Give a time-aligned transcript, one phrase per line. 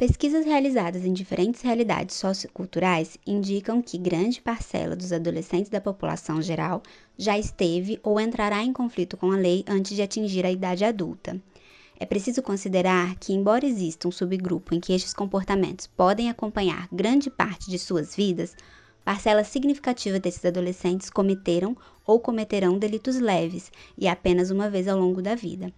[0.00, 6.82] Pesquisas realizadas em diferentes realidades socioculturais indicam que grande parcela dos adolescentes da população geral
[7.18, 11.38] já esteve ou entrará em conflito com a lei antes de atingir a idade adulta.
[11.98, 17.28] É preciso considerar que, embora exista um subgrupo em que estes comportamentos podem acompanhar grande
[17.28, 18.56] parte de suas vidas,
[19.04, 21.76] parcela significativa desses adolescentes cometeram
[22.06, 25.70] ou cometerão delitos leves e apenas uma vez ao longo da vida.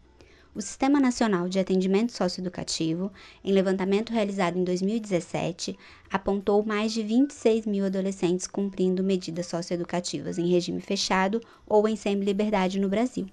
[0.55, 3.11] O Sistema Nacional de Atendimento Socioeducativo,
[3.43, 5.79] em levantamento realizado em 2017,
[6.11, 12.79] apontou mais de 26 mil adolescentes cumprindo medidas socioeducativas em regime fechado ou em semi-liberdade
[12.79, 13.27] no Brasil.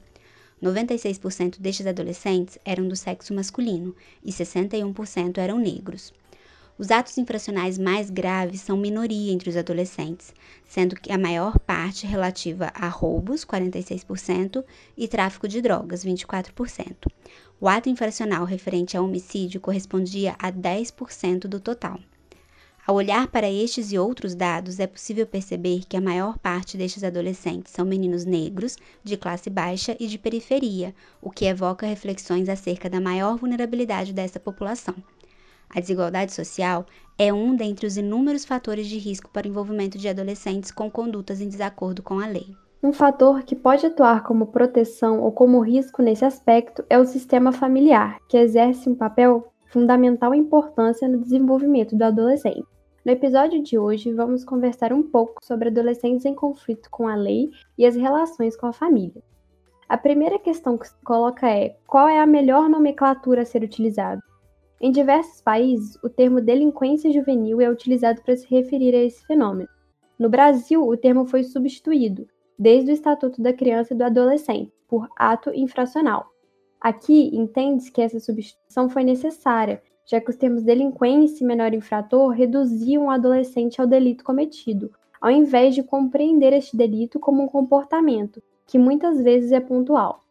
[0.63, 3.93] 96% destes adolescentes eram do sexo masculino
[4.23, 6.13] e 61% eram negros.
[6.79, 10.33] Os atos infracionais mais graves são minoria entre os adolescentes,
[10.65, 14.63] sendo que a maior parte relativa a roubos, 46%,
[14.95, 17.11] e tráfico de drogas, 24%.
[17.59, 21.99] O ato infracional referente a homicídio correspondia a 10% do total.
[22.87, 27.03] Ao olhar para estes e outros dados, é possível perceber que a maior parte destes
[27.03, 32.89] adolescentes são meninos negros, de classe baixa e de periferia, o que evoca reflexões acerca
[32.89, 34.95] da maior vulnerabilidade dessa população.
[35.75, 36.85] A desigualdade social
[37.17, 41.41] é um dentre os inúmeros fatores de risco para o envolvimento de adolescentes com condutas
[41.41, 42.47] em desacordo com a lei.
[42.81, 47.51] Um fator que pode atuar como proteção ou como risco nesse aspecto é o sistema
[47.51, 52.65] familiar, que exerce um papel fundamental importância no desenvolvimento do adolescente.
[53.05, 57.49] No episódio de hoje, vamos conversar um pouco sobre adolescentes em conflito com a lei
[57.77, 59.21] e as relações com a família.
[59.87, 64.21] A primeira questão que se coloca é: qual é a melhor nomenclatura a ser utilizada?
[64.81, 69.67] Em diversos países, o termo delinquência juvenil é utilizado para se referir a esse fenômeno.
[70.17, 72.25] No Brasil, o termo foi substituído,
[72.57, 76.31] desde o Estatuto da Criança e do Adolescente, por ato infracional.
[76.79, 82.29] Aqui, entende-se que essa substituição foi necessária, já que os termos delinquência e menor infrator
[82.29, 88.41] reduziam o adolescente ao delito cometido, ao invés de compreender este delito como um comportamento,
[88.65, 90.23] que muitas vezes é pontual.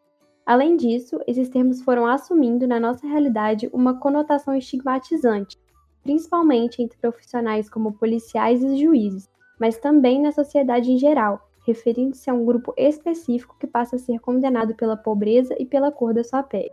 [0.48, 5.58] Além disso, esses termos foram assumindo na nossa realidade uma conotação estigmatizante,
[6.02, 9.28] principalmente entre profissionais como policiais e juízes,
[9.60, 14.20] mas também na sociedade em geral, referindo-se a um grupo específico que passa a ser
[14.20, 16.72] condenado pela pobreza e pela cor da sua pele.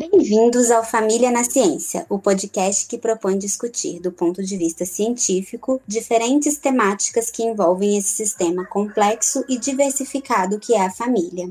[0.00, 5.78] Bem-vindos ao Família na Ciência, o podcast que propõe discutir, do ponto de vista científico,
[5.86, 11.50] diferentes temáticas que envolvem esse sistema complexo e diversificado que é a família.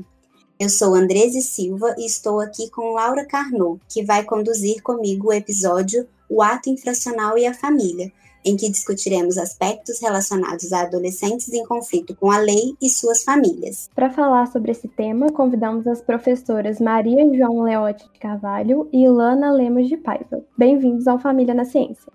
[0.58, 5.32] Eu sou Andrese Silva e estou aqui com Laura Carnot, que vai conduzir comigo o
[5.32, 8.10] episódio O Ato Infracional e a Família,
[8.44, 13.88] em que discutiremos aspectos relacionados a adolescentes em conflito com a lei e suas famílias.
[13.94, 19.52] Para falar sobre esse tema, convidamos as professoras Maria João Leote de Carvalho e Ilana
[19.52, 20.42] Lemos de Paiva.
[20.56, 22.12] Bem-vindos ao Família na Ciência.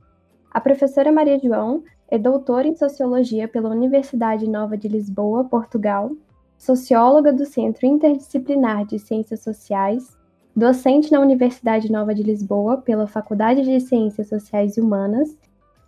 [0.52, 6.12] A professora Maria João é doutora em Sociologia pela Universidade Nova de Lisboa, Portugal,
[6.58, 10.16] socióloga do Centro Interdisciplinar de Ciências Sociais,
[10.56, 15.36] docente na Universidade Nova de Lisboa pela Faculdade de Ciências Sociais e Humanas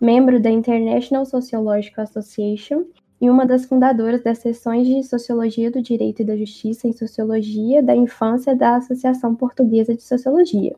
[0.00, 2.84] membro da International Sociological Association
[3.20, 7.82] e uma das fundadoras das seções de Sociologia do Direito e da Justiça em Sociologia
[7.82, 10.76] da Infância da Associação Portuguesa de Sociologia.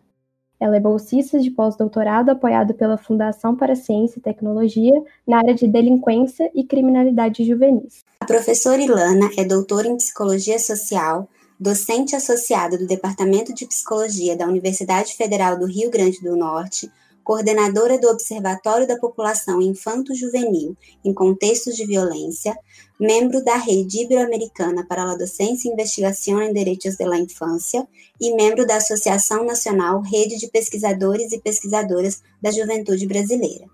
[0.58, 4.92] Ela é bolsista de pós-doutorado apoiado pela Fundação para Ciência e Tecnologia
[5.26, 8.04] na área de delinquência e criminalidade juvenis.
[8.20, 14.46] A professora Ilana é doutora em Psicologia Social, docente associada do Departamento de Psicologia da
[14.46, 16.90] Universidade Federal do Rio Grande do Norte,
[17.30, 22.58] coordenadora do Observatório da População Infanto-Juvenil em Contextos de Violência,
[22.98, 27.86] membro da Rede Ibero-Americana para a Docência e Investigação em Direitos da Infância
[28.20, 33.66] e membro da Associação Nacional Rede de Pesquisadores e Pesquisadoras da Juventude Brasileira.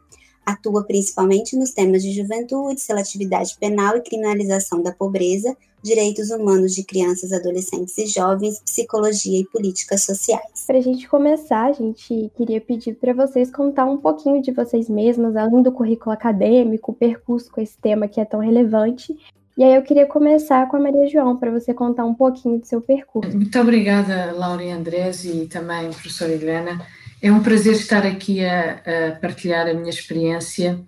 [0.45, 5.57] Atua principalmente nos temas de juventude, seletividade penal e criminalização da pobreza,
[5.87, 10.65] direitos humanos de crianças, adolescentes e jovens, psicologia e políticas sociais.
[10.67, 14.89] Para a gente começar, a gente queria pedir para vocês contar um pouquinho de vocês
[14.89, 19.17] mesmas, além do currículo acadêmico, o percurso com esse tema que é tão relevante.
[19.57, 22.67] E aí eu queria começar com a Maria João, para você contar um pouquinho do
[22.67, 23.35] seu percurso.
[23.35, 26.85] Muito obrigada, Laura e Andrés, e também professora Helena.
[27.23, 30.79] É um prazer estar aqui a, a partilhar a minha experiência,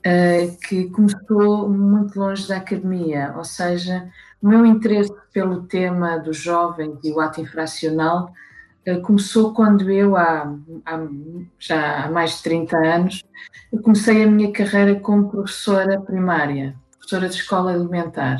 [0.00, 6.36] uh, que começou muito longe da academia, ou seja, o meu interesse pelo tema dos
[6.36, 8.32] jovens e o ato infracional
[8.86, 10.54] uh, começou quando eu, há,
[10.84, 11.08] há,
[11.58, 13.24] já há mais de 30 anos,
[13.82, 18.38] comecei a minha carreira como professora primária, professora de escola alimentar,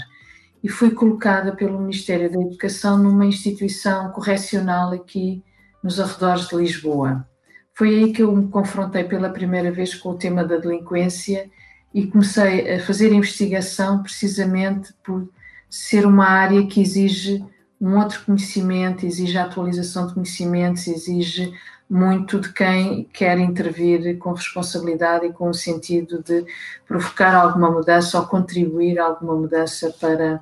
[0.62, 5.42] e fui colocada pelo Ministério da Educação numa instituição correcional aqui
[5.82, 7.26] nos arredores de Lisboa.
[7.74, 11.48] foi aí que eu me confrontei pela primeira vez com o tema da delinquência
[11.94, 15.28] e comecei a fazer investigação precisamente por
[15.68, 17.44] ser uma área que exige
[17.80, 21.52] um outro conhecimento, exige a atualização de conhecimentos, exige
[21.88, 26.44] muito de quem quer intervir com responsabilidade e com o sentido de
[26.86, 30.40] provocar alguma mudança ou contribuir a alguma mudança para,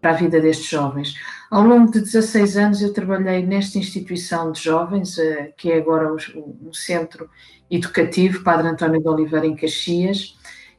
[0.00, 1.14] para a vida destes jovens.
[1.50, 6.12] Ao longo de 16 anos eu trabalhei nesta instituição de jovens, eh, que é agora
[6.12, 7.28] o, Centro
[7.70, 10.36] Educativo Padre António de Oliveira em Caxias,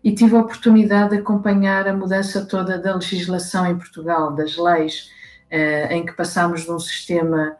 [0.08, 5.12] e tive a oportunidade de acompanhar a mudança toda da legislação em Portugal, das leis,
[5.50, 7.58] eh, em que passámos de um sistema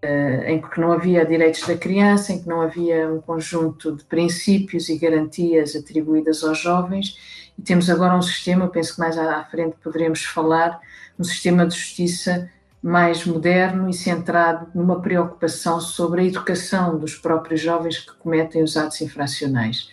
[0.00, 4.04] eh, em que não havia direitos da criança, em que não havia um conjunto de
[4.04, 7.18] princípios e garantias atribuídas aos jovens,
[7.58, 10.80] e temos agora um sistema, penso que mais à frente poderemos falar,
[11.18, 12.50] um sistema de justiça
[12.82, 18.78] mais moderno e centrado numa preocupação sobre a educação dos próprios jovens que cometem os
[18.78, 19.90] atos infracionais.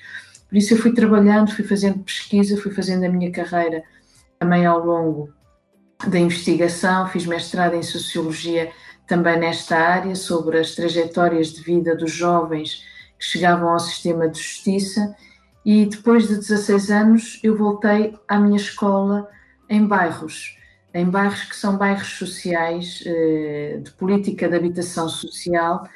[0.54, 3.84] Por isso eu fui trabalhando, fui fazendo pesquisa, fui fazendo a minha carreira
[4.38, 5.34] também ao longo
[6.08, 8.72] da investigação, fiz mestrado em Sociologia
[9.08, 12.84] também nesta área, sobre as trajetórias de vida dos jovens
[13.18, 15.16] que chegavam ao sistema de justiça.
[15.66, 19.28] E depois de 16 anos eu voltei à minha escola
[19.68, 20.56] em bairros
[20.94, 25.90] em bairros que são bairros sociais, eh, de política de habitação social,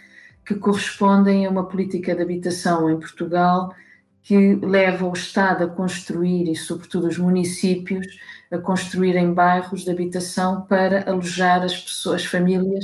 [0.44, 3.72] que correspondem a uma política de habitação em Portugal
[4.28, 8.06] que leva o Estado a construir, e sobretudo os municípios,
[8.52, 12.84] a construírem bairros de habitação para alojar as pessoas, as famílias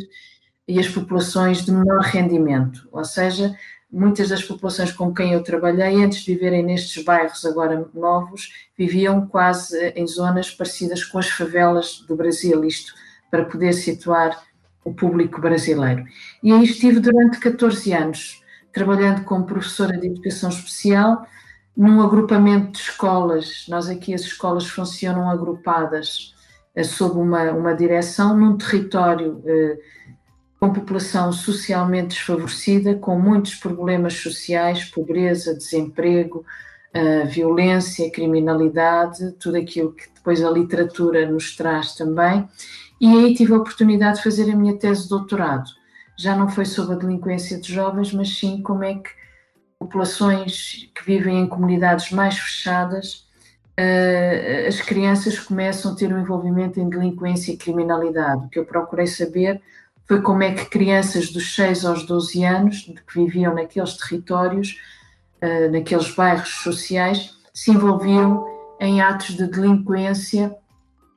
[0.66, 2.88] e as populações de menor rendimento.
[2.94, 3.54] Ou seja,
[3.92, 9.28] muitas das populações com quem eu trabalhei, antes de viverem nestes bairros agora novos, viviam
[9.28, 12.94] quase em zonas parecidas com as favelas do Brasil, isto
[13.30, 14.42] para poder situar
[14.86, 16.06] o público brasileiro.
[16.42, 18.43] E aí estive durante 14 anos,
[18.74, 21.25] trabalhando como professora de educação especial,
[21.75, 23.66] num agrupamento de escolas.
[23.70, 26.36] Nós aqui as escolas funcionam agrupadas
[26.75, 29.78] eh, sob uma, uma direção num território eh,
[30.60, 36.46] com população socialmente desfavorecida, com muitos problemas sociais, pobreza, desemprego,
[36.96, 42.48] uh, violência, criminalidade, tudo aquilo que depois a literatura nos traz também.
[43.02, 45.70] E aí tive a oportunidade de fazer a minha tese de doutorado.
[46.18, 49.10] Já não foi sobre a delinquência de jovens, mas sim como é que
[49.83, 53.27] populações que vivem em comunidades mais fechadas,
[53.77, 58.45] uh, as crianças começam a ter um envolvimento em delinquência e criminalidade.
[58.45, 59.62] O que eu procurei saber
[60.06, 64.80] foi como é que crianças dos 6 aos 12 anos, que viviam naqueles territórios,
[65.42, 68.45] uh, naqueles bairros sociais, se envolviam
[68.80, 70.56] em atos de delinquência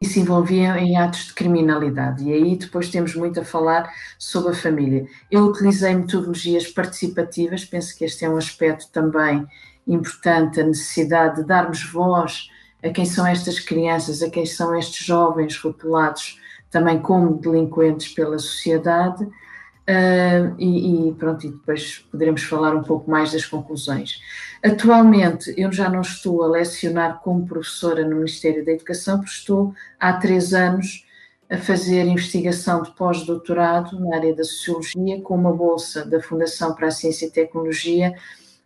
[0.01, 2.25] e se envolviam em atos de criminalidade.
[2.25, 5.07] E aí depois temos muito a falar sobre a família.
[5.31, 9.47] Eu utilizei metodologias participativas, penso que este é um aspecto também
[9.87, 12.51] importante, a necessidade de darmos voz
[12.83, 16.41] a quem são estas crianças, a quem são estes jovens rotulados
[16.71, 23.11] também como delinquentes pela sociedade, uh, e, e, pronto, e depois poderemos falar um pouco
[23.11, 24.21] mais das conclusões.
[24.67, 29.73] Atualmente eu já não estou a lecionar como professora no Ministério da Educação, porque estou
[30.01, 31.07] há três anos
[31.49, 36.89] a fazer investigação de pós-doutorado na área da Sociologia, com uma bolsa da Fundação para
[36.89, 38.13] a Ciência e Tecnologia,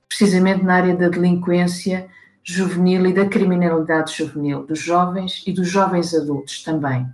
[0.08, 2.08] precisamente na área da delinquência
[2.42, 7.06] juvenil e da criminalidade juvenil, dos jovens e dos jovens adultos também.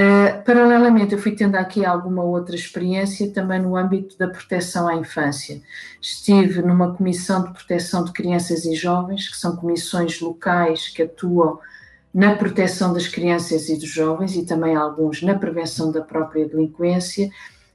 [0.00, 4.94] Uh, paralelamente, eu fui tendo aqui alguma outra experiência também no âmbito da proteção à
[4.94, 5.60] infância.
[6.00, 11.58] Estive numa comissão de proteção de crianças e jovens, que são comissões locais que atuam
[12.14, 17.28] na proteção das crianças e dos jovens e também alguns na prevenção da própria delinquência,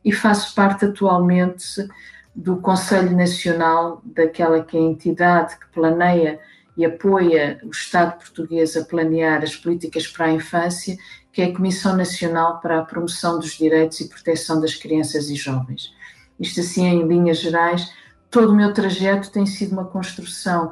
[0.04, 1.88] e faço parte atualmente
[2.34, 6.40] do Conselho Nacional daquela que é a entidade que planeia
[6.76, 10.98] e apoia o Estado português a planear as políticas para a infância
[11.36, 15.36] que é a Comissão Nacional para a Promoção dos Direitos e Proteção das Crianças e
[15.36, 15.94] Jovens.
[16.40, 17.92] Isto assim, em linhas gerais,
[18.32, 20.72] todo o meu trajeto tem sido uma construção,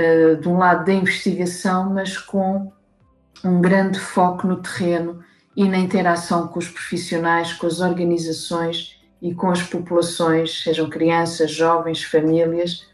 [0.00, 2.70] uh, de um lado da investigação, mas com
[3.44, 5.18] um grande foco no terreno
[5.56, 11.50] e na interação com os profissionais, com as organizações e com as populações, sejam crianças,
[11.50, 12.86] jovens, famílias,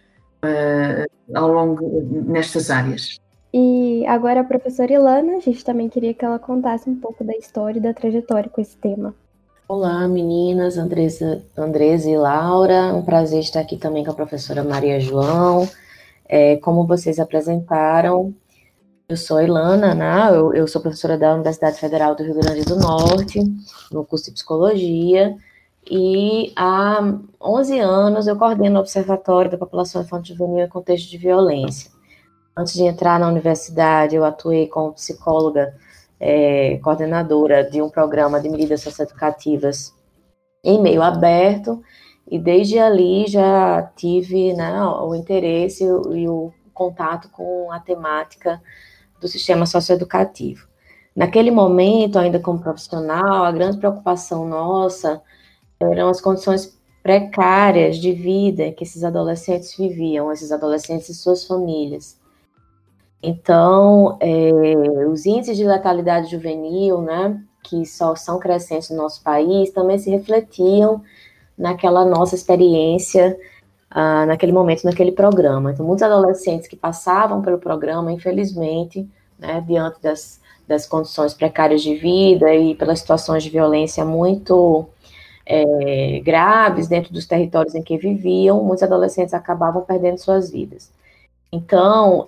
[0.43, 3.23] uh, ao longo nestas áreas.
[3.57, 7.37] E agora a professora Ilana, a gente também queria que ela contasse um pouco da
[7.37, 9.15] história e da trajetória com esse tema.
[9.69, 12.93] Olá, meninas, Andresa, Andresa e Laura.
[12.93, 15.69] Um prazer estar aqui também com a professora Maria João.
[16.29, 18.35] É, como vocês apresentaram,
[19.09, 20.37] eu sou Ilana, né?
[20.37, 23.39] eu, eu sou professora da Universidade Federal do Rio Grande do Norte,
[23.93, 25.37] no curso de Psicologia,
[25.89, 26.99] e há
[27.41, 31.94] 11 anos eu coordeno o Observatório da População Infantil Juvenil em Contexto de Violência.
[32.57, 35.75] Antes de entrar na universidade, eu atuei como psicóloga
[36.21, 39.93] é, coordenadora de um programa de medidas socioeducativas
[40.63, 41.83] em meio aberto,
[42.31, 48.63] e desde ali já tive né, o interesse e o contato com a temática
[49.21, 50.67] do sistema socioeducativo.
[51.15, 55.23] Naquele momento, ainda como profissional, a grande preocupação nossa
[55.79, 62.19] eram as condições precárias de vida que esses adolescentes viviam, esses adolescentes e suas famílias.
[63.27, 69.71] Então, é, os índices de letalidade juvenil, né, que só são crescentes no nosso país,
[69.71, 71.03] também se refletiam
[71.57, 73.35] naquela nossa experiência,
[73.91, 75.73] ah, naquele momento, naquele programa.
[75.73, 80.39] Então, muitos adolescentes que passavam pelo programa, infelizmente, né, diante das,
[80.69, 84.87] das condições precárias de vida e pelas situações de violência muito
[85.47, 90.93] é, graves dentro dos territórios em que viviam, muitos adolescentes acabavam perdendo suas vidas.
[91.55, 92.27] Então,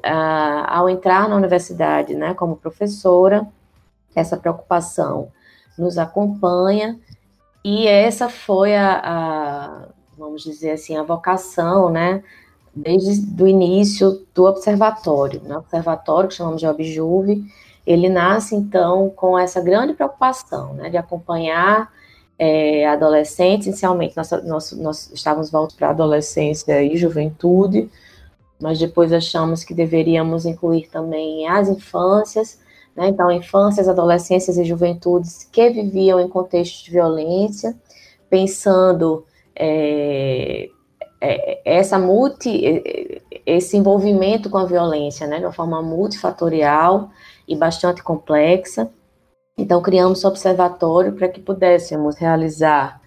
[0.68, 3.44] ao entrar na universidade, né, como professora,
[4.14, 5.32] essa preocupação
[5.76, 6.96] nos acompanha
[7.64, 12.22] e essa foi a, a vamos dizer assim, a vocação, né,
[12.72, 17.44] desde o início do observatório, né, observatório que chamamos de Objuve,
[17.84, 21.90] ele nasce então com essa grande preocupação, né, de acompanhar
[22.38, 27.90] é, adolescentes, inicialmente nós, nós, nós estávamos voltados para adolescência e juventude,
[28.60, 32.58] mas depois achamos que deveríamos incluir também as infâncias,
[32.96, 33.08] né?
[33.08, 37.76] então infâncias, adolescências e juventudes que viviam em contextos de violência,
[38.30, 40.68] pensando é,
[41.20, 47.10] é, essa multi, esse envolvimento com a violência, né, de uma forma multifatorial
[47.46, 48.90] e bastante complexa.
[49.58, 53.00] Então criamos o observatório para que pudéssemos realizar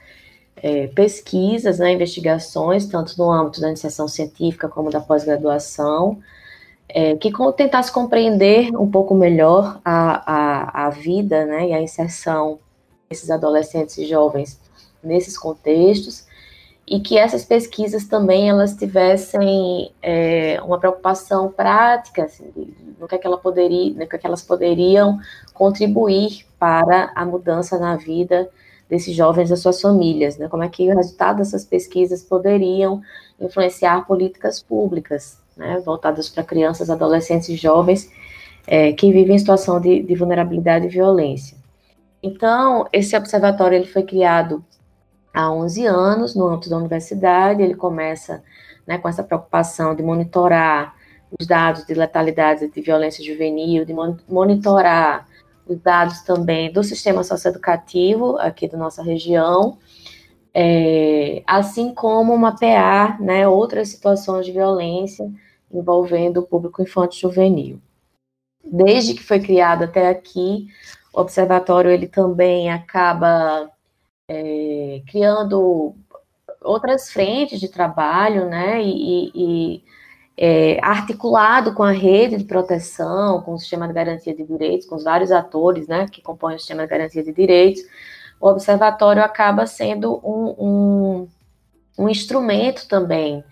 [0.62, 6.20] é, pesquisas, né, investigações, tanto no âmbito da iniciação científica como da pós-graduação,
[6.88, 12.60] é, que tentasse compreender um pouco melhor a, a, a vida né, e a inserção
[13.10, 14.60] desses adolescentes e jovens
[15.04, 16.28] nesses contextos,
[16.86, 22.52] e que essas pesquisas também elas tivessem é, uma preocupação prática assim,
[23.00, 25.20] no que, é que, ela poderia, no que, é que elas poderiam
[25.54, 28.50] contribuir para a mudança na vida
[28.90, 30.48] desses jovens das suas famílias, né?
[30.48, 33.02] Como é que o resultado dessas pesquisas poderiam
[33.40, 35.80] influenciar políticas públicas, né?
[35.86, 38.10] Voltadas para crianças, adolescentes e jovens
[38.66, 41.58] é, que vivem em situação de, de, vulnerabilidade e violência.
[42.22, 44.64] Então, esse observatório ele foi criado
[45.34, 47.62] há 11 anos no âmbito da universidade.
[47.62, 48.44] Ele começa
[48.86, 50.96] né, com essa preocupação de monitorar
[51.40, 53.94] os dados de letalidade de violência juvenil, de
[54.28, 55.28] monitorar
[55.76, 59.78] dados também do sistema socioeducativo aqui da nossa região,
[60.54, 65.32] é, assim como mapear né, outras situações de violência
[65.72, 67.82] envolvendo o público infantil juvenil.
[68.64, 70.68] Desde que foi criado até aqui,
[71.14, 73.70] o observatório ele também acaba
[74.28, 75.96] é, criando
[76.62, 79.84] outras frentes de trabalho, né, e, e
[80.42, 84.96] é, articulado com a rede de proteção, com o sistema de garantia de direitos, com
[84.96, 87.82] os vários atores né, que compõem o sistema de garantia de direitos,
[88.40, 91.28] o observatório acaba sendo um, um,
[92.06, 93.44] um instrumento também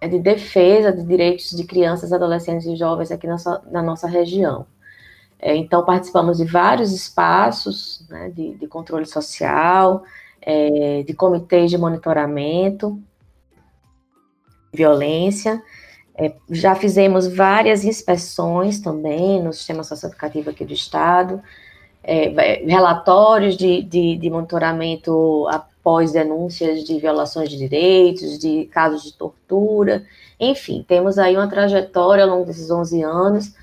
[0.00, 3.36] né, de defesa de direitos de crianças, adolescentes e jovens aqui na,
[3.70, 4.66] na nossa região.
[5.38, 10.04] É, então, participamos de vários espaços né, de, de, controle social,
[10.40, 12.98] é, de comitês de monitoramento,
[14.72, 15.62] violência,
[16.20, 21.42] é, já fizemos várias inspeções também no sistema socioeducativo aqui do Estado,
[22.04, 29.14] é, relatórios de, de, de, monitoramento após denúncias de violações de direitos, de casos de
[29.14, 30.04] tortura,
[30.38, 33.54] enfim, temos aí uma trajetória ao longo desses 11 anos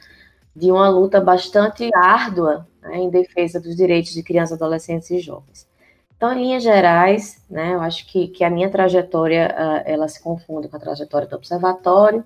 [0.55, 5.67] de uma luta bastante árdua né, em defesa dos direitos de crianças, adolescentes e jovens.
[6.15, 10.19] Então, em linhas gerais, né, eu acho que, que a minha trajetória, uh, ela se
[10.19, 12.23] confunde com a trajetória do observatório,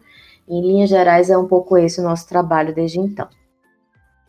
[0.51, 3.27] em linhas gerais, é um pouco esse o nosso trabalho desde então.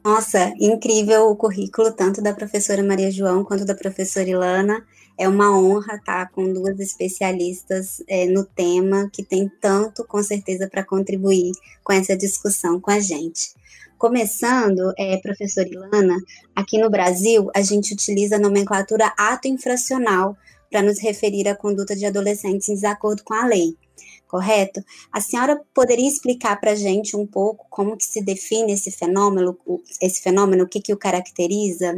[0.05, 4.85] Nossa, incrível o currículo, tanto da professora Maria João quanto da professora Ilana.
[5.19, 10.69] É uma honra estar com duas especialistas é, no tema que tem tanto, com certeza,
[10.69, 11.52] para contribuir
[11.85, 13.52] com essa discussão com a gente.
[13.99, 16.17] Começando, é, professora Ilana,
[16.55, 20.37] aqui no Brasil, a gente utiliza a nomenclatura ato infracional
[20.71, 23.76] para nos referir à conduta de adolescentes em desacordo com a lei
[24.32, 24.82] correto?
[25.12, 29.58] A senhora poderia explicar para a gente um pouco como que se define esse fenômeno,
[30.00, 31.94] esse fenômeno, o que, que o caracteriza?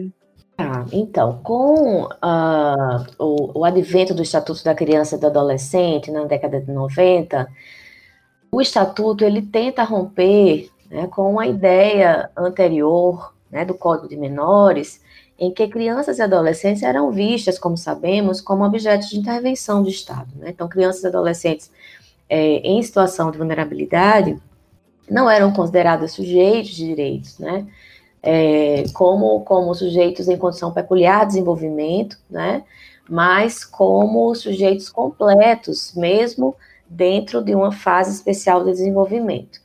[0.58, 6.24] Ah, então, com uh, o, o, advento do Estatuto da Criança e do Adolescente na
[6.24, 7.48] década de 90,
[8.50, 15.00] o Estatuto ele tenta romper né, com a ideia anterior né, do Código de Menores,
[15.38, 20.28] em que crianças e adolescentes eram vistas, como sabemos, como objetos de intervenção do Estado.
[20.36, 20.50] Né?
[20.50, 21.70] Então, crianças e adolescentes
[22.28, 24.38] é, em situação de vulnerabilidade
[25.10, 27.66] não eram consideradas sujeitos de direitos, né?
[28.22, 32.64] É, como, como sujeitos em condição peculiar de desenvolvimento, né?
[33.08, 36.56] Mas como sujeitos completos, mesmo
[36.88, 39.60] dentro de uma fase especial de desenvolvimento.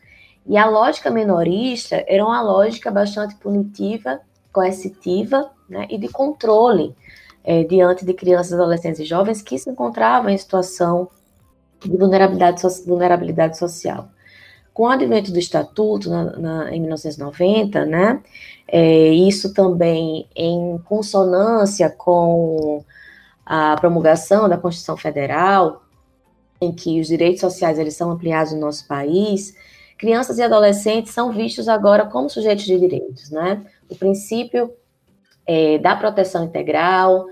[0.46, 4.20] E a lógica menorista era uma lógica bastante punitiva,
[4.52, 6.96] coercitiva né, e de controle
[7.44, 11.08] é, diante de crianças, adolescentes e jovens que se encontravam em situação
[11.82, 14.10] de vulnerabilidade, vulnerabilidade social.
[14.74, 18.22] Com o advento do Estatuto, na, na, em 1990, né,
[18.68, 22.84] é, isso também em consonância com
[23.46, 25.84] a promulgação da Constituição Federal,
[26.62, 29.56] em que os direitos sociais eles são ampliados no nosso país,
[29.98, 33.66] crianças e adolescentes são vistos agora como sujeitos de direitos, né?
[33.90, 34.74] O princípio
[35.46, 37.26] é, da proteção integral,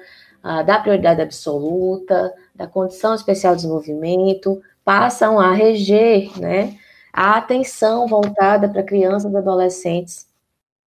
[0.44, 6.78] a, da prioridade absoluta, da condição especial de desenvolvimento, passam a reger, né,
[7.14, 10.28] a atenção voltada para crianças e adolescentes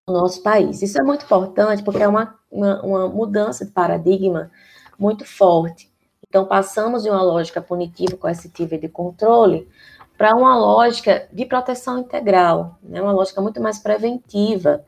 [0.07, 0.81] no nosso país.
[0.81, 4.51] Isso é muito importante porque é uma, uma, uma mudança de paradigma
[4.99, 5.89] muito forte.
[6.27, 9.67] Então, passamos de uma lógica punitiva, coercitiva e de controle
[10.17, 13.01] para uma lógica de proteção integral, né?
[13.01, 14.85] uma lógica muito mais preventiva,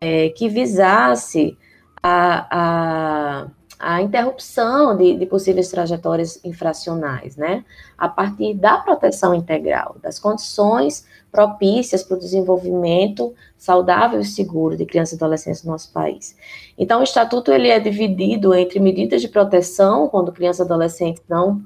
[0.00, 1.56] é, que visasse
[2.02, 3.46] a, a,
[3.82, 7.64] a interrupção de, de, possíveis trajetórias infracionais, né?
[7.98, 14.86] a partir da proteção integral, das condições propícias para o desenvolvimento saudável e seguro de
[14.86, 16.36] crianças e adolescentes no nosso país.
[16.78, 21.60] Então, o estatuto ele é dividido entre medidas de proteção, quando crianças e adolescentes não,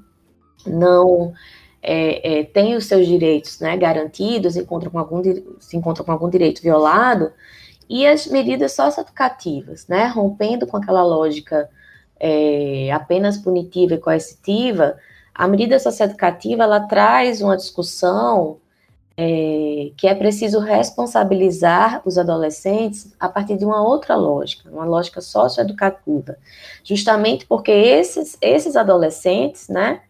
[0.67, 1.35] não
[1.83, 5.23] é, é, têm os seus direitos né, garantidos, encontram com algum,
[5.61, 7.31] se encontram com algum direito violado,
[7.91, 11.69] e as medidas socioeducativas, né, rompendo com aquela lógica
[12.19, 14.97] é, apenas punitiva e coercitiva,
[15.35, 18.59] a medida socioeducativa ela traz uma discussão
[19.17, 25.21] é, que é preciso responsabilizar os adolescentes a partir de uma outra lógica, uma lógica
[25.21, 26.37] socioeducativa,
[26.85, 30.03] justamente porque esses, esses adolescentes, né,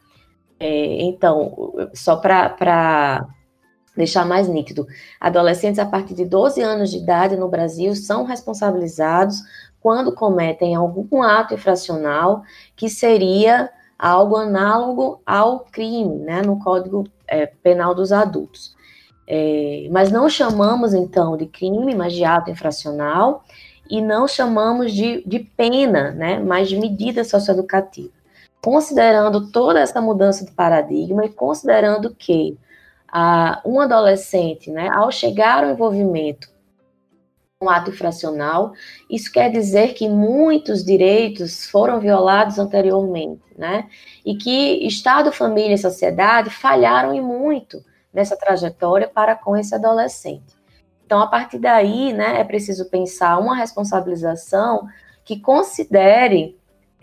[0.58, 3.28] é, então, só para
[3.96, 4.86] deixar mais nítido,
[5.20, 9.40] adolescentes a partir de 12 anos de idade no Brasil são responsabilizados
[9.86, 12.42] quando cometem algum ato infracional
[12.74, 18.74] que seria algo análogo ao crime, né, no Código é, Penal dos Adultos.
[19.28, 23.44] É, mas não chamamos, então, de crime, mas de ato infracional,
[23.88, 28.10] e não chamamos de, de pena, né, mas de medida socioeducativa.
[28.60, 32.58] Considerando toda essa mudança de paradigma e considerando que
[33.06, 36.55] a, um adolescente, né, ao chegar ao envolvimento
[37.60, 38.74] um ato infracional,
[39.08, 43.88] isso quer dizer que muitos direitos foram violados anteriormente, né?
[44.24, 50.54] E que Estado, família e sociedade falharam em muito nessa trajetória para com esse adolescente.
[51.04, 54.86] Então, a partir daí, né, é preciso pensar uma responsabilização
[55.24, 56.58] que considere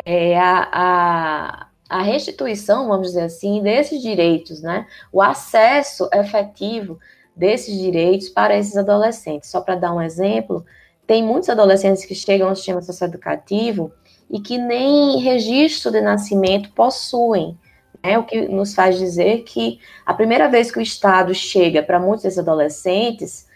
[0.05, 6.99] é, a, a, a restituição, vamos dizer assim, desses direitos, né, o acesso efetivo
[7.35, 9.49] desses direitos para esses adolescentes.
[9.49, 10.65] Só para dar um exemplo,
[11.05, 13.91] tem muitos adolescentes que chegam ao sistema socioeducativo
[14.29, 17.57] e que nem registro de nascimento possuem
[18.03, 21.99] né, o que nos faz dizer que a primeira vez que o Estado chega para
[21.99, 23.47] muitos desses adolescentes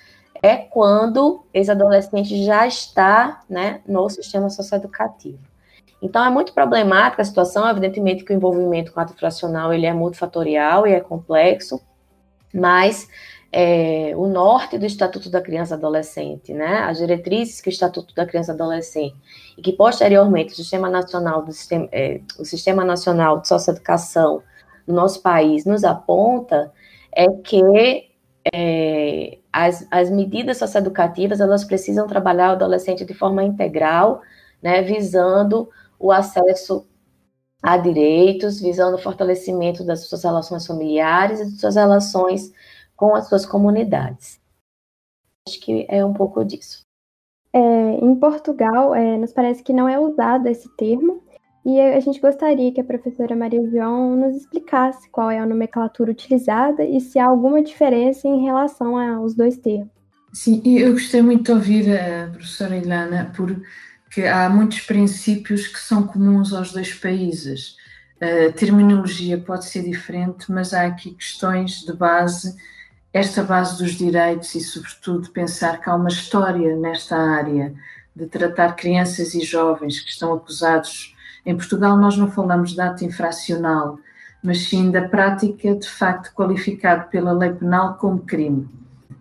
[0.42, 5.40] é quando esse adolescente já está né, no sistema socioeducativo.
[6.02, 9.88] Então, é muito problemática a situação, evidentemente que o envolvimento com o ato fracional ele
[9.88, 11.82] é multifatorial e é complexo,
[12.54, 13.10] mas
[13.52, 18.14] é, o norte do Estatuto da Criança e Adolescente, né, as diretrizes que o Estatuto
[18.14, 19.16] da Criança e Adolescente
[19.58, 24.44] e que posteriormente o Sistema Nacional do Sistema, é, o Sistema Nacional de Socioeducação
[24.86, 26.72] no nosso país nos aponta
[27.12, 27.62] é que
[28.54, 34.22] é, as, as medidas socioeducativas elas precisam trabalhar o adolescente de forma integral,
[34.62, 36.86] né, visando o acesso
[37.62, 42.52] a direitos, visando o fortalecimento das suas relações familiares e de suas relações
[42.98, 44.42] com as suas comunidades.
[45.48, 46.82] Acho que é um pouco disso.
[47.54, 51.24] É, em Portugal, é, nos parece que não é usado esse termo,
[51.66, 56.12] e a gente gostaria que a professora Maria João nos explicasse qual é a nomenclatura
[56.12, 59.90] utilizada e se há alguma diferença em relação aos dois termos.
[60.32, 63.54] Sim, eu gostei muito de ouvir a professora Ilana por
[64.10, 67.76] que há muitos princípios que são comuns aos dois países.
[68.22, 72.56] A terminologia pode ser diferente, mas há aqui questões de base,
[73.18, 77.74] esta base dos direitos e, sobretudo, pensar que há uma história nesta área
[78.16, 81.16] de tratar crianças e jovens que estão acusados.
[81.46, 83.98] Em Portugal, nós não falamos de ato infracional,
[84.44, 88.70] mas sim da prática de facto qualificado pela lei penal como crime.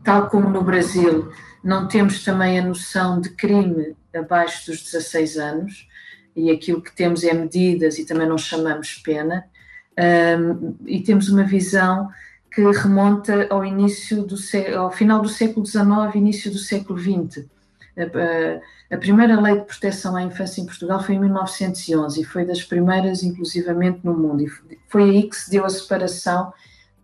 [0.05, 1.33] Tal como no Brasil,
[1.65, 5.89] não temos também a noção de crime abaixo dos 16 anos,
[6.35, 9.47] e aquilo que temos é medidas e também não chamamos pena,
[9.99, 12.11] um, e temos uma visão
[12.57, 14.35] que remonta ao início do
[14.79, 17.45] ao final do século XIX, início do século XX.
[18.91, 22.63] A, primeira lei de proteção à infância em Portugal foi em 1911 e foi das
[22.63, 24.43] primeiras, inclusivamente, no mundo.
[24.43, 26.51] E foi aí que se deu a separação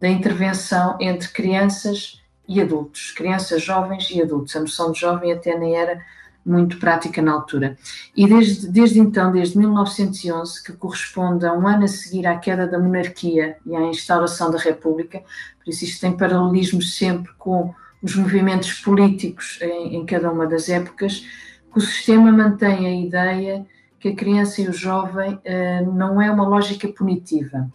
[0.00, 4.56] da intervenção entre crianças e adultos, crianças, jovens e adultos.
[4.56, 6.00] A noção de jovem até nem era
[6.44, 7.76] muito prática na altura.
[8.16, 12.66] E desde, desde então, desde 1911, que corresponde a um ano a seguir à queda
[12.66, 15.22] da monarquia e à instauração da República,
[15.58, 20.68] por isso isto tem paralelismos sempre com os movimentos políticos em, em cada uma das
[20.68, 21.24] épocas,
[21.72, 23.66] que o sistema mantém a ideia
[24.02, 27.70] que a criança e o jovem uh, não é uma lógica punitiva.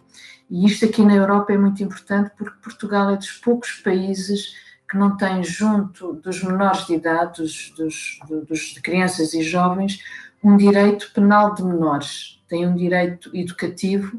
[0.50, 4.54] E isto aqui na Europa é muito importante porque Portugal é dos poucos países
[4.88, 10.02] que não tem junto dos menores de idade, dos, dos, dos de crianças e jovens,
[10.42, 12.42] um direito penal de menores.
[12.48, 14.18] Tem um direito educativo,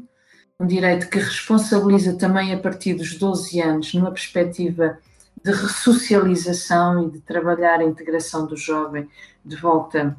[0.58, 4.98] um direito que responsabiliza também a partir dos 12 anos, numa perspectiva
[5.42, 9.08] de ressocialização e de trabalhar a integração do jovem
[9.44, 10.16] de volta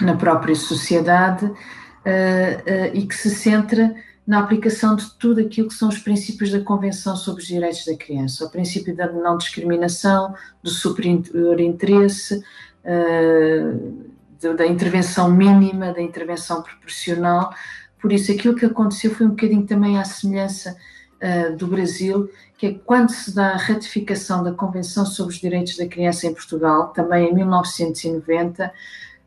[0.00, 3.94] na própria sociedade uh, uh, e que se centra
[4.26, 7.96] na aplicação de tudo aquilo que são os princípios da Convenção sobre os Direitos da
[7.96, 12.42] Criança, o princípio da não discriminação, do superior interesse,
[12.84, 17.52] uh, da intervenção mínima, da intervenção proporcional.
[18.00, 20.76] Por isso, aquilo que aconteceu foi um bocadinho também à semelhança
[21.20, 25.76] uh, do Brasil, que é quando se dá a ratificação da Convenção sobre os Direitos
[25.76, 28.72] da Criança em Portugal, também em 1990,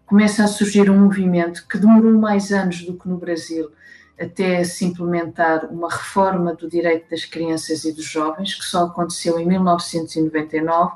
[0.06, 3.72] começa a surgir um movimento que demorou mais anos do que no Brasil,
[4.20, 9.40] até se implementar uma reforma do direito das crianças e dos jovens, que só aconteceu
[9.40, 10.94] em 1999,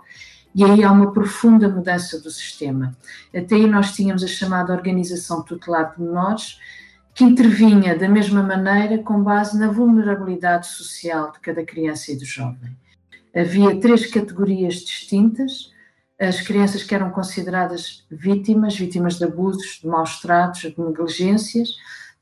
[0.56, 2.98] e aí há uma profunda mudança do sistema.
[3.36, 6.60] Até aí nós tínhamos a chamada Organização Tutelar de Menores,
[7.14, 12.26] que intervinha da mesma maneira com base na vulnerabilidade social de cada criança e do
[12.26, 12.76] jovem.
[13.36, 15.72] Havia três categorias distintas:
[16.20, 21.76] as crianças que eram consideradas vítimas, vítimas de abusos, de maus tratos, de negligências.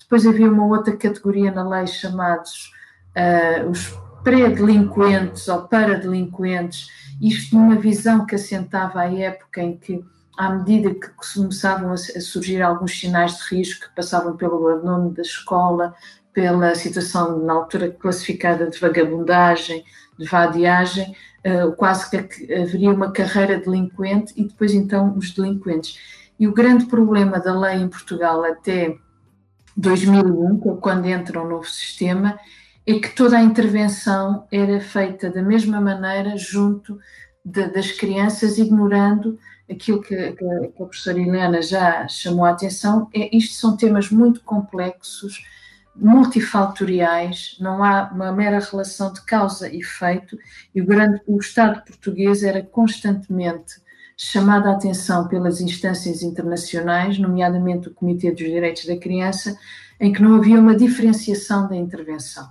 [0.08, 2.72] Depois havia uma outra categoria na lei chamados
[3.14, 3.94] uh, os
[4.24, 6.88] pré-delinquentes ou paradelinquentes,
[7.22, 10.02] isto numa visão que assentava à época em que
[10.38, 15.24] à medida que começavam a surgir alguns sinais de risco que passavam pelo abandono da
[15.24, 15.94] escola,
[16.32, 19.84] pela situação na altura classificada de vagabundagem,
[20.18, 21.14] de vadiagem,
[21.46, 26.00] uh, quase que haveria uma carreira delinquente e depois então os delinquentes.
[26.40, 28.96] E o grande problema da lei em Portugal até
[29.78, 32.40] 2001, que é quando entra um novo sistema,
[32.86, 37.00] é que toda a intervenção era feita da mesma maneira junto
[37.46, 39.38] de, das crianças, ignorando
[39.70, 44.42] aquilo que, que, a professora Helena já chamou a atenção, é isto são temas muito
[44.42, 45.44] complexos,
[45.96, 50.38] multifactoriais, não há uma mera relação de causa e efeito,
[50.74, 53.76] e o, grande, o Estado português era constantemente
[54.18, 59.56] chamado a atenção pelas instâncias internacionais, nomeadamente o Comitê dos Direitos da Criança,
[60.00, 62.50] em que não havia uma diferenciação da intervenção.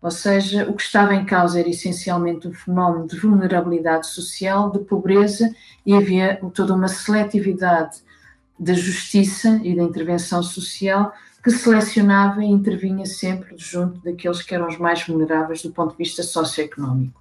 [0.00, 4.80] Ou seja, o que estava em causa era essencialmente um fenómeno de vulnerabilidade social, de
[4.80, 7.98] pobreza, e havia toda uma seletividade
[8.58, 11.12] da justiça e da intervenção social
[11.44, 15.98] que selecionava e intervinha sempre junto daqueles que eram os mais vulneráveis do ponto de
[15.98, 17.20] vista socioeconómico.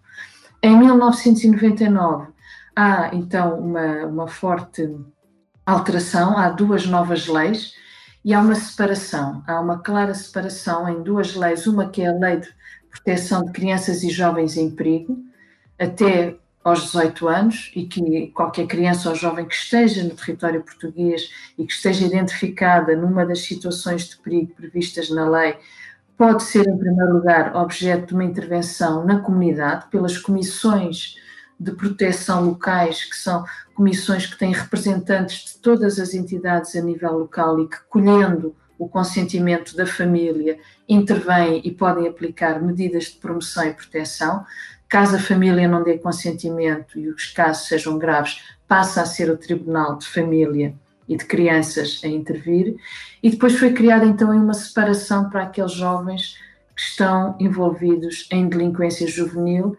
[0.62, 2.28] Em 1999
[2.76, 4.98] há então uma, uma forte
[5.66, 7.74] alteração, há duas novas leis
[8.24, 12.14] e há uma separação, há uma clara separação em duas leis, uma que é a
[12.14, 12.50] lei de
[12.90, 15.18] proteção de crianças e jovens em perigo,
[15.80, 21.32] até aos 18 anos, e que qualquer criança ou jovem que esteja no território português
[21.58, 25.58] e que esteja identificada numa das situações de perigo previstas na lei,
[26.16, 31.16] pode ser, em primeiro lugar, objeto de uma intervenção na comunidade pelas comissões
[31.62, 33.46] de proteção locais, que são
[33.76, 38.90] comissões que têm representantes de todas as entidades a nível local e que, colhendo o
[38.90, 40.58] consentimento da família,
[40.90, 44.44] intervêm e podem aplicar medidas de promoção e proteção.
[44.90, 49.38] Caso a família não dê consentimento e os casos sejam graves, passa a ser o
[49.38, 50.74] Tribunal de Família
[51.08, 52.76] e de crianças a intervir,
[53.22, 56.40] e depois foi criada então uma separação para aqueles jovens
[56.76, 59.78] que estão envolvidos em delinquência juvenil,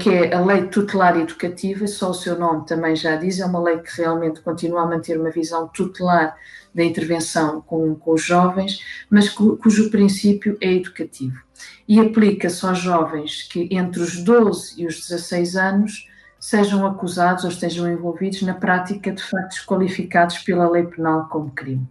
[0.00, 3.62] que é a Lei Tutelar Educativa, só o seu nome também já diz, é uma
[3.62, 6.36] lei que realmente continua a manter uma visão tutelar
[6.74, 11.38] da intervenção com, com os jovens, mas cujo princípio é educativo.
[11.86, 16.08] E aplica-se aos jovens que entre os 12 e os 16 anos
[16.40, 21.86] sejam acusados ou estejam envolvidos na prática de factos qualificados pela lei penal como crime.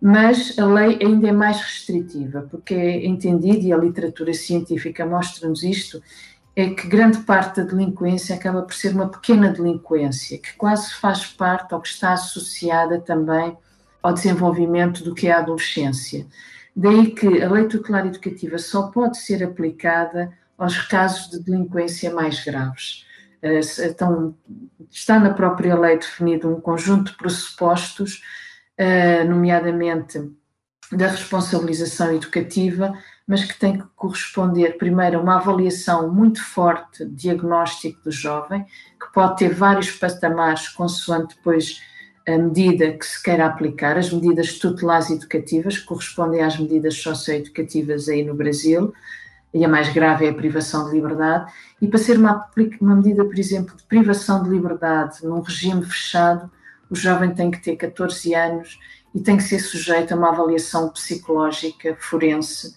[0.00, 5.62] Mas a lei ainda é mais restritiva, porque é entendido, e a literatura científica mostra-nos
[5.62, 6.02] isto,
[6.60, 11.26] é que grande parte da delinquência acaba por ser uma pequena delinquência, que quase faz
[11.26, 13.56] parte ou que está associada também
[14.02, 16.26] ao desenvolvimento do que é a adolescência.
[16.74, 22.44] Daí que a lei tutelar educativa só pode ser aplicada aos casos de delinquência mais
[22.44, 23.06] graves.
[23.42, 24.34] Eh, então,
[24.90, 28.22] está na própria lei definido um conjunto de pressupostos,
[28.76, 30.30] eh, nomeadamente
[30.92, 32.92] da responsabilização educativa,
[33.30, 39.12] mas que tem que corresponder primeiro a uma avaliação muito forte diagnóstico do jovem, que
[39.14, 41.80] pode ter vários patamares consoante depois
[42.26, 48.08] a medida que se queira aplicar, as medidas tutelares educativas, que correspondem às medidas socioeducativas
[48.08, 48.92] aí no Brasil,
[49.54, 53.24] e a mais grave é a privação de liberdade, e para ser uma, uma medida,
[53.24, 56.50] por exemplo, de privação de liberdade num regime fechado,
[56.90, 58.76] o jovem tem que ter 14 anos
[59.14, 62.74] e tem que ser sujeito a uma avaliação psicológica forense,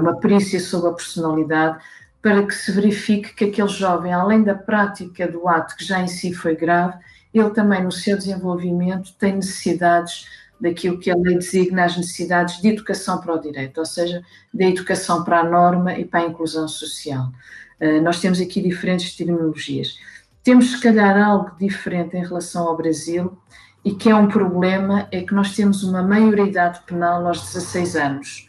[0.00, 1.78] uma perícia sobre a personalidade,
[2.22, 6.06] para que se verifique que aquele jovem, além da prática do ato que já em
[6.06, 6.96] si foi grave,
[7.34, 10.26] ele também no seu desenvolvimento tem necessidades
[10.60, 14.22] daquilo que a lei designa as necessidades de educação para o direito, ou seja,
[14.54, 17.32] da educação para a norma e para a inclusão social.
[17.80, 19.98] Uh, nós temos aqui diferentes terminologias.
[20.44, 23.36] Temos, se calhar, algo diferente em relação ao Brasil
[23.84, 28.48] e que é um problema, é que nós temos uma maioridade penal aos 16 anos,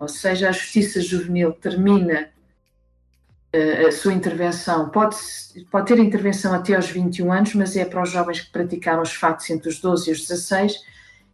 [0.00, 2.30] ou seja, a justiça juvenil termina
[3.54, 5.16] uh, a sua intervenção, pode,
[5.70, 9.12] pode ter intervenção até aos 21 anos, mas é para os jovens que praticaram os
[9.12, 10.74] fatos entre os 12 e os 16,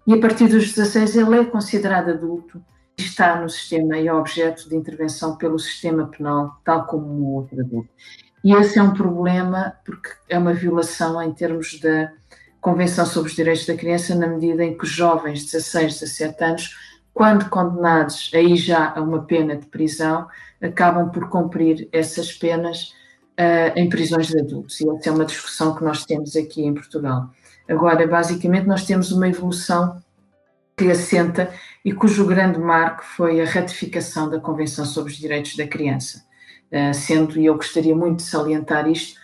[0.08, 2.60] e a partir dos 16 ele é considerado adulto
[2.98, 7.34] e está no sistema e é objeto de intervenção pelo sistema penal, tal como um
[7.34, 7.88] outro adulto.
[8.42, 12.12] E esse é um problema porque é uma violação em termos da
[12.60, 16.44] Convenção sobre os Direitos da Criança, na medida em que os jovens de 16, 17
[16.44, 16.85] anos,
[17.16, 20.28] quando condenados aí já a uma pena de prisão,
[20.62, 22.92] acabam por cumprir essas penas
[23.40, 24.78] uh, em prisões de adultos.
[24.82, 27.30] E essa é uma discussão que nós temos aqui em Portugal.
[27.66, 29.98] Agora, basicamente, nós temos uma evolução
[30.76, 31.50] que assenta
[31.82, 36.22] e cujo grande marco foi a ratificação da Convenção sobre os Direitos da Criança.
[36.70, 39.18] Uh, sendo, e eu gostaria muito de salientar isto,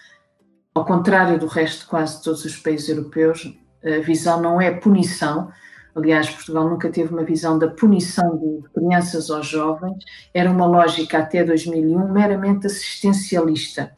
[0.75, 5.53] ao contrário do resto de quase todos os países europeus, a visão não é punição.
[5.95, 10.03] Aliás, Portugal nunca teve uma visão da punição de crianças ou jovens,
[10.33, 13.93] era uma lógica até 2001 meramente assistencialista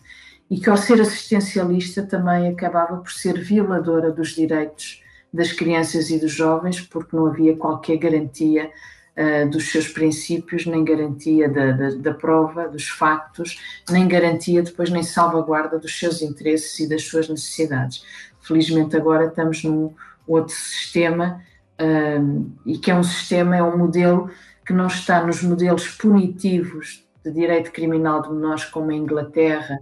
[0.51, 5.03] e que, ao ser assistencialista, também acabava por ser violadora dos direitos
[5.33, 8.71] das crianças e dos jovens, porque não havia qualquer garantia
[9.17, 13.59] uh, dos seus princípios, nem garantia da, da, da, prova, dos factos,
[13.91, 18.05] nem garantia depois, nem salvaguarda dos seus interesses e das suas necessidades.
[18.41, 19.93] Felizmente, agora estamos num
[20.27, 21.43] outro sistema,
[21.81, 24.31] uh, e que é um sistema, é um modelo
[24.65, 29.79] que não está nos modelos punitivos de direito criminal de menores, como a Inglaterra,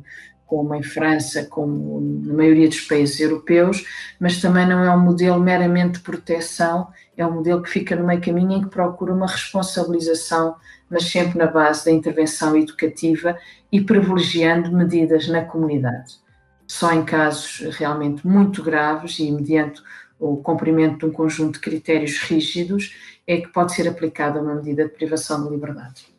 [0.52, 3.86] como em França, como na maioria dos países europeus,
[4.20, 8.06] mas também não é um modelo meramente de proteção, é um modelo que fica no
[8.06, 10.56] meio caminho em que procura uma responsabilização,
[10.90, 13.34] mas sempre na base da intervenção educativa
[13.72, 16.20] e privilegiando medidas na comunidade.
[16.66, 19.82] Só em casos realmente muito graves e mediante
[20.22, 22.94] o cumprimento de um conjunto de critérios rígidos
[23.26, 26.11] é que pode ser aplicada uma medida de privação de liberdade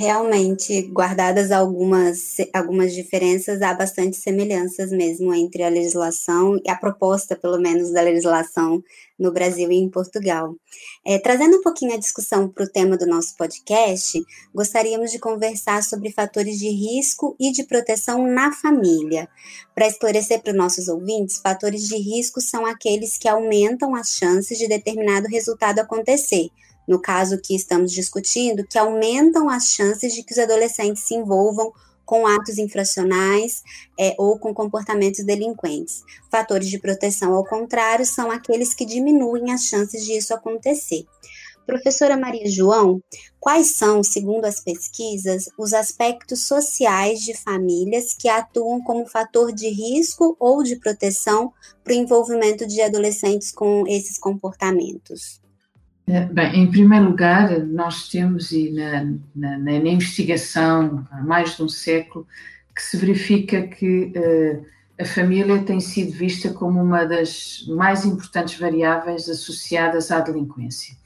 [0.00, 7.36] realmente, guardadas algumas, algumas diferenças, há bastante semelhanças mesmo entre a legislação e a proposta,
[7.36, 8.82] pelo menos, da legislação
[9.18, 10.56] no Brasil e em Portugal.
[11.04, 14.18] É, trazendo um pouquinho a discussão para o tema do nosso podcast,
[14.54, 19.28] gostaríamos de conversar sobre fatores de risco e de proteção na família.
[19.74, 24.56] Para esclarecer para os nossos ouvintes, fatores de risco são aqueles que aumentam as chances
[24.56, 26.48] de determinado resultado acontecer
[26.90, 31.72] no caso que estamos discutindo, que aumentam as chances de que os adolescentes se envolvam
[32.04, 33.62] com atos infracionais
[33.96, 36.02] é, ou com comportamentos delinquentes.
[36.28, 41.06] Fatores de proteção, ao contrário, são aqueles que diminuem as chances de isso acontecer.
[41.64, 43.00] Professora Maria João,
[43.38, 49.68] quais são, segundo as pesquisas, os aspectos sociais de famílias que atuam como fator de
[49.68, 51.52] risco ou de proteção
[51.84, 55.39] para o envolvimento de adolescentes com esses comportamentos?
[56.12, 61.62] É, bem, em primeiro lugar, nós temos, e na, na, na investigação há mais de
[61.62, 62.26] um século,
[62.74, 64.66] que se verifica que uh,
[65.00, 70.96] a família tem sido vista como uma das mais importantes variáveis associadas à delinquência.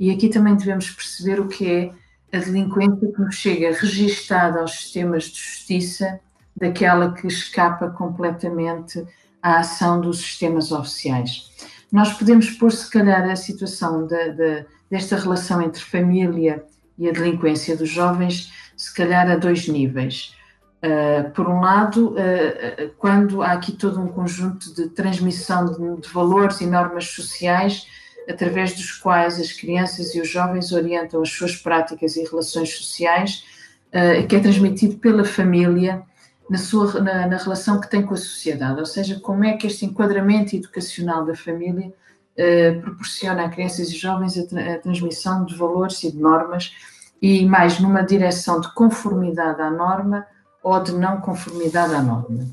[0.00, 1.90] E aqui também devemos perceber o que é
[2.34, 6.18] a delinquência que nos chega registada aos sistemas de justiça
[6.56, 9.04] daquela que escapa completamente
[9.42, 11.50] à ação dos sistemas oficiais.
[11.94, 16.64] Nós podemos pôr, se calhar, a situação de, de, desta relação entre família
[16.98, 20.34] e a delinquência dos jovens, se calhar, a dois níveis.
[20.82, 26.08] Uh, por um lado, uh, quando há aqui todo um conjunto de transmissão de, de
[26.08, 27.86] valores e normas sociais
[28.28, 33.44] através dos quais as crianças e os jovens orientam as suas práticas e relações sociais,
[33.90, 36.02] uh, que é transmitido pela família
[36.48, 39.66] na, sua, na, na, relação que tem com a sociedade, ou seja, como é que
[39.66, 45.56] este enquadramento educacional da família uh, proporciona a crianças e jovens a, a, transmissão de
[45.56, 46.74] valores e de normas
[47.20, 50.26] e mais numa direção de conformidade à norma
[50.62, 52.46] ou de não conformidade à norma.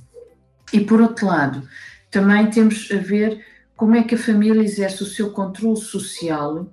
[0.71, 1.67] E por outro lado,
[2.09, 3.43] também temos a ver
[3.75, 6.67] como é que a família exerce o seu controle social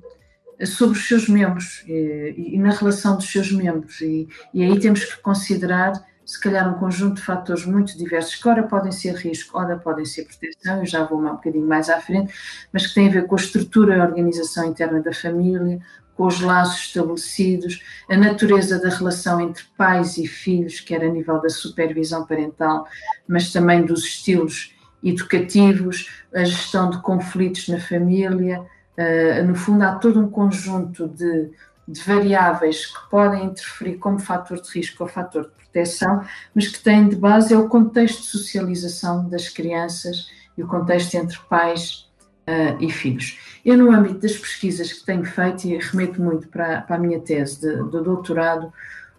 [0.58, 4.00] eh, sobre os seus membros e, eh, e na relação dos seus membros.
[4.00, 5.92] E, e, aí temos que considerar,
[6.28, 10.04] se calhar, um conjunto de fatores muito diversos, que ora podem ser risco, ora podem
[10.04, 12.34] ser proteção, eu já vou um bocadinho mais à frente,
[12.70, 15.80] mas que têm a ver com a estrutura e a organização interna da família,
[16.14, 21.40] com os laços estabelecidos, a natureza da relação entre pais e filhos, quer a nível
[21.40, 22.86] da supervisão parental,
[23.26, 28.60] mas também dos estilos educativos, a gestão de conflitos na família.
[28.98, 31.50] Uh, no fundo, há todo um conjunto de,
[31.86, 36.82] de, variáveis que podem interferir como fator de risco ou fator de proteção, mas que
[36.82, 42.08] têm de base é o contexto de socialização das crianças e o contexto entre pais
[42.48, 43.38] uh, e filhos.
[43.64, 47.20] Eu, no âmbito das pesquisas que tenho feito, e remeto muito para, para a minha
[47.20, 48.72] tese de, de doutorado,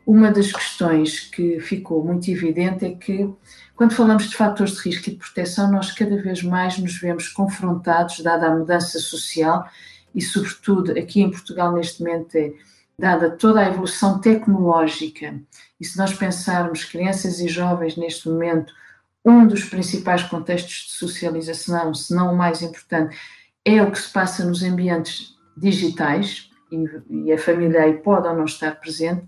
[0.06, 3.32] uma das questões que ficou muito evidente é que
[3.76, 7.30] quando falamos de fatores de risco e de proteção, nós cada vez mais nos vemos
[7.30, 9.70] confrontados, dada a mudança social
[10.14, 12.52] e, sobretudo, aqui em Portugal, neste momento, é
[12.98, 15.40] dada toda a evolução tecnológica.
[15.80, 18.74] E se nós pensarmos crianças e jovens neste momento,
[19.26, 23.18] um dos principais contextos de socialização, se não o mais importante,
[23.64, 28.46] é o que se passa nos ambientes digitais, e, a família aí pode ou não
[28.46, 29.24] estar presente,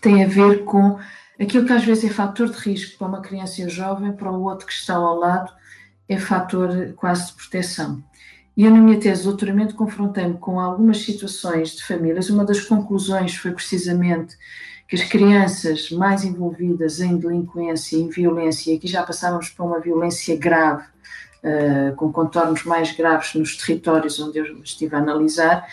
[0.00, 0.98] tem a ver com
[1.40, 4.30] Aquilo que às vezes é fator de risco para uma criança e um jovem, para
[4.30, 5.52] o outro que está ao lado,
[6.08, 8.02] é fator quase de proteção.
[8.56, 12.30] E eu, na minha tese de doutoramento, confrontei-me com algumas situações de famílias.
[12.30, 14.36] Uma das conclusões foi precisamente
[14.94, 19.64] que as crianças mais envolvidas em delinquência e em violência, e aqui já passávamos para
[19.64, 20.84] uma violência grave,
[21.42, 25.66] uh, com contornos mais graves nos territórios onde eu estive a analisar,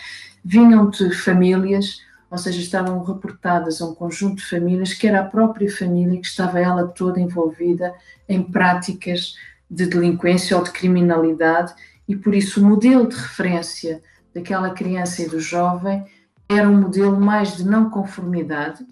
[0.44, 5.24] vinham de famílias ou seja, estavam reportadas a um conjunto de famílias que era a
[5.24, 7.94] própria família que estava ela toda envolvida
[8.26, 9.34] em práticas
[9.70, 11.74] de delinquência ou de criminalidade
[12.08, 14.00] e por isso o modelo de referência
[14.34, 16.06] daquela criança e do jovem
[16.48, 18.84] era um modelo mais de não conformidade.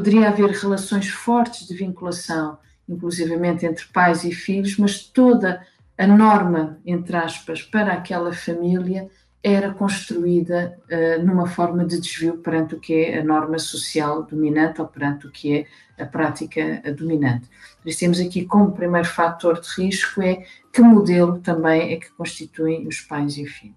[0.00, 2.56] Poderia haver relações fortes de vinculação,
[2.88, 5.60] inclusivamente entre pais e filhos, mas toda
[5.98, 9.10] a norma, entre aspas, para aquela família
[9.42, 14.80] era construída uh, numa forma de desvio perante o que é a norma social dominante
[14.80, 15.66] ou perante o que
[15.98, 17.46] é a prática dominante.
[17.82, 22.10] Por isso temos aqui como primeiro fator de risco é que modelo também é que
[22.12, 23.76] constituem os pais e filhos.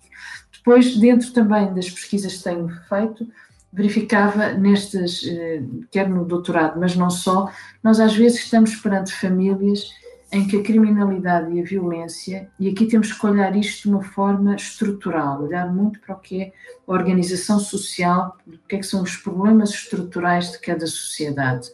[0.54, 3.28] Depois, dentro também das pesquisas que tenho feito,
[3.74, 7.52] verificava nestes, uh, quer no doutorado, mas não só,
[7.84, 9.92] nós às vezes estamos perante famílias
[10.34, 14.04] em que a criminalidade e a violência, e aqui temos que olhar isto de uma
[14.04, 16.52] forma estrutural, olhar muito para o que é
[16.88, 21.70] a organização social, o que, é que são os problemas estruturais de cada sociedade.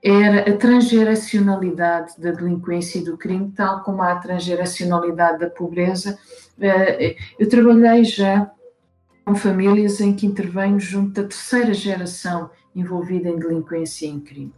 [0.00, 6.18] Era a transgeracionalidade da delinquência e do crime, tal como a transgeracionalidade da pobreza.
[6.60, 8.50] Eh, eu trabalhei já
[9.24, 14.52] com famílias em que intervenho junto da terceira geração envolvida em delinquência e em crime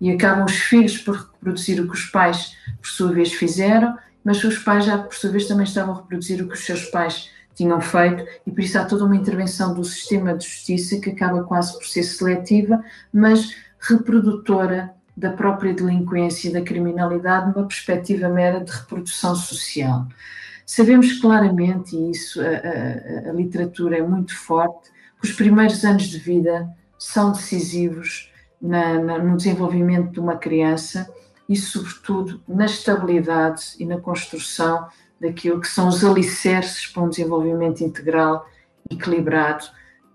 [0.00, 4.42] e acabam os filhos por reproduzir o que os pais, por sua vez, fizeram, mas
[4.44, 7.30] os pais já, por sua vez, também estavam a reproduzir o que os seus pais
[7.54, 11.42] tinham feito, e por isso há toda uma intervenção do sistema de justiça que acaba
[11.44, 18.62] quase por ser seletiva, mas reprodutora da própria delinquência e da criminalidade numa perspectiva mera
[18.62, 20.06] de reprodução social.
[20.66, 24.90] Sabemos claramente, e isso a, a, a literatura é muito forte,
[25.20, 31.08] que os primeiros anos de vida são decisivos na, na, no desenvolvimento de uma criança
[31.48, 34.88] e, sobretudo, na estabilidade e na construção
[35.20, 38.46] daquilo que são os alicerces para um desenvolvimento integral,
[38.90, 39.64] equilibrado,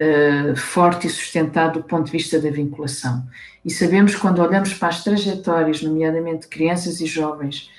[0.02, 3.26] uh, forte e sustentado do ponto de vista da vinculação.
[3.64, 7.70] E sabemos quando olhamos para as trajetórias, nomeadamente de crianças e jovens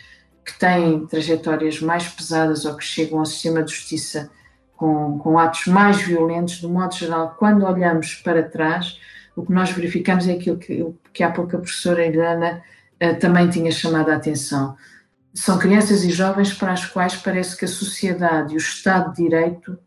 [0.44, 4.30] que têm trajetórias mais pesadas ou que chegam ao sistema de justiça
[4.76, 8.98] com, com atos mais violentos, de modo geral, quando olhamos para trás,
[9.36, 12.62] o que nós verificamos é aquilo que, que há pouco a professora Helena
[13.02, 14.76] uh, também tinha chamado a atenção.
[15.32, 19.22] São crianças e jovens para as quais parece que a sociedade e o Estado de
[19.22, 19.78] Direito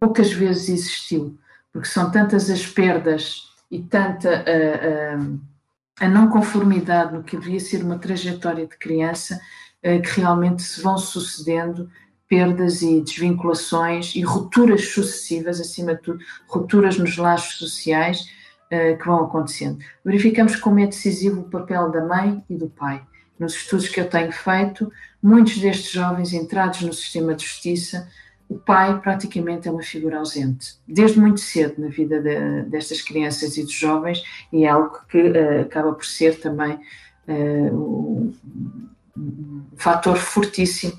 [0.00, 1.38] poucas vezes existiu,
[1.70, 7.60] porque são tantas as perdas e tanta a, a, a não conformidade no que deveria
[7.60, 9.38] ser uma trajetória de criança
[9.82, 11.88] que realmente se vão sucedendo
[12.30, 18.30] perdas e desvinculações e rupturas sucessivas, acima de tudo, rupturas nos laços sociais
[18.66, 19.80] uh, que vão acontecendo.
[20.04, 23.02] Verificamos como é decisivo o papel da mãe e do pai.
[23.36, 28.08] Nos estudos que eu tenho feito, muitos destes jovens entrados no sistema de justiça,
[28.48, 33.56] o pai praticamente é uma figura ausente, desde muito cedo na vida de, destas crianças
[33.56, 34.22] e dos jovens,
[34.52, 36.78] e é algo que uh, acaba por ser também
[37.26, 38.34] uh,
[39.76, 40.98] fator fortíssimo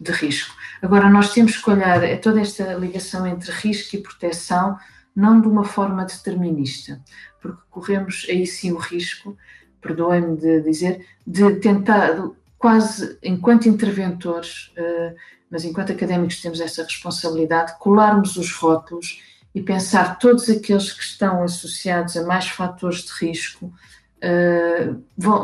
[0.00, 0.54] de risco.
[0.82, 4.78] Agora, nós temos que olhar toda esta ligação entre risco e proteção
[5.14, 7.00] não de uma forma determinista,
[7.40, 9.36] porque corremos aí sim o risco,
[9.80, 15.14] perdoem-me de dizer, de tentar, quase enquanto interventores, eh,
[15.50, 19.20] mas enquanto académicos temos essa responsabilidade, colarmos os rótulos
[19.54, 23.72] e pensar todos aqueles que estão associados a mais fatores de risco
[24.20, 24.94] eh,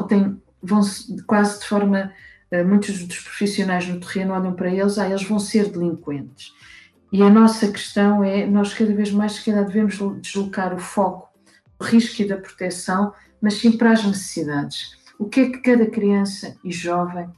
[0.08, 0.80] têm, vão
[1.26, 2.12] quase de forma
[2.50, 6.52] eh, muitos dos profissionais no terreno olham para eles, ah, eles vão ser delinquentes.
[7.12, 11.28] E a nossa questão é, nós cada vez mais, se calhar, devemos deslocar o foco
[11.78, 14.96] do risco e da proteção, mas sim para as necessidades.
[15.18, 17.28] O que é que cada criança e jovem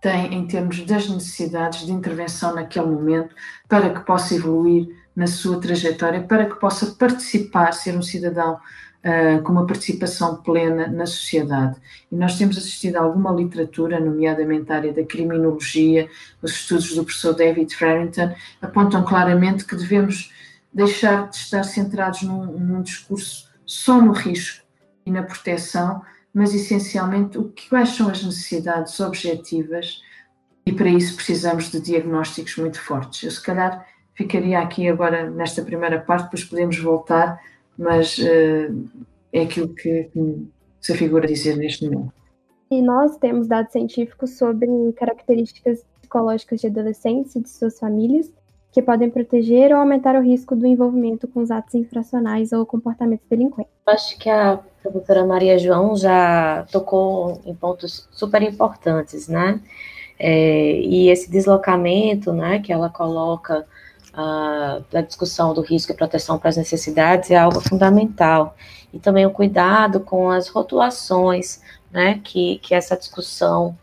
[0.00, 3.34] tem em termos das necessidades de intervenção naquele momento
[3.68, 8.58] para que possa evoluir na sua trajetória, para que possa participar, ser um cidadão
[9.04, 11.76] uh, com uma participação plena na sociedade.
[12.10, 16.08] E nós temos assistido a alguma literatura, nomeadamente a área da criminologia,
[16.42, 20.32] os estudos do professor David Farrington, apontam claramente que devemos
[20.72, 24.64] deixar de estar centrados num, num discurso só no risco
[25.06, 26.02] e na proteção,
[26.32, 30.00] mas essencialmente o que, quais são as necessidades objetivas
[30.66, 33.22] e para isso precisamos de diagnósticos muito fortes.
[33.22, 37.38] Eu se calhar ficaria aqui agora nesta primeira parte, depois podemos voltar
[37.76, 38.88] mas uh,
[39.32, 40.46] é aquilo que, que
[40.80, 42.12] se afigura dizer neste momento.
[42.70, 48.32] E nós temos dados científicos sobre características psicológicas de adolescentes e de suas famílias
[48.74, 53.24] que podem proteger ou aumentar o risco do envolvimento com os atos infracionais ou comportamentos
[53.30, 53.72] delinquentes.
[53.86, 59.60] Acho que a professora Maria João já tocou em pontos super importantes, né?
[60.18, 63.64] É, e esse deslocamento, né, que ela coloca
[64.90, 68.56] da discussão do risco e proteção para as necessidades é algo fundamental.
[68.92, 71.60] E também o cuidado com as rotulações,
[71.90, 73.76] né, que, que essa discussão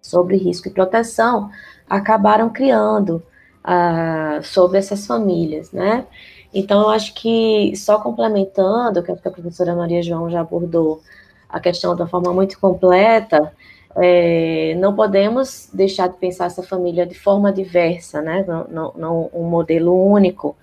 [0.00, 1.50] sobre risco e proteção
[1.88, 3.22] acabaram criando
[3.64, 6.06] uh, sobre essas famílias, né?
[6.54, 11.00] Então, eu acho que, só complementando, que a professora Maria João já abordou
[11.48, 13.52] a questão uma forma muito completa,
[13.96, 18.44] é, não podemos deixar de pensar essa família de forma diversa, né?
[18.46, 20.56] Não, não, não um modelo único.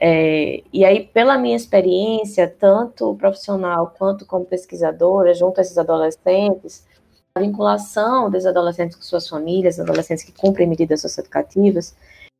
[0.00, 6.86] É, e aí, pela minha experiência, tanto profissional quanto como pesquisadora, junto a esses adolescentes,
[7.34, 11.94] a vinculação desses adolescentes com suas famílias, adolescentes que cumprem medidas socioeducativas,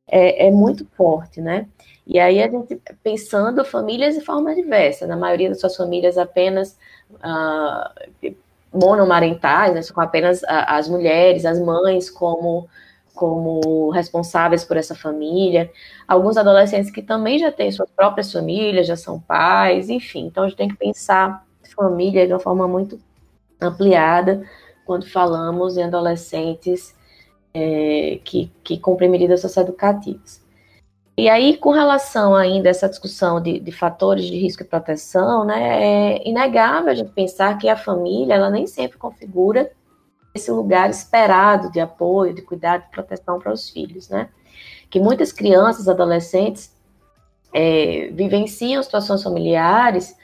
[0.07, 1.67] é, é muito forte, né?
[2.05, 6.77] E aí a gente pensando famílias de forma diversa, na maioria das suas famílias apenas
[7.11, 8.33] uh,
[8.73, 12.67] monomarentais, né, com apenas as mulheres, as mães como
[13.13, 15.69] como responsáveis por essa família,
[16.07, 20.25] alguns adolescentes que também já têm suas próprias famílias, já são pais, enfim.
[20.25, 21.45] Então a gente tem que pensar
[21.75, 22.99] família de uma forma muito
[23.59, 24.43] ampliada
[24.85, 26.95] quando falamos em adolescentes
[27.53, 30.40] é, que, que cumprem medidas socioeducativas.
[31.17, 35.43] E aí, com relação ainda a essa discussão de, de, fatores de risco e proteção,
[35.45, 39.71] né, é inegável a gente pensar que a família, ela nem sempre configura
[40.33, 44.29] esse lugar esperado de apoio, de cuidado, de proteção para os filhos, né?
[44.89, 46.73] Que muitas crianças, adolescentes,
[47.53, 50.15] é, vivenciam situações familiares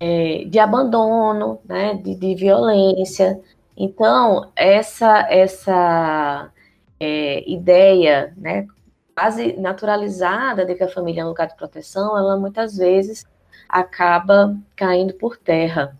[0.00, 3.40] é, de abandono, né, de, de, violência.
[3.76, 6.50] Então, essa, essa
[6.98, 8.66] é, ideia, né,
[9.18, 13.26] base naturalizada de que a família é um lugar de proteção, ela muitas vezes
[13.68, 15.96] acaba caindo por terra.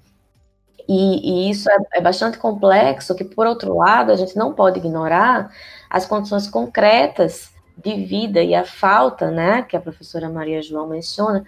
[0.89, 4.79] E, e isso é, é, bastante complexo, que, por outro lado, a gente não pode
[4.79, 5.53] ignorar
[5.91, 11.45] as condições concretas de vida e a falta, né, que a professora Maria João menciona,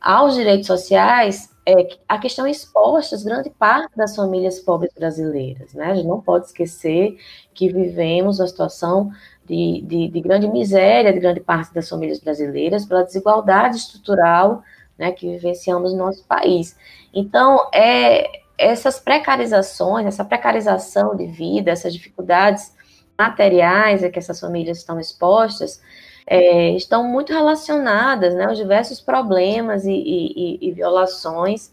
[0.00, 5.74] aos direitos sociais, é, a questão exposta grande parte das famílias pobres brasileiras.
[5.74, 5.90] Né?
[5.90, 7.18] A gente não pode esquecer
[7.52, 9.10] que vivemos uma situação
[9.48, 14.62] de, de, de grande miséria de grande parte das famílias brasileiras pela desigualdade estrutural
[14.98, 16.76] né, que vivenciamos no nosso país.
[17.14, 22.76] Então, é, essas precarizações, essa precarização de vida, essas dificuldades
[23.16, 25.80] materiais a que essas famílias estão expostas,
[26.26, 31.72] é, estão muito relacionadas né, aos diversos problemas e, e, e violações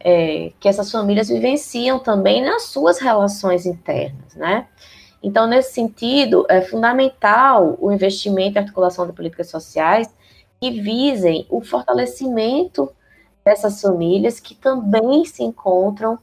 [0.00, 4.66] é, que essas famílias vivenciam também nas suas relações internas, né?
[5.22, 10.08] Então, nesse sentido, é fundamental o investimento e articulação de políticas sociais
[10.60, 12.90] que visem o fortalecimento
[13.44, 16.18] dessas famílias que também se encontram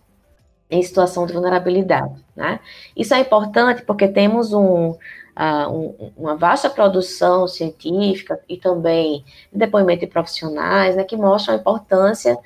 [0.70, 2.24] em situação de vulnerabilidade.
[2.36, 2.60] Né?
[2.96, 10.02] Isso é importante porque temos um, uh, um, uma vasta produção científica e também depoimento
[10.02, 12.38] de profissionais né, que mostram a importância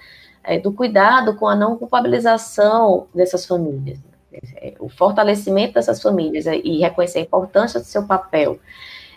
[0.44, 4.00] é, do cuidado com a não culpabilização dessas famílias.
[4.56, 8.60] É, o fortalecimento dessas famílias é, e reconhecer a importância do seu papel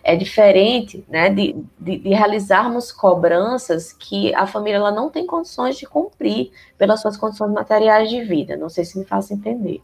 [0.07, 5.77] é diferente né, de, de, de, realizarmos cobranças que a família ela não tem condições
[5.77, 8.57] de cumprir pelas suas condições materiais de vida.
[8.57, 9.83] Não sei se me faço entender.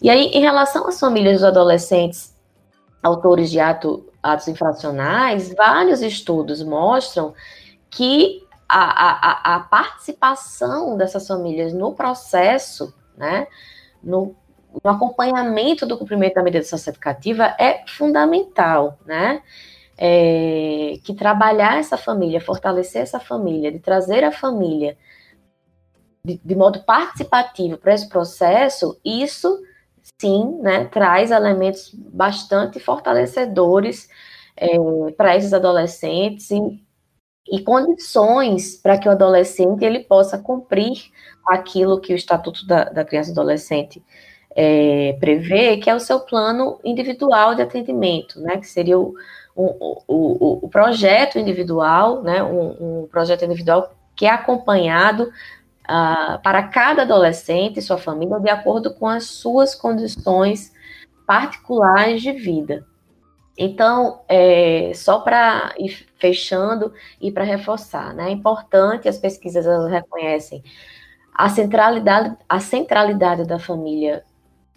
[0.00, 2.34] E aí, em relação às famílias dos adolescentes
[3.02, 7.34] autores de ato, atos infracionais, vários estudos mostram
[7.90, 13.46] que a, a, a participação dessas famílias no processo, né,
[14.02, 14.34] no
[14.82, 19.42] no acompanhamento do cumprimento da medida socioeducativa é fundamental, né?
[19.96, 24.96] É, que trabalhar essa família, fortalecer essa família, de trazer a família
[26.24, 29.62] de, de modo participativo para esse processo, isso
[30.20, 34.08] sim, né, traz elementos bastante fortalecedores
[34.56, 34.68] é,
[35.16, 36.60] para esses adolescentes e,
[37.50, 41.10] e condições para que o adolescente ele possa cumprir
[41.46, 44.02] aquilo que o Estatuto da, da Criança e Adolescente
[44.54, 49.14] é, prevê, que é o seu plano individual de atendimento, né, que seria o,
[49.54, 56.62] o, o, o projeto individual, né, um, um, projeto individual que é acompanhado uh, para
[56.68, 60.72] cada adolescente e sua família de acordo com as suas condições
[61.26, 62.86] particulares de vida.
[63.56, 69.90] Então, é, só para ir fechando e para reforçar, né, é importante, as pesquisas elas
[69.90, 70.62] reconhecem
[71.34, 74.24] a centralidade, a centralidade da família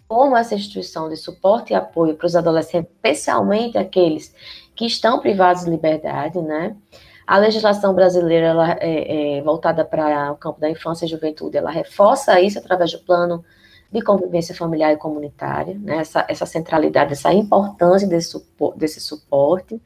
[0.08, 4.34] como essa instituição de suporte e apoio para os adolescentes, especialmente aqueles
[4.74, 6.74] que estão privados de liberdade, né?
[7.26, 11.70] A legislação brasileira, ela é, é, voltada para o campo da infância e juventude, ela
[11.70, 13.44] reforça isso através do plano
[13.92, 15.98] de convivência familiar e comunitária, né?
[15.98, 18.42] essa, essa centralidade, essa importância desse,
[18.76, 19.80] desse suporte.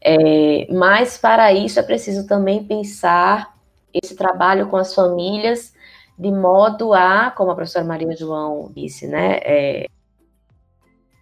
[0.00, 3.54] É, mas, para isso, é preciso também pensar
[3.92, 5.73] esse trabalho com as famílias
[6.18, 9.86] de modo a, como a professora Maria João disse, né, é,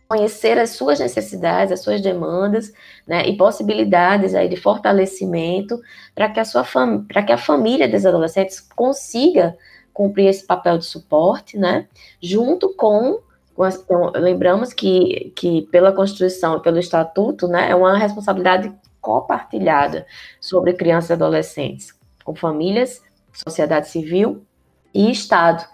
[0.07, 2.70] conhecer as suas necessidades, as suas demandas,
[3.07, 5.80] né, e possibilidades aí de fortalecimento
[6.14, 6.64] para que a sua
[7.09, 9.57] para que a família dos adolescentes consiga
[9.95, 11.86] cumprir esse papel de suporte, né,
[12.20, 13.20] junto com,
[13.59, 20.07] então, lembramos que, que pela Constituição e pelo Estatuto, né, é uma responsabilidade compartilhada
[20.40, 21.93] sobre crianças e adolescentes,
[22.24, 24.47] com famílias, sociedade civil
[24.95, 25.64] e Estado.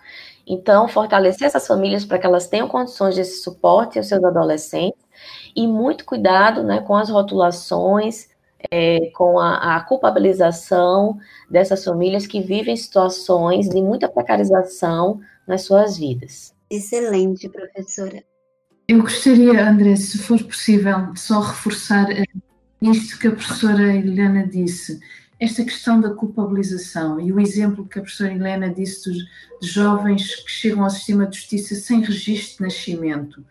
[0.47, 5.01] Então, fortalecer essas famílias para que elas tenham condições desse suporte aos seus adolescentes
[5.55, 8.29] e muito cuidado né, com as rotulações,
[8.71, 11.19] é, com a, a, culpabilização
[11.51, 16.55] dessas famílias que vivem situações de muita precarização nas suas vidas.
[16.71, 18.23] Excelente, professora.
[18.89, 22.25] Eu gostaria, André, se for possível, só reforçar eh,
[22.81, 24.99] isto que a professora Helena disse
[25.41, 29.19] esta questão da culpabilização e o exemplo que a professora Helena disse dos,
[29.61, 33.45] de jovens que chegam ao sistema de justiça sem registro de nascimento.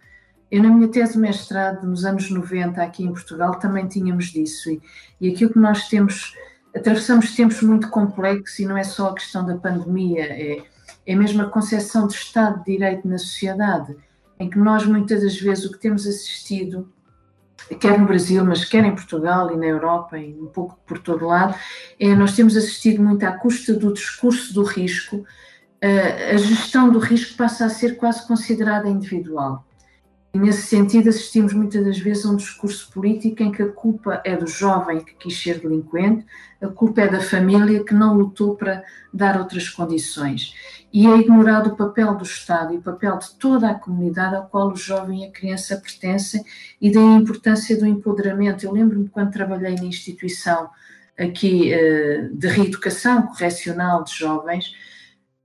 [0.51, 4.69] Eu, na minha tese de mestrado, nos anos 90, aqui em Portugal, também tínhamos disso.
[4.69, 4.81] E,
[5.19, 6.33] e aquilo que nós temos,
[6.75, 10.63] atravessamos tempos muito complexos e não é só a questão da pandemia, é,
[11.05, 13.95] é mesmo a concepção de Estado de Direito na sociedade,
[14.39, 16.91] em que nós, muitas das vezes, o que temos assistido
[17.75, 21.27] quer no Brasil, mas quer em Portugal e na Europa e um pouco por todo
[21.27, 21.55] lado,
[21.99, 25.25] é, nós temos assistido muito à custa do discurso do risco,
[25.79, 29.66] a gestão do risco passa a ser quase considerada individual.
[30.33, 34.21] E nesse sentido, assistimos muitas das vezes a um discurso político em que a culpa
[34.23, 36.25] é do jovem que quis ser delinquente,
[36.61, 40.53] a culpa é da família que não lutou para dar outras condições.
[40.93, 44.47] E é ignorado o papel do Estado e o papel de toda a comunidade ao
[44.47, 46.43] qual o jovem e a criança pertencem
[46.79, 48.63] e da importância do empoderamento.
[48.63, 50.69] Eu lembro-me quando trabalhei na instituição
[51.17, 54.73] aqui eh, de reeducação correcional de jovens,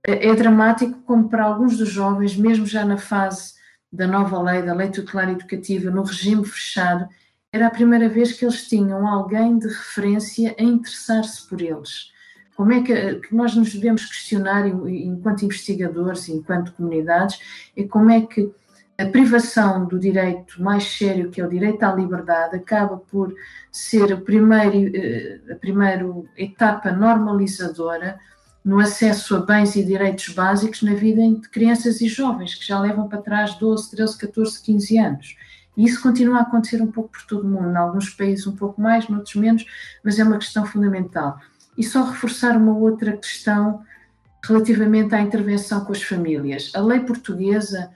[0.05, 3.53] é, é dramático como para alguns dos jovens, mesmo já na fase
[3.93, 7.07] da nova lei, da lei tutelar educativa, no regime fechado,
[7.51, 12.11] era a primeira vez que eles tinham alguém de referência a interessar-se por eles.
[12.55, 17.39] Como é que, que, nós nos devemos questionar, enquanto investigadores, enquanto comunidades,
[17.77, 18.51] é como é que
[18.97, 23.33] a privação do direito mais sério, que é o direito à liberdade, acaba por
[23.71, 28.19] ser a primeira, eh, a primeira etapa normalizadora
[28.63, 32.79] no acesso a bens e direitos básicos na vida de crianças e jovens, que já
[32.79, 35.35] levam para trás 12, 13, 14, 15 anos.
[35.75, 38.55] E isso continua a acontecer um pouco por todo o mundo, em alguns países um
[38.55, 39.65] pouco mais, noutros menos,
[40.03, 41.39] mas é uma questão fundamental.
[41.77, 43.81] E só reforçar uma outra questão
[44.43, 46.71] relativamente à intervenção com as famílias.
[46.75, 47.89] A lei portuguesa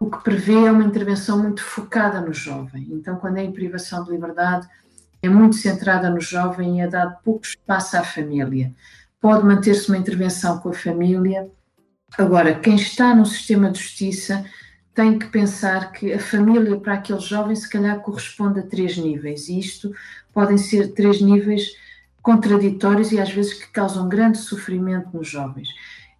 [0.00, 2.88] o que prevê é uma intervenção muito focada no jovem.
[2.90, 4.68] Então, quando é em privação de liberdade,
[5.22, 8.74] é muito centrada no jovem e é dado pouco espaço à família
[9.24, 11.50] pode manter-se uma intervenção com a família.
[12.18, 14.44] Agora, quem está no sistema de justiça
[14.94, 19.48] tem que pensar que a família para aquele jovem se calhar corresponde a três níveis,
[19.48, 19.94] e isto
[20.30, 21.74] podem ser três níveis
[22.20, 25.70] contraditórios e às vezes que causam grande sofrimento nos jovens.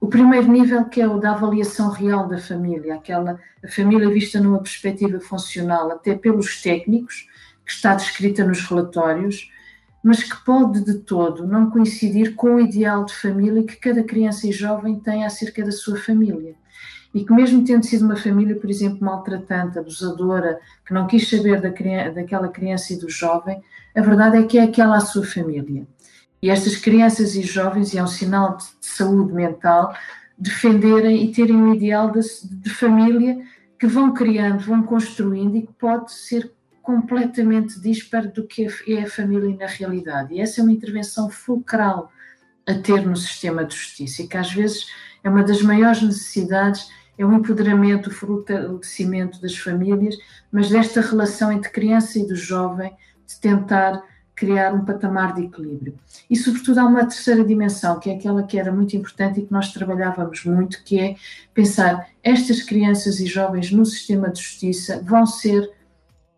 [0.00, 4.40] O primeiro nível que é o da avaliação real da família, aquela a família vista
[4.40, 7.28] numa perspectiva funcional, até pelos técnicos,
[7.66, 9.52] que está descrita nos relatórios,
[10.04, 14.46] mas que pode de todo não coincidir com o ideal de família que cada criança
[14.46, 16.54] e jovem tem acerca da sua família.
[17.14, 21.58] E que, mesmo tendo sido uma família, por exemplo, maltratante, abusadora, que não quis saber
[21.58, 23.62] da criança, daquela criança e do jovem,
[23.96, 25.86] a verdade é que é aquela a sua família.
[26.42, 29.94] E estas crianças e jovens, e é um sinal de, de saúde mental,
[30.36, 33.38] defenderem e terem um ideal de, de família
[33.78, 36.52] que vão criando, vão construindo e que pode ser
[36.84, 40.34] completamente disparo do que é a família na realidade.
[40.34, 42.12] E essa é uma intervenção fulcral
[42.66, 44.86] a ter no sistema de justiça e que às vezes
[45.24, 50.16] é uma das maiores necessidades, é o empoderamento, o fortalecimento das famílias,
[50.52, 52.92] mas desta relação entre criança e do jovem,
[53.26, 54.02] de tentar
[54.34, 55.94] criar um patamar de equilíbrio.
[56.28, 59.52] E, sobretudo, há uma terceira dimensão, que é aquela que era muito importante e que
[59.52, 61.16] nós trabalhávamos muito, que é
[61.54, 65.70] pensar estas crianças e jovens no sistema de justiça vão ser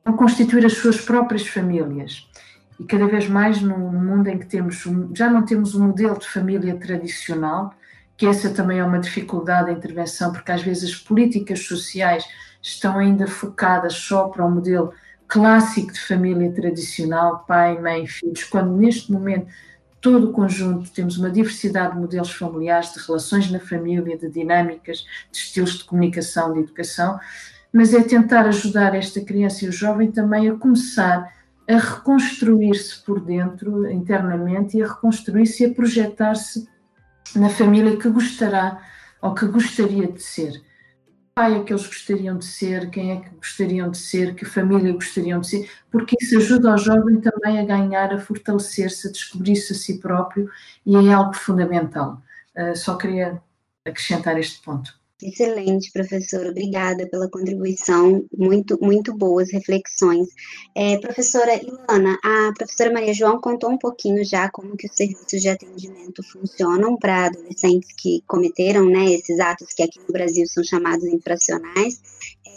[0.06, 2.28] a constituir as suas próprias famílias.
[2.78, 4.82] E cada vez mais num mundo em que temos
[5.12, 7.74] já não temos um modelo de família tradicional,
[8.16, 12.24] que essa também é uma dificuldade da intervenção, porque às vezes as políticas sociais
[12.62, 14.92] estão ainda focadas só para o modelo
[15.26, 19.48] clássico de família tradicional, pai, mãe, filhos, quando neste momento
[20.00, 25.04] todo o conjunto temos uma diversidade de modelos familiares, de relações na família, de dinâmicas,
[25.32, 27.18] de estilos de comunicação, de educação,
[27.76, 31.30] mas é tentar ajudar esta criança e o jovem também a começar
[31.68, 36.66] a reconstruir-se por dentro, internamente, e a reconstruir-se e a projetar-se
[37.34, 38.80] na família que gostará
[39.20, 40.64] ou que gostaria de ser.
[41.34, 44.94] Pai é que eles gostariam de ser, quem é que gostariam de ser, que família
[44.94, 49.74] gostariam de ser, porque isso ajuda ao jovem também a ganhar, a fortalecer-se, a descobrir-se
[49.74, 50.48] a si próprio
[50.86, 52.22] e é algo fundamental.
[52.56, 53.38] Uh, só queria
[53.84, 54.98] acrescentar este ponto.
[55.22, 56.50] Excelente, professora.
[56.50, 58.26] Obrigada pela contribuição.
[58.36, 60.28] Muito, muito boas reflexões.
[60.74, 65.40] É, professora Ilana, a professora Maria João contou um pouquinho já como que os serviços
[65.40, 70.62] de atendimento funcionam para adolescentes que cometeram né, esses atos que aqui no Brasil são
[70.62, 71.98] chamados infracionais.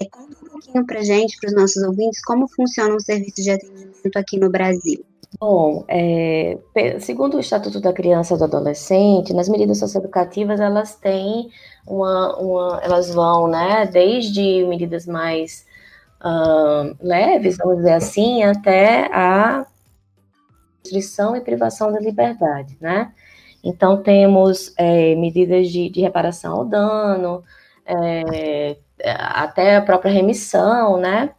[0.01, 3.51] É, conta um pouquinho para gente, para os nossos ouvintes, como funcionam os serviços de
[3.51, 5.05] atendimento aqui no Brasil.
[5.37, 6.57] Bom, é,
[6.99, 11.51] segundo o Estatuto da Criança e do Adolescente, nas medidas socioeducativas elas têm
[11.85, 15.67] uma, uma elas vão, né, desde medidas mais
[16.21, 19.67] uh, leves, vamos dizer assim, até a
[20.83, 23.13] restrição e privação da liberdade, né?
[23.63, 27.43] Então temos é, medidas de, de, reparação ao dano,
[27.85, 31.31] é, até a própria remissão, né,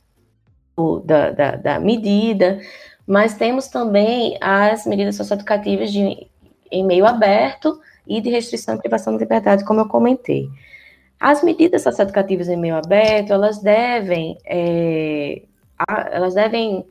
[1.04, 2.60] da, da, da medida
[3.10, 6.28] mas temos também as medidas socioeducativas de,
[6.70, 10.48] em meio aberto e de restrição e privação da liberdade, como eu comentei.
[11.18, 15.42] As medidas socioeducativas em meio aberto, elas devem, é,
[16.12, 16.86] elas devem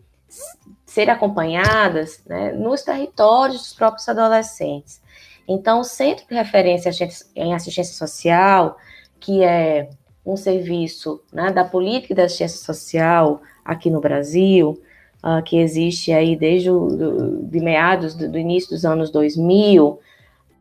[0.85, 5.01] ser acompanhadas né, nos territórios dos próprios adolescentes.
[5.47, 6.91] Então, o Centro de Referência
[7.33, 8.75] em Assistência Social,
[9.21, 9.89] que é
[10.25, 14.81] um serviço né, da política da assistência social aqui no Brasil,
[15.23, 19.99] uh, que existe aí desde o do, de meados do, do, início dos anos 2000,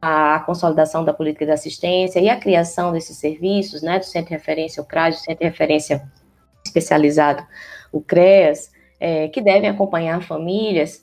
[0.00, 4.34] a consolidação da política de assistência e a criação desses serviços, né, do Centro de
[4.34, 6.02] Referência, o CRAS, do Centro de Referência
[6.64, 7.44] Especializado,
[7.92, 11.02] o CREAS, é, que devem acompanhar famílias,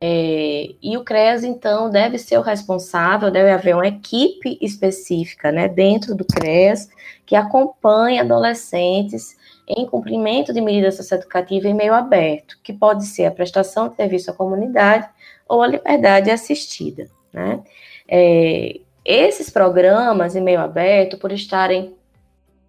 [0.00, 5.66] é, e o CREAS, então, deve ser o responsável, deve haver uma equipe específica, né,
[5.66, 6.90] dentro do CREAS,
[7.24, 9.36] que acompanha adolescentes
[9.66, 14.30] em cumprimento de medidas socioeducativas em meio aberto, que pode ser a prestação de serviço
[14.30, 15.08] à comunidade
[15.48, 17.62] ou a liberdade assistida, né.
[18.06, 21.94] É, esses programas em meio aberto, por estarem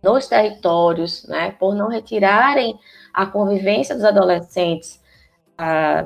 [0.03, 2.77] nos territórios, né, por não retirarem
[3.13, 5.01] a convivência dos adolescentes
[5.57, 6.05] a,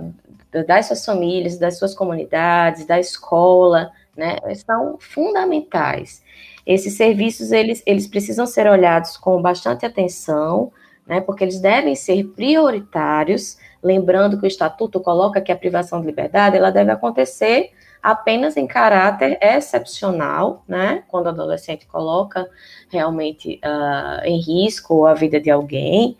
[0.68, 6.24] das suas famílias, das suas comunidades, da escola, né, são fundamentais.
[6.70, 10.72] Esses serviços, eles, eles precisam ser olhados com bastante atenção,
[11.04, 16.06] né, porque eles devem ser prioritários, lembrando que o Estatuto coloca que a privação de
[16.06, 17.72] liberdade, ela deve acontecer
[18.04, 22.48] apenas em caráter excepcional, né, quando o adolescente coloca
[22.88, 26.20] realmente uh, em risco a vida de alguém,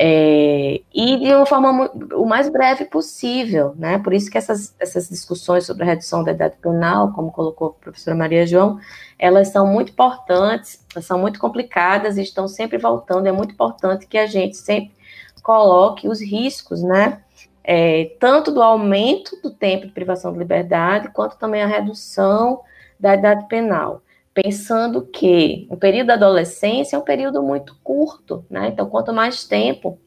[0.00, 3.98] é, e de uma forma o mais breve possível, né?
[3.98, 7.82] Por isso que essas, essas discussões sobre a redução da idade penal, como colocou a
[7.82, 8.78] professora Maria João,
[9.18, 13.26] elas são muito importantes, são muito complicadas e estão sempre voltando.
[13.26, 14.94] É muito importante que a gente sempre
[15.42, 17.20] coloque os riscos, né?
[17.64, 22.60] É, tanto do aumento do tempo de privação de liberdade, quanto também a redução
[23.00, 24.00] da idade penal
[24.42, 28.68] pensando que o período da adolescência é um período muito curto, né?
[28.68, 29.98] Então, quanto mais tempo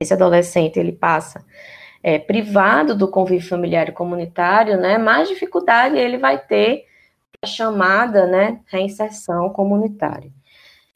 [0.00, 1.44] esse adolescente ele passa
[2.02, 6.84] é, privado do convívio familiar e comunitário, né, mais dificuldade ele vai ter
[7.42, 10.30] a chamada, né, reinserção comunitária.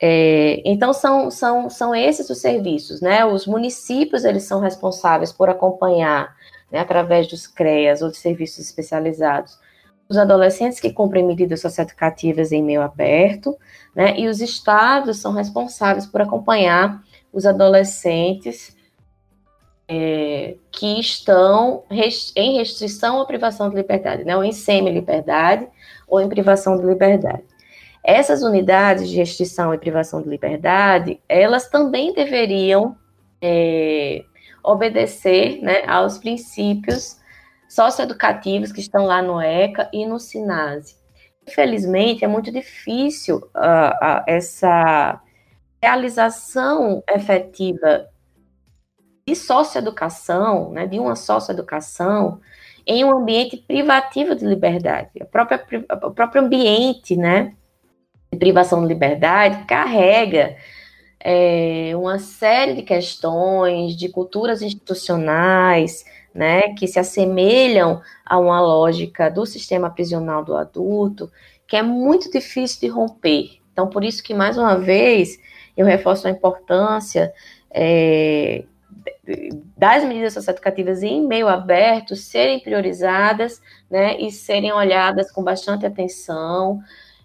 [0.01, 3.27] É, então são, são, são esses os serviços, né?
[3.27, 6.35] Os municípios eles são responsáveis por acompanhar,
[6.73, 9.59] né, através dos CREAS ou de serviços especializados,
[10.11, 13.57] os adolescentes que cumprem medidas socioeducativas em meio aberto,
[13.95, 17.01] né, e os estados são responsáveis por acompanhar
[17.33, 18.77] os adolescentes
[19.89, 21.85] é, que estão
[22.35, 25.69] em restrição ou privação de liberdade, né, ou em semi-liberdade
[26.09, 27.45] ou em privação de liberdade.
[28.03, 32.97] Essas unidades de restrição e privação de liberdade, elas também deveriam
[33.41, 34.25] é,
[34.65, 37.20] obedecer né, aos princípios
[37.71, 40.97] socioeducativos que estão lá no ECA e no SINASE.
[41.47, 45.21] Infelizmente, é muito difícil uh, uh, essa
[45.81, 48.09] realização efetiva
[49.27, 52.41] de socioeducação, né, de uma socioeducação,
[52.85, 55.11] em um ambiente privativo de liberdade.
[55.21, 55.65] A própria,
[56.03, 57.55] o próprio ambiente né,
[58.33, 60.57] de privação de liberdade carrega
[61.21, 66.05] é, uma série de questões, de culturas institucionais,
[66.35, 71.31] né, que se assemelham a uma lógica do sistema prisional do adulto,
[71.67, 73.61] que é muito difícil de romper.
[73.73, 75.39] Então, por isso que, mais uma vez,
[75.77, 77.33] eu reforço a importância
[77.71, 78.65] é,
[79.77, 83.61] das medidas socioeducativas em meio aberto serem priorizadas,
[83.91, 86.81] né, e serem olhadas com bastante atenção,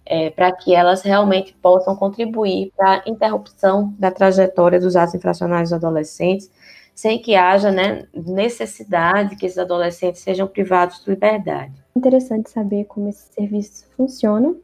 [0.06, 5.70] é, para que elas realmente possam contribuir para a interrupção da trajetória dos atos infracionais
[5.70, 6.52] dos adolescentes,
[6.96, 11.74] sem que haja né, necessidade que esses adolescentes sejam privados de liberdade.
[11.94, 14.56] Interessante saber como esses serviços funcionam.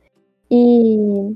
[0.49, 1.35] E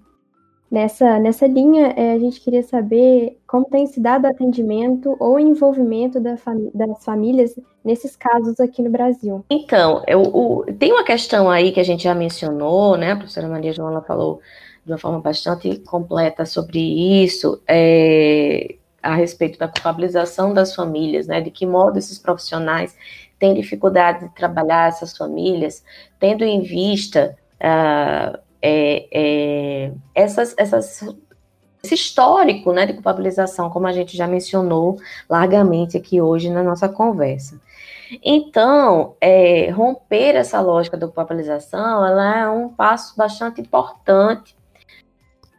[0.71, 6.19] nessa, nessa linha, é, a gente queria saber como tem se dado atendimento ou envolvimento
[6.19, 9.43] da fami das famílias nesses casos aqui no Brasil.
[9.49, 13.11] Então, eu, o, tem uma questão aí que a gente já mencionou, né?
[13.11, 14.39] A professora Maria Joana falou
[14.85, 16.79] de uma forma bastante completa sobre
[17.23, 17.61] isso.
[17.67, 18.75] É,
[19.05, 21.39] a respeito da culpabilização das famílias, né?
[21.39, 22.95] De que modo esses profissionais
[23.37, 25.83] têm dificuldade de trabalhar essas famílias,
[26.19, 31.01] tendo em vista uh, é, é, essas, essas,
[31.83, 34.97] esse histórico né, de culpabilização, como a gente já mencionou
[35.29, 37.61] largamente aqui hoje na nossa conversa.
[38.23, 44.55] Então, é, romper essa lógica da culpabilização, ela é um passo bastante importante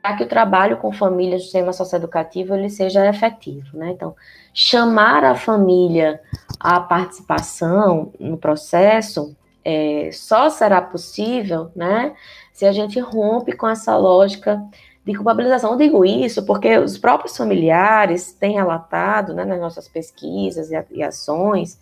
[0.06, 3.90] para que o trabalho com famílias do sistema socioeducativo ele seja efetivo, né?
[3.90, 4.14] Então,
[4.54, 6.20] chamar a família
[6.60, 9.34] à participação no processo
[9.64, 12.14] é, só será possível, né,
[12.52, 14.62] se a gente rompe com essa lógica
[15.04, 15.72] de culpabilização.
[15.72, 21.80] Eu digo isso porque os próprios familiares têm relatado, né, nas nossas pesquisas e, ações,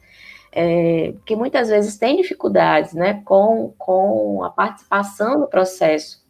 [0.51, 6.24] é, que muitas vezes têm dificuldades, né, com, com a participação no processo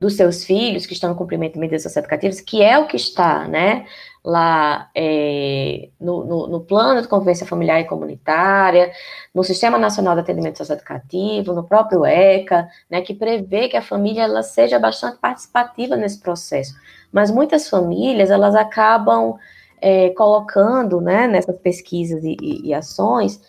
[0.00, 3.48] dos seus filhos que estão no cumprimento de medidas socioeducativas, que é o que está,
[3.48, 3.86] né,
[4.24, 8.92] lá é, no, no, no, plano de convivência familiar e comunitária,
[9.34, 14.22] no Sistema Nacional de Atendimento Socioeducativo, no próprio ECA, né, que prevê que a família
[14.22, 16.74] ela seja bastante participativa nesse processo.
[17.10, 19.36] Mas muitas famílias, elas acabam
[19.80, 23.40] é, colocando, né, nessas pesquisas e, e, e ações,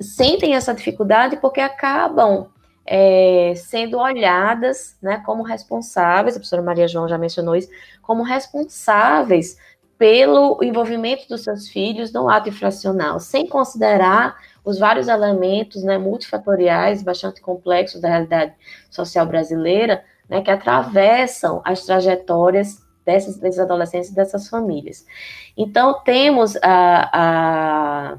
[0.00, 2.48] sentem essa dificuldade porque acabam
[2.90, 7.68] é, sendo olhadas né, como responsáveis, a professora Maria João já mencionou isso,
[8.00, 9.58] como responsáveis
[9.98, 17.02] pelo envolvimento dos seus filhos no ato infracional, sem considerar os vários elementos né, multifatoriais
[17.02, 18.54] bastante complexos da realidade
[18.90, 25.04] social brasileira, né, que atravessam as trajetórias dessas, desses adolescentes e dessas famílias.
[25.56, 28.18] Então, temos a, a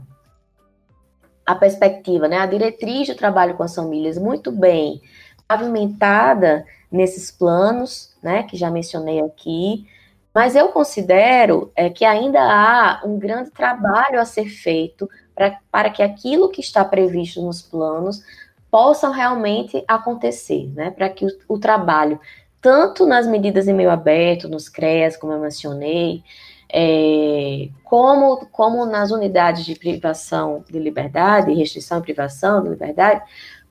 [1.49, 5.01] a perspectiva, né, a diretriz de trabalho com as famílias muito bem
[5.47, 9.87] pavimentada nesses planos, né, que já mencionei aqui,
[10.31, 15.89] mas eu considero é, que ainda há um grande trabalho a ser feito pra, para
[15.89, 18.21] que aquilo que está previsto nos planos
[18.69, 22.19] possam realmente acontecer, né, para que o, o trabalho,
[22.61, 26.23] tanto nas medidas em meio aberto, nos CREAS, como eu mencionei,
[26.71, 33.23] é, como, como nas unidades de privação de liberdade, restrição e privação de liberdade,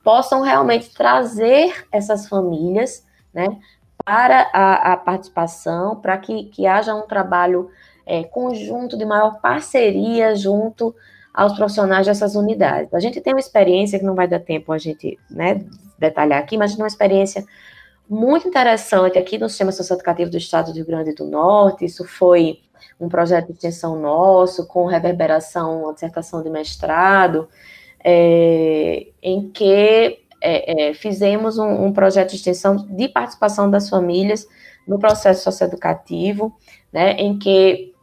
[0.03, 3.47] possam realmente trazer essas famílias né,
[4.03, 7.69] para a, a participação, para que, que haja um trabalho
[8.05, 10.93] é, conjunto, de maior parceria junto
[11.33, 12.93] aos profissionais dessas unidades.
[12.93, 15.63] A gente tem uma experiência que não vai dar tempo a gente né,
[15.97, 17.45] detalhar aqui, mas uma experiência
[18.09, 21.85] muito interessante aqui no Sistema Socioeducativo do Estado do Rio Grande do Norte.
[21.85, 22.59] Isso foi
[22.99, 27.47] um projeto de extensão nosso, com reverberação, uma dissertação de mestrado,
[28.03, 34.47] é, em que é, é, fizemos um, um, projeto de extensão de participação das famílias
[34.87, 36.55] no processo socioeducativo,
[36.91, 37.93] né, em que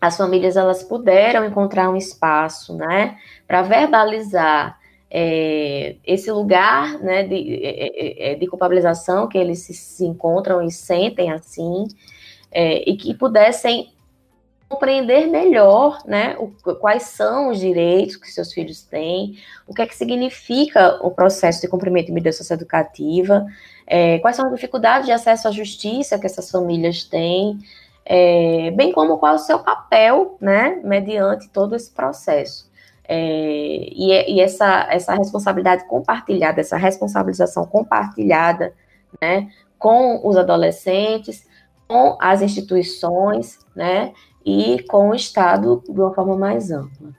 [0.00, 3.16] as famílias elas puderam encontrar um espaço, né,
[3.46, 4.78] para verbalizar
[5.10, 10.70] é, esse lugar, né, de, é, é, de culpabilização que eles se, se encontram e
[10.70, 11.84] sentem assim,
[12.54, 13.92] e que pudessem
[14.72, 19.86] compreender melhor, né, o, quais são os direitos que seus filhos têm, o que é
[19.86, 23.46] que significa o processo de cumprimento de medida socioeducativa,
[23.86, 27.58] é, quais são as dificuldades de acesso à justiça que essas famílias têm,
[28.04, 32.70] é, bem como qual é o seu papel, né, mediante todo esse processo.
[33.06, 38.72] É, e, e essa, essa responsabilidade compartilhada, essa responsabilização compartilhada,
[39.20, 41.46] né, com os adolescentes,
[41.86, 44.14] com as instituições, né,
[44.44, 47.12] e com o Estado de uma forma mais ampla.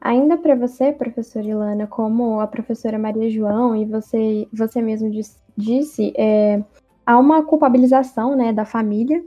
[0.00, 5.10] Ainda para você, professora Ilana, como a professora Maria João e você, você mesmo
[5.56, 6.62] disse, é,
[7.04, 9.24] há uma culpabilização né, da família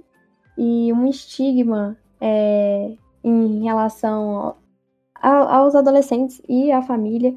[0.58, 4.56] e um estigma é, em relação
[5.16, 7.36] a, aos adolescentes e à família.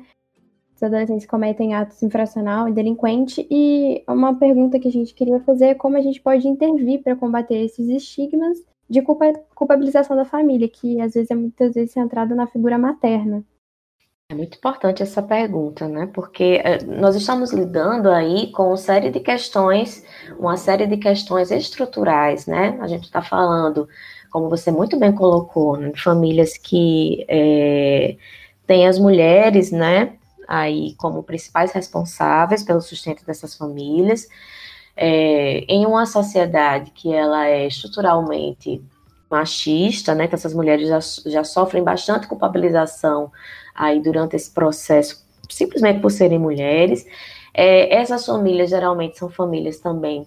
[0.76, 3.46] Os adolescentes cometem atos infracional e delinquente.
[3.50, 7.16] E uma pergunta que a gente queria fazer é como a gente pode intervir para
[7.16, 8.58] combater esses estigmas
[8.94, 13.44] de culpa, culpabilização da família, que às vezes é muitas vezes centrada na figura materna.
[14.30, 16.06] É muito importante essa pergunta, né?
[16.14, 20.02] Porque eh, nós estamos lidando aí com uma série de questões,
[20.38, 22.78] uma série de questões estruturais, né?
[22.80, 23.86] A gente está falando,
[24.30, 28.16] como você muito bem colocou, né, famílias que é,
[28.66, 30.16] têm as mulheres, né?
[30.48, 34.26] Aí como principais responsáveis pelo sustento dessas famílias,
[34.96, 38.82] é, em uma sociedade que ela é estruturalmente
[39.30, 43.32] machista, né, que essas mulheres já, já sofrem bastante culpabilização
[43.74, 47.04] aí durante esse processo, simplesmente por serem mulheres.
[47.52, 50.26] É, essas famílias geralmente são famílias também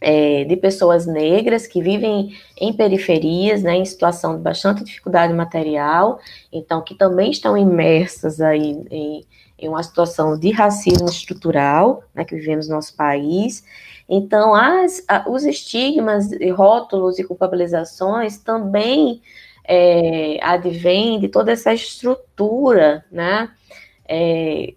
[0.00, 6.18] é, de pessoas negras que vivem em periferias, né, em situação de bastante dificuldade material,
[6.52, 9.24] então que também estão imersas aí em,
[9.58, 13.64] em uma situação de racismo estrutural, né, que vivemos no nosso país.
[14.08, 19.22] Então, as, a, os estigmas, rótulos e culpabilizações também
[19.64, 23.50] é, advêm de toda essa estrutura, né,
[24.08, 24.74] é,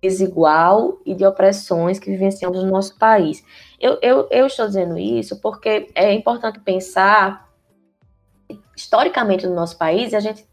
[0.00, 3.44] desigual e de opressões que vivenciamos no nosso país.
[3.80, 7.48] Eu, eu, eu estou dizendo isso porque é importante pensar
[8.76, 10.44] historicamente no nosso país, a gente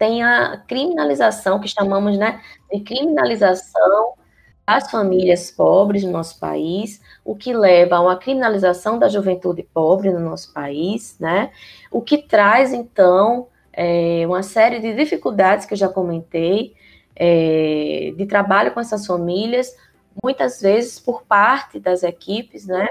[0.00, 2.40] tem a criminalização, que chamamos né,
[2.72, 4.14] de criminalização
[4.66, 10.10] das famílias pobres no nosso país, o que leva a uma criminalização da juventude pobre
[10.10, 11.50] no nosso país, né?
[11.90, 16.74] O que traz, então, é, uma série de dificuldades que eu já comentei,
[17.14, 19.76] é, de trabalho com essas famílias,
[20.22, 22.88] muitas vezes por parte das equipes, né?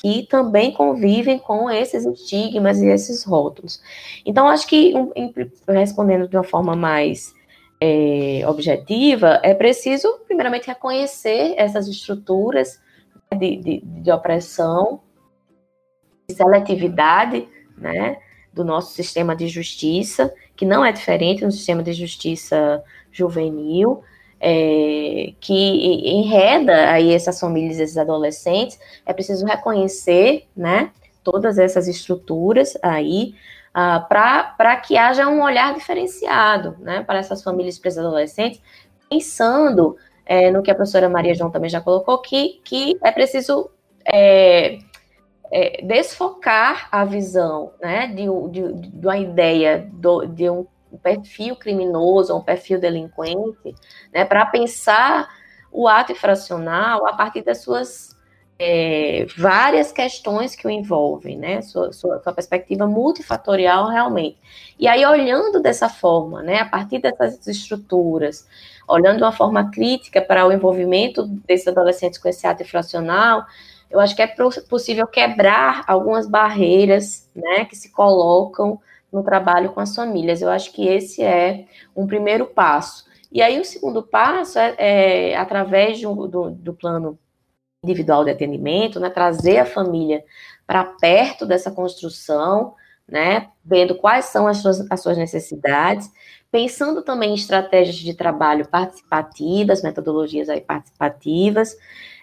[0.00, 3.82] Que também convivem com esses estigmas e esses rótulos.
[4.24, 4.94] Então, acho que,
[5.68, 7.34] respondendo de uma forma mais
[7.80, 12.80] é, objetiva, é preciso, primeiramente, reconhecer essas estruturas
[13.36, 15.00] de, de, de opressão,
[16.28, 18.18] de seletividade, né,
[18.52, 24.02] do nosso sistema de justiça, que não é diferente do sistema de justiça juvenil,
[24.40, 30.90] é, que enreda aí essas famílias, esses adolescentes, é preciso reconhecer, né,
[31.22, 33.34] todas essas estruturas aí,
[33.70, 38.60] uh, para que haja um olhar diferenciado, né, para essas famílias, para esses adolescentes,
[39.10, 43.70] pensando é, no que a professora Maria João também já colocou, que, que é preciso
[44.04, 44.78] é,
[45.50, 51.56] é, desfocar a visão, né, de, de, de uma ideia do, de um um perfil
[51.56, 53.74] criminoso, um perfil delinquente,
[54.12, 55.28] né, para pensar
[55.70, 58.16] o ato infracional a partir das suas
[58.58, 64.38] é, várias questões que o envolvem, né, sua, sua, sua, perspectiva multifatorial realmente.
[64.78, 68.48] E aí, olhando dessa forma, né, a partir dessas estruturas,
[68.88, 73.44] olhando de uma forma crítica para o envolvimento desses adolescentes com esse ato infracional,
[73.90, 74.34] eu acho que é
[74.68, 78.80] possível quebrar algumas barreiras, né, que se colocam
[79.12, 80.42] no trabalho com as famílias.
[80.42, 83.06] Eu acho que esse é um primeiro passo.
[83.30, 87.18] E aí o segundo passo é, é através do, do, plano
[87.82, 90.24] individual de atendimento, né, trazer a família
[90.66, 92.74] para perto dessa construção,
[93.06, 96.10] né, vendo quais são as suas, as suas necessidades,
[96.50, 101.76] pensando também em estratégias de trabalho participativas, metodologias aí participativas,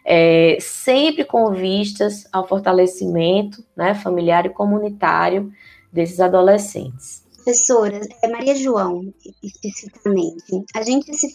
[0.03, 5.51] é, sempre com vistas ao fortalecimento né, familiar e comunitário
[5.95, 7.23] desses adolescentes.
[7.37, 11.31] Professora, é Maria João, especificamente, a gente se,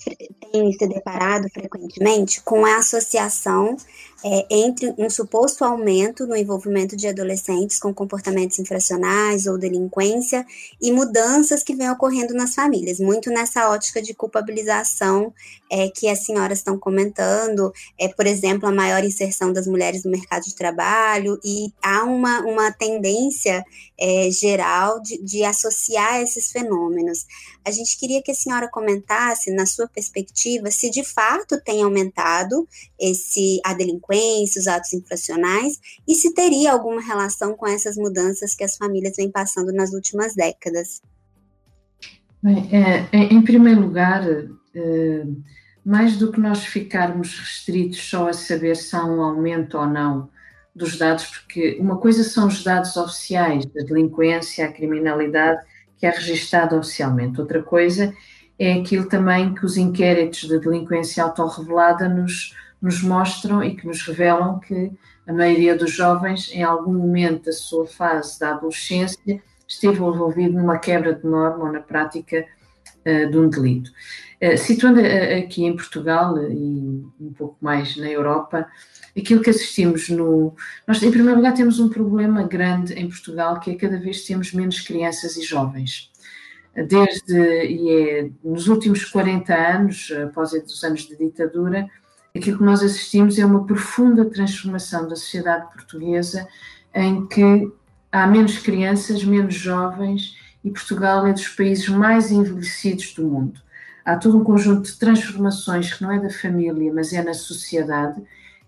[0.52, 3.76] tem se deparado frequentemente com a associação
[4.24, 10.44] é, entre um suposto aumento no envolvimento de adolescentes com comportamentos infracionais ou delinquência
[10.80, 15.32] e mudanças que vêm ocorrendo nas famílias, muito nessa ótica de culpabilização
[15.70, 20.10] é, que as senhoras estão comentando, é, por exemplo, a maior inserção das mulheres no
[20.10, 23.64] mercado de trabalho, e há uma, uma tendência
[23.98, 27.26] é, geral de, de associar esses fenômenos.
[27.64, 32.66] A gente queria que a senhora comentasse, na sua perspectiva, se de fato tem aumentado
[32.98, 38.64] esse, a delinquência, os atos infracionais, e se teria alguma relação com essas mudanças que
[38.64, 41.02] as famílias vêm passando nas últimas décadas.
[42.42, 44.26] Bem, é, em primeiro lugar,
[44.74, 45.26] é,
[45.84, 50.30] mais do que nós ficarmos restritos só a saber se há um aumento ou não
[50.74, 55.61] dos dados, porque uma coisa são os dados oficiais da delinquência, a criminalidade,
[56.01, 57.38] que é registado oficialmente.
[57.40, 58.12] Outra coisa
[58.59, 64.03] é aquilo também que os inquéritos de delinquência autorrevelada nos, nos mostram e que nos
[64.03, 64.90] revelam que
[65.26, 70.78] a maioria dos jovens, em algum momento da sua fase da adolescência, esteve envolvido numa
[70.78, 72.44] quebra de norma ou na prática
[73.07, 73.90] uh, de um delito.
[74.42, 78.66] Uh, situando uh, aqui em Portugal e um pouco mais na Europa,
[79.16, 80.54] aquilo que assistimos no.
[80.86, 84.52] Nós, em primeiro lugar, temos um problema grande em Portugal, que é cada vez temos
[84.52, 86.11] menos crianças e jovens.
[86.74, 91.88] Desde, e é, nos últimos 40 anos, após os anos de ditadura,
[92.34, 96.46] aquilo que nós assistimos é uma profunda transformação da sociedade portuguesa,
[96.94, 97.70] em que
[98.11, 103.61] há menos crianças, menos jovens, e Portugal é dos países mais envelhecidos do mundo.
[104.04, 108.20] Há todo um conjunto de transformações que não é da família, mas é na sociedade,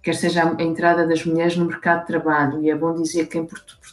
[0.03, 3.39] quer seja a entrada das mulheres no mercado de trabalho, e é bom dizer que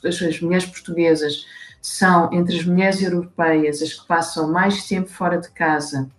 [0.08, 1.46] as mulheres portuguesas
[1.82, 6.10] são, entre as mulheres europeias, as que passam mais tempo fora de casa,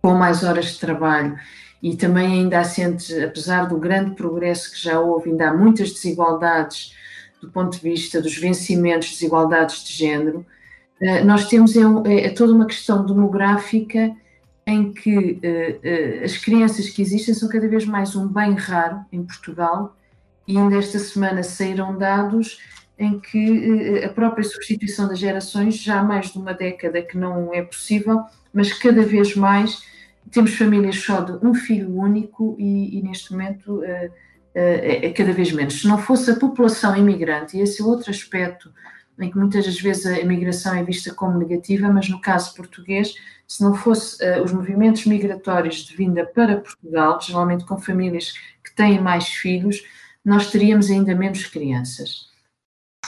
[0.00, 1.36] com mais horas de trabalho,
[1.82, 6.94] e também ainda assente, apesar do grande progresso que já houve, ainda há muitas desigualdades
[7.40, 10.46] do ponto de vista dos vencimentos, desigualdades de género.
[11.00, 14.16] Eh, nós temos é, é, é toda uma questão demográfica
[14.66, 19.00] em que uh, uh, as crianças que existem são cada vez mais um bem raro
[19.12, 19.96] em Portugal
[20.46, 22.58] e ainda esta semana saíram dados
[22.98, 27.16] em que uh, a própria substituição das gerações já há mais de uma década que
[27.16, 29.84] não é possível, mas cada vez mais
[30.32, 35.52] temos famílias só de um filho único e, e neste momento é, é cada vez
[35.52, 35.80] menos.
[35.80, 38.72] Se não fosse a população imigrante, e esse é outro aspecto
[39.18, 43.14] em que muitas das vezes a imigração é vista como negativa, mas no caso português,
[43.46, 48.74] se não fosse uh, os movimentos migratórios de vinda para Portugal, geralmente com famílias que
[48.74, 49.84] têm mais filhos,
[50.24, 52.26] nós teríamos ainda menos crianças.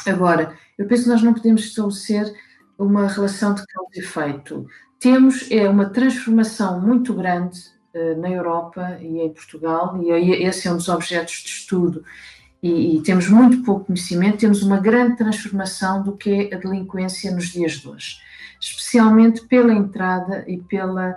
[0.07, 2.33] Agora, eu penso que nós não podemos estabelecer
[2.79, 4.67] uma relação de causa e efeito.
[5.01, 7.59] Temos é uma transformação muito grande
[7.95, 12.05] uh, na Europa e em Portugal, e esse é um dos objetos de estudo
[12.63, 17.31] e, e, temos muito pouco conhecimento, temos uma grande transformação do que é a delinquência
[17.31, 18.17] nos dias de hoje,
[18.61, 21.17] especialmente pela entrada e pela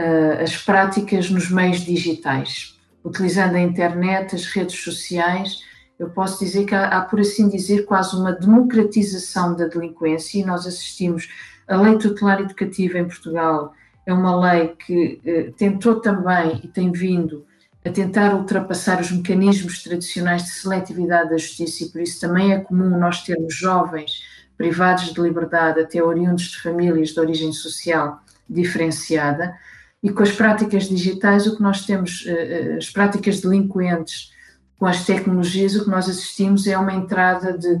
[0.00, 5.60] uh, as práticas nos meios digitais, utilizando a internet, as redes sociais.
[5.98, 10.44] Eu posso dizer que há, há, por assim dizer, quase uma democratização da delinquência e
[10.44, 11.28] nós assistimos
[11.66, 13.72] a lei tutelar educativa em Portugal
[14.04, 17.46] é uma lei que uh, tentou também e tem vindo
[17.86, 22.58] a tentar ultrapassar os mecanismos tradicionais de seletividade da justiça e por isso também é
[22.58, 24.22] comum nós termos jovens
[24.56, 29.54] privados de liberdade, até oriundos de famílias de origem social diferenciada,
[30.02, 34.32] e com as práticas digitais o que nós temos, eh, eh, as práticas delinquentes
[34.78, 37.78] com as tecnologias, o que nós assistimos é uma entrada de,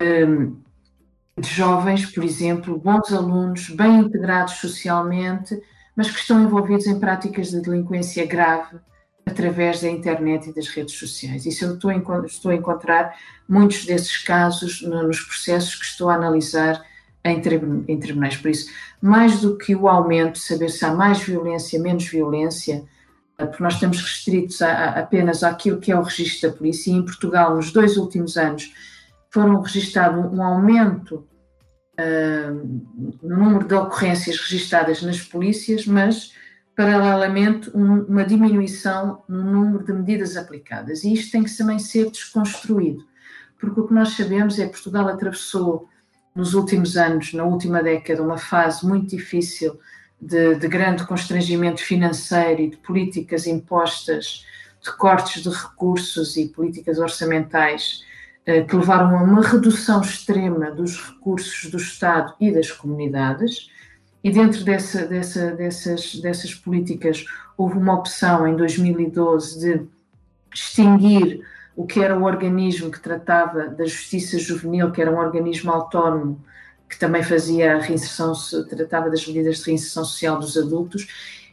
[0.00, 0.52] ehm,
[1.38, 5.58] de jovens, por exemplo, bons alunos, bem integrados socialmente,
[5.96, 8.78] mas que estão envolvidos em práticas de delinquência grave,
[9.24, 11.46] através da internet e das redes sociais.
[11.46, 11.90] Isso eu estou,
[12.50, 13.14] a encontrar
[13.48, 16.84] muitos desses casos nos processos que estou a analisar
[17.24, 18.36] em, tribunais.
[18.36, 18.70] Por isso,
[19.00, 22.84] mais do que o aumento, saber se há mais violência, menos violência,
[23.38, 26.90] eh, porque nós estamos restritos a, a, apenas àquilo que é o registro da polícia,
[26.90, 28.72] e em Portugal, nos dois últimos anos,
[29.30, 31.26] foram registrado um aumento
[31.98, 32.80] uh,
[33.22, 36.34] no número de ocorrências registradas nas polícias, mas
[36.76, 41.04] paralelamente, um, uma diminuição no número de medidas aplicadas.
[41.04, 43.04] E isto tem que também ser desconstruído,
[43.60, 45.88] porque o que nós sabemos é que Portugal atravessou
[46.34, 49.78] nos últimos anos, na última década, uma fase muito difícil
[50.20, 54.46] de, de grande constrangimento financeiro e de políticas impostas,
[54.80, 58.02] de cortes de recursos e políticas orçamentais
[58.46, 63.70] eh, que levaram a uma redução extrema dos recursos do Estado e das comunidades
[64.22, 67.24] e dentro dessa, dessa, dessas, dessas políticas
[67.56, 69.86] houve uma opção em 2012 de
[70.54, 71.42] extinguir
[71.74, 76.42] o que era o organismo que tratava da justiça juvenil, que era um organismo autónomo
[76.88, 78.34] que também fazia a reinserção,
[78.68, 81.08] tratava das medidas de reinserção social dos adultos,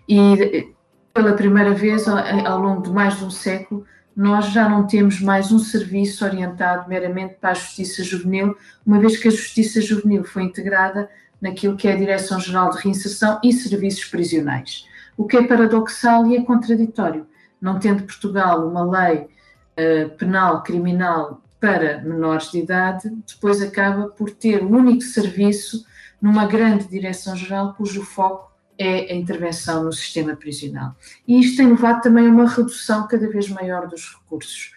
[0.07, 0.73] e
[1.13, 5.49] pela primeira vez ao longo de mais de um século nós já não temos mais
[5.49, 8.53] um serviço orientado meramente para a justiça juvenil,
[8.85, 11.09] uma vez que a justiça juvenil foi integrada
[11.41, 14.85] naquilo que é a Direção-Geral de Reinserção e Serviços Prisionais.
[15.17, 17.27] O que é paradoxal e é contraditório.
[17.61, 19.27] Não tendo Portugal uma lei
[19.77, 25.85] uh, penal criminal para menores de idade, depois acaba por ter o único serviço
[26.21, 30.95] numa grande direção-geral cujo foco é a intervenção no sistema prisional.
[31.27, 34.71] E isto tem levado também a uma redução cada vez maior dos recursos.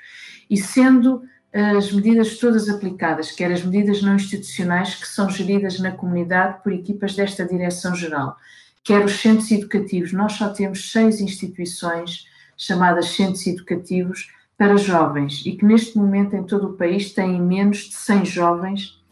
[0.50, 1.22] E sendo
[1.52, 6.72] as medidas todas aplicadas, quer as medidas não institucionais que são geridas na comunidade por
[6.72, 8.36] equipas desta Direção-Geral,
[8.82, 10.12] quer os centros educativos.
[10.12, 12.26] Nós só temos seis instituições
[12.56, 17.78] chamadas centros educativos para jovens e que neste momento em todo o país têm menos
[17.78, 19.02] de 100 jovens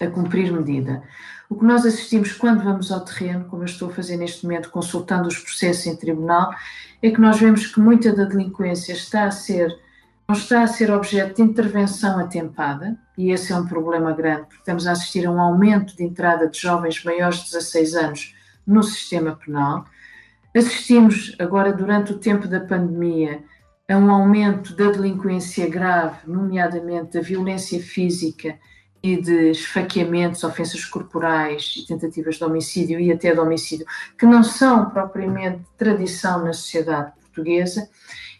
[0.00, 1.02] a cumprir medida.
[1.48, 4.70] O que nós assistimos quando vamos ao terreno, como eu estou a fazer neste momento,
[4.70, 6.52] consultando os processos em tribunal,
[7.02, 9.78] é que nós vemos que muita da delinquência está a ser
[10.32, 14.60] não está a ser objeto de intervenção atempada, e esse é um problema grande, porque
[14.60, 18.34] estamos a assistir a um aumento de entrada de jovens maiores de 16 anos
[18.66, 19.84] no sistema penal.
[20.56, 23.44] Assistimos agora, durante o tempo da pandemia,
[23.86, 28.58] a um aumento da delinquência grave, nomeadamente da violência física
[29.02, 33.84] e de esfaqueamentos, ofensas corporais e tentativas de homicídio e até de homicídio,
[34.18, 37.86] que não são propriamente tradição na sociedade portuguesa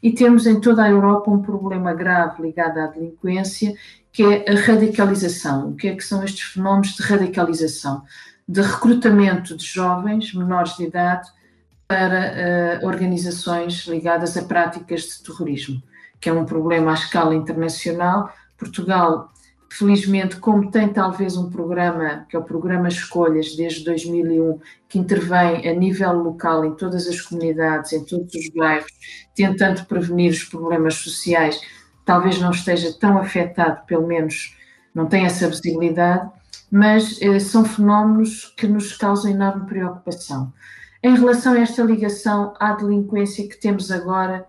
[0.02, 3.74] e temos em toda a Europa um problema grave ligado à delinquência,
[4.10, 5.70] que é a radicalização.
[5.70, 8.02] O que é que são estes fenómenos de radicalização?
[8.48, 11.30] De recrutamento de jovens menores de idade
[11.86, 15.82] para uh, organizações ligadas a práticas de terrorismo,
[16.20, 18.32] que é um problema à escala internacional.
[18.58, 19.31] Portugal
[19.74, 25.66] Felizmente, como tem talvez um programa, que é o Programa Escolhas, desde 2001, que intervém
[25.66, 28.92] a nível local em todas as comunidades, em todos os bairros,
[29.34, 31.58] tentando prevenir os problemas sociais,
[32.04, 34.54] talvez não esteja tão afetado, pelo menos
[34.94, 36.30] não tem essa visibilidade,
[36.70, 40.52] mas eh, são fenómenos que nos causam enorme preocupação.
[41.02, 44.46] Em relação a esta ligação à delinquência que temos agora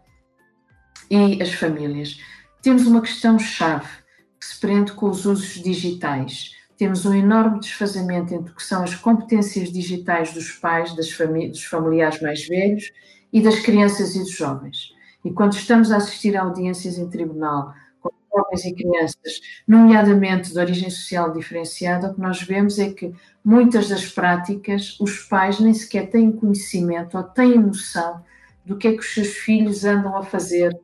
[1.09, 2.19] e as famílias,
[2.61, 4.02] temos uma questão chave
[4.43, 6.51] que se prende com os usos digitais.
[6.77, 12.21] Temos um enorme desfazamento entre o que são as competências digitais dos pais, dos familiares
[12.21, 12.91] mais velhos
[13.31, 14.91] e das crianças e dos jovens.
[15.23, 20.59] E quando estamos a assistir a audiências em tribunal com jovens e crianças, nomeadamente de
[20.59, 23.13] origem social diferenciada, o que nós vemos é que
[23.45, 28.21] muitas das práticas os pais nem sequer têm conhecimento ou têm noção
[28.65, 30.77] do que é que os seus filhos andam a fazer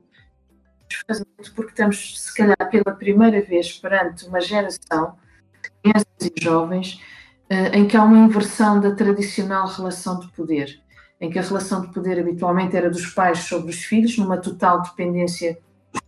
[1.07, 1.25] fazer
[1.55, 5.15] porque estamos, se calhar, pela primeira vez perante uma geração
[5.61, 7.01] de crianças e jovens
[7.49, 10.81] uh, em que há uma inversão da tradicional relação de poder,
[11.19, 14.81] em que a relação de poder habitualmente era dos pais sobre os filhos, numa total
[14.81, 15.59] dependência
[15.91, 16.01] dos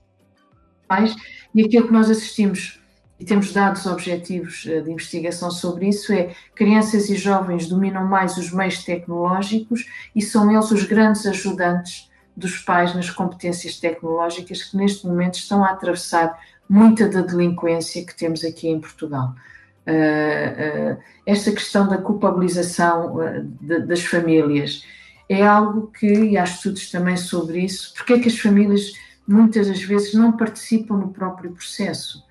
[0.88, 1.16] pais,
[1.54, 2.80] e aquilo que nós assistimos
[3.20, 8.36] e temos dados objetivos uh, de investigação sobre isso, é crianças e jovens dominam mais
[8.38, 9.86] os meios tecnológicos
[10.16, 15.64] e são eles os grandes ajudantes dos pais nas competências tecnológicas que neste momento estão
[15.64, 19.36] a atravessar muita da delinquência que temos aqui em Portugal.
[19.86, 24.86] Uh, uh, esta questão da culpabilização uh, de, das famílias
[25.28, 28.94] é algo que, e há estudos também sobre isso, porque é que as famílias
[29.28, 32.24] muitas das vezes não participam no próprio processo.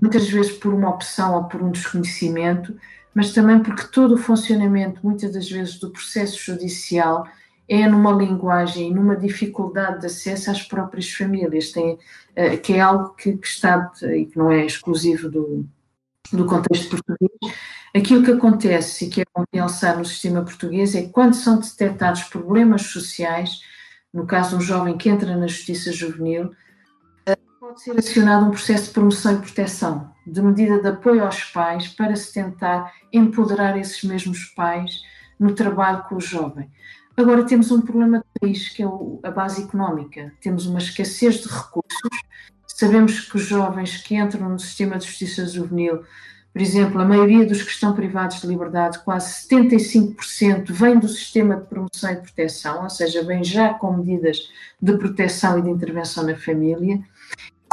[0.00, 2.74] muitas vezes por uma opção ou por um desconhecimento,
[3.14, 7.26] mas também porque todo o funcionamento, muitas das vezes, do processo judicial
[7.72, 13.14] é numa linguagem numa dificuldade de acesso às próprias famílias, tem, uh, que é algo
[13.14, 15.66] que, que, está e que não é exclusivo do,
[16.30, 17.32] do contexto português.
[17.94, 21.60] Aquilo que acontece e que é bom pensar no sistema português é que quando são
[21.60, 23.60] detectados problemas sociais,
[24.12, 26.48] no caso de um jovem que entra na justiça juvenil,
[27.26, 31.42] uh, pode ser acionado um processo de promoção e proteção, de medida de apoio aos
[31.44, 35.00] pais para se tentar empoderar esses mesmos pais
[35.40, 36.70] no trabalho com o jovem.
[37.16, 38.86] Agora temos um problema de país, que é
[39.22, 40.32] a base económica.
[40.40, 42.10] Temos uma escassez de recursos.
[42.66, 46.02] Sabemos que os jovens que entram no sistema de justiça juvenil,
[46.52, 51.56] por exemplo, a maioria dos que estão privados de liberdade, quase 75%, vem do sistema
[51.56, 56.24] de promoção e proteção, ou seja, vem já com medidas de proteção e de intervenção
[56.24, 57.00] na família.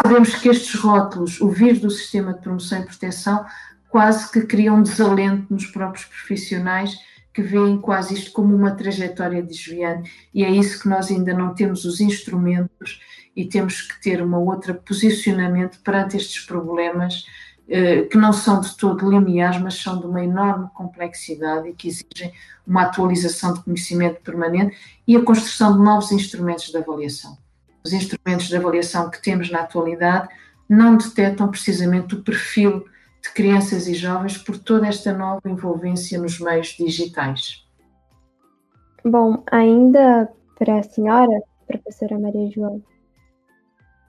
[0.01, 3.45] Sabemos que estes rótulos, o vir do sistema de promoção e proteção,
[3.89, 6.95] quase que criam desalento nos próprios profissionais
[7.33, 11.53] que veem quase isto como uma trajetória desviante, e é isso que nós ainda não
[11.53, 12.99] temos os instrumentos
[13.35, 17.25] e temos que ter um outro posicionamento perante estes problemas
[17.71, 21.87] eh, que não são de todo lineares, mas são de uma enorme complexidade e que
[21.87, 22.33] exigem
[22.65, 24.75] uma atualização de conhecimento permanente
[25.07, 27.37] e a construção de novos instrumentos de avaliação.
[27.83, 30.29] Os instrumentos de avaliação que temos na atualidade
[30.67, 32.85] não detectam precisamente o perfil
[33.21, 37.65] de crianças e jovens por toda esta nova envolvência nos meios digitais.
[39.03, 42.81] Bom, ainda para a senhora, professora Maria João,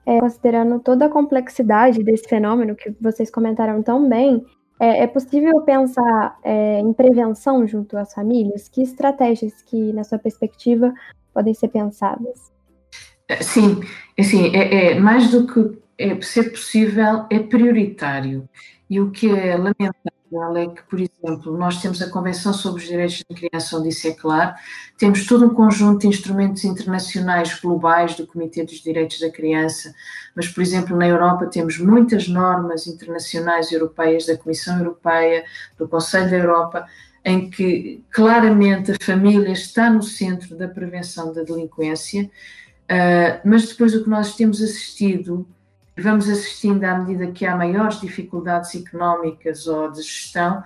[0.05, 4.43] é, considerando toda a complexidade desse fenômeno que vocês comentaram tão bem,
[4.79, 8.67] é, é possível pensar é, em prevenção junto às famílias?
[8.67, 10.91] Que estratégias que, na sua perspectiva,
[11.33, 12.51] podem ser pensadas?
[13.39, 13.79] Sim,
[14.19, 18.49] assim, é, é mais do que é, ser possível, é prioritário.
[18.91, 22.89] E o que é lamentável é que, por exemplo, nós temos a Convenção sobre os
[22.89, 24.53] Direitos da Criança, onde isso é claro,
[24.97, 29.93] temos todo um conjunto de instrumentos internacionais globais do Comitê dos Direitos da Criança,
[30.35, 35.45] mas, por exemplo, na Europa temos muitas normas internacionais europeias, da Comissão Europeia,
[35.77, 36.85] do Conselho da Europa,
[37.23, 43.95] em que claramente a família está no centro da prevenção da delinquência, uh, mas depois
[43.95, 45.47] o que nós temos assistido
[46.01, 50.63] vamos assistindo à medida que há maiores dificuldades económicas ou de gestão,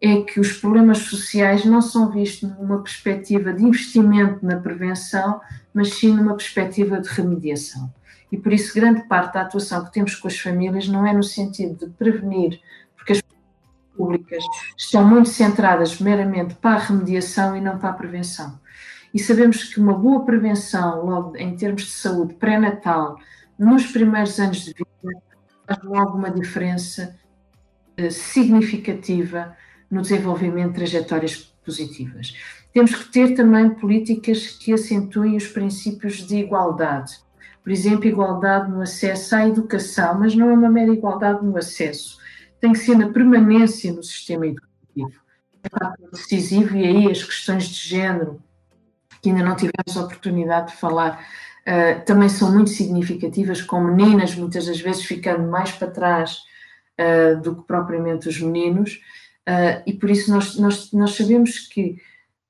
[0.00, 5.40] é que os problemas sociais não são vistos numa perspectiva de investimento na prevenção,
[5.74, 7.92] mas sim numa perspectiva de remediação.
[8.30, 11.22] E por isso, grande parte da atuação que temos com as famílias não é no
[11.22, 12.60] sentido de prevenir,
[12.96, 13.22] porque as
[13.96, 14.44] públicas
[14.76, 18.60] estão muito centradas meramente para a remediação e não para a prevenção.
[19.12, 23.18] E sabemos que uma boa prevenção, logo em termos de saúde pré-natal,
[23.58, 25.20] nos primeiros anos de vida
[25.66, 27.18] faz logo uma diferença
[27.96, 29.56] eh, significativa
[29.90, 32.34] no desenvolvimento de trajetórias positivas.
[32.72, 37.18] Temos que ter também políticas que acentuem os princípios de igualdade.
[37.62, 42.18] Por exemplo, igualdade no acesso à educação, mas não é uma mera igualdade no acesso,
[42.60, 45.20] tem que ser na permanência no sistema educativo.
[45.64, 48.42] É decisivo e aí as questões de género,
[49.20, 51.26] que ainda não tivemos a oportunidade de falar,
[51.68, 56.38] uh, também são muito significativas, com meninas muitas das vezes ficando mais para trás
[56.98, 59.00] uh, do que propriamente os meninos,
[59.48, 62.00] uh, e por isso nós, nós, nós sabemos que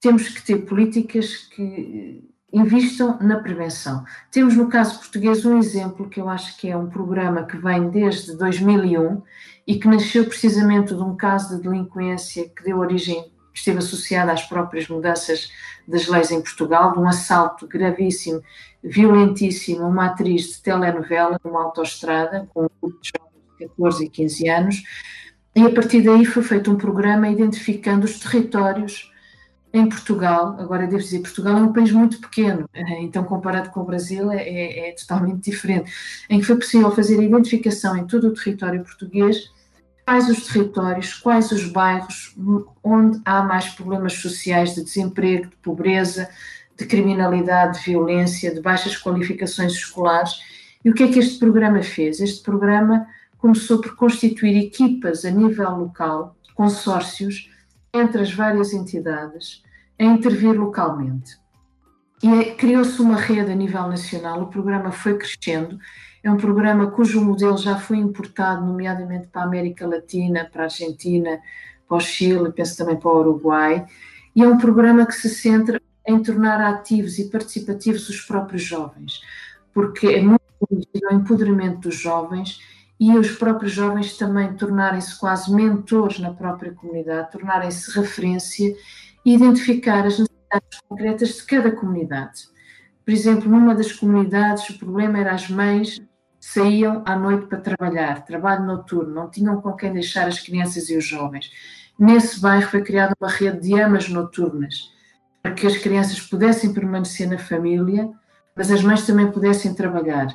[0.00, 4.04] temos que ter políticas que invistam na prevenção.
[4.30, 7.90] Temos no caso português um exemplo que eu acho que é um programa que vem
[7.90, 9.20] desde 2001
[9.66, 14.42] e que nasceu precisamente de um caso de delinquência que deu origem, esteve associada às
[14.42, 15.50] próprias mudanças
[15.86, 18.42] das leis em Portugal, de um assalto gravíssimo
[18.82, 24.08] violentíssima, uma atriz de telenovela numa autoestrada, com um grupo de jovens de 14 e
[24.08, 24.82] 15 anos,
[25.56, 29.10] e a partir daí foi feito um programa identificando os territórios
[29.72, 33.80] em Portugal, agora devo dizer, Portugal é um país muito pequeno, eh, então comparado com
[33.80, 35.92] o Brasil é, é, é totalmente diferente,
[36.28, 39.50] em que foi possível fazer a identificação em todo o território português
[40.08, 42.34] quais os territórios, quais os bairros
[42.82, 46.30] onde há mais problemas sociais de desemprego, de pobreza,
[46.78, 50.40] de criminalidade, de violência, de baixas qualificações escolares.
[50.82, 52.20] E o que é que este programa fez?
[52.20, 53.06] Este programa
[53.36, 57.50] começou por constituir equipas a nível local, consórcios,
[57.92, 59.62] entre as várias entidades,
[59.98, 61.36] a intervir localmente.
[62.22, 65.78] E é, criou-se uma rede a nível nacional, o programa foi crescendo
[66.22, 70.64] é um programa cujo modelo já foi importado, nomeadamente para a América Latina, para a
[70.64, 71.38] Argentina,
[71.86, 73.86] para o Chile, penso também para o Uruguai,
[74.34, 79.20] e é um programa que se centra em tornar ativos e participativos os próprios jovens,
[79.72, 82.60] porque é muito o empoderamento dos jovens
[82.98, 88.74] e os próprios jovens também tornarem-se quase mentores na própria comunidade, tornarem-se referência
[89.24, 92.48] e identificar as necessidades concretas de cada comunidade.
[93.04, 96.02] Por exemplo, numa das comunidades, o problema era as mães
[96.52, 100.96] saíam à noite para trabalhar, trabalho noturno, não tinham com quem deixar as crianças e
[100.96, 101.50] os jovens.
[101.98, 104.90] Nesse bairro foi criada uma rede de amas noturnas,
[105.42, 108.10] para que as crianças pudessem permanecer na família,
[108.56, 110.26] mas as mães também pudessem trabalhar.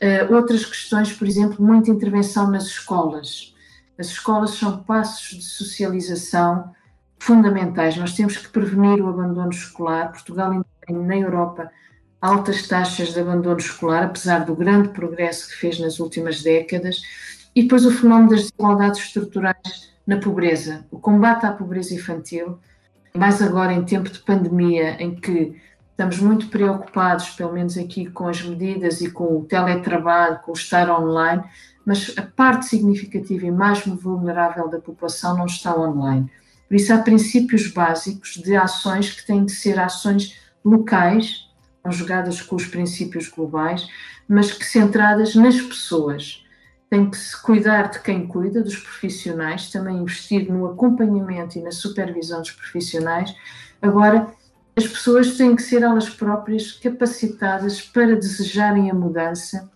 [0.00, 3.52] Uh, outras questões, por exemplo, muita intervenção nas escolas.
[3.98, 6.72] As escolas são passos de socialização
[7.18, 7.96] fundamentais.
[7.96, 10.12] Nós temos que prevenir o abandono escolar.
[10.12, 11.68] Portugal, na Europa,
[12.20, 17.00] altas taxas de abandono escolar, apesar do grande progresso que fez nas últimas décadas,
[17.54, 22.58] e depois o fenómeno das desigualdades estruturais na pobreza, o combate à pobreza infantil,
[23.14, 25.56] mais agora em tempo de pandemia, em que
[25.90, 30.54] estamos muito preocupados, pelo menos aqui, com as medidas e com o teletrabalho, com o
[30.54, 31.42] estar online,
[31.84, 36.30] mas a parte significativa e mais vulnerável da população não está online.
[36.68, 41.47] Por isso, há princípios básicos de ações que têm de ser ações locais,
[41.82, 43.88] conjugadas com os princípios globais,
[44.28, 46.44] mas que centradas nas pessoas.
[46.90, 51.70] Tem que se cuidar de quem cuida, dos profissionais, também investir no acompanhamento e na
[51.70, 53.34] supervisão dos profissionais.
[53.80, 54.28] Agora,
[54.76, 59.70] as pessoas têm que ser elas próprias capacitadas para desejarem a mudança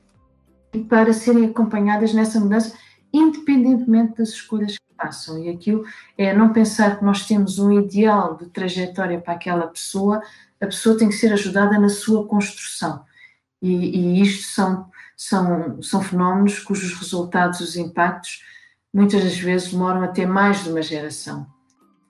[0.72, 2.74] e para serem acompanhadas nessa mudança,
[3.12, 5.39] independentemente das escolhas que façam.
[5.39, 5.84] E aquilo
[6.16, 10.22] é não pensar que nós temos um ideal de trajetória para aquela pessoa,
[10.60, 13.05] a pessoa tem que ser ajudada na sua construção.
[13.60, 14.86] E, e isto são,
[15.16, 18.43] são, são fenómenos cujos resultados, os impactos,
[18.93, 21.47] muitas das vezes demoram até mais de uma geração.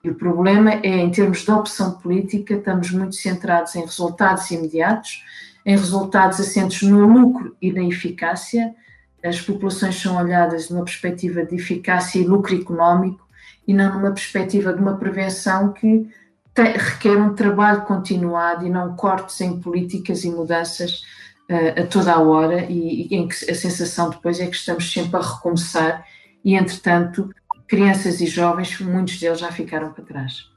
[0.03, 5.23] E o problema é, em termos de opção política, estamos muito centrados em resultados imediatos,
[5.65, 8.75] em resultados assentes no lucro e na eficácia.
[9.23, 13.25] As populações são olhadas numa perspectiva de eficácia e lucro económico
[13.67, 16.09] e não numa perspectiva de uma prevenção que
[16.55, 21.01] requer um trabalho continuado e não cortes em políticas e mudanças
[21.49, 24.91] uh, a toda a hora e, e, em que a sensação depois é que estamos
[24.91, 26.05] sempre a recomeçar
[26.43, 27.33] e, entretanto,
[27.67, 30.52] crianças e jovens, muitos deles já ficaram para trás.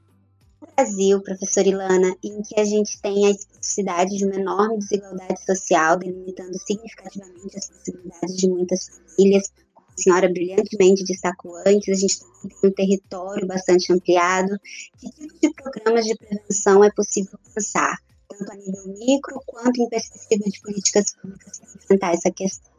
[0.77, 5.97] Brasil, professora Ilana, em que a gente tem a especificidade de uma enorme desigualdade social,
[5.97, 12.71] delimitando significativamente as possibilidades de muitas famílias, a senhora brilhantemente destacou antes, a gente tem
[12.71, 14.55] um território bastante ampliado.
[14.99, 17.97] Que tipo de programas de prevenção é possível pensar,
[18.29, 22.71] tanto a nível micro quanto em perspectiva de políticas públicas para enfrentar essa questão?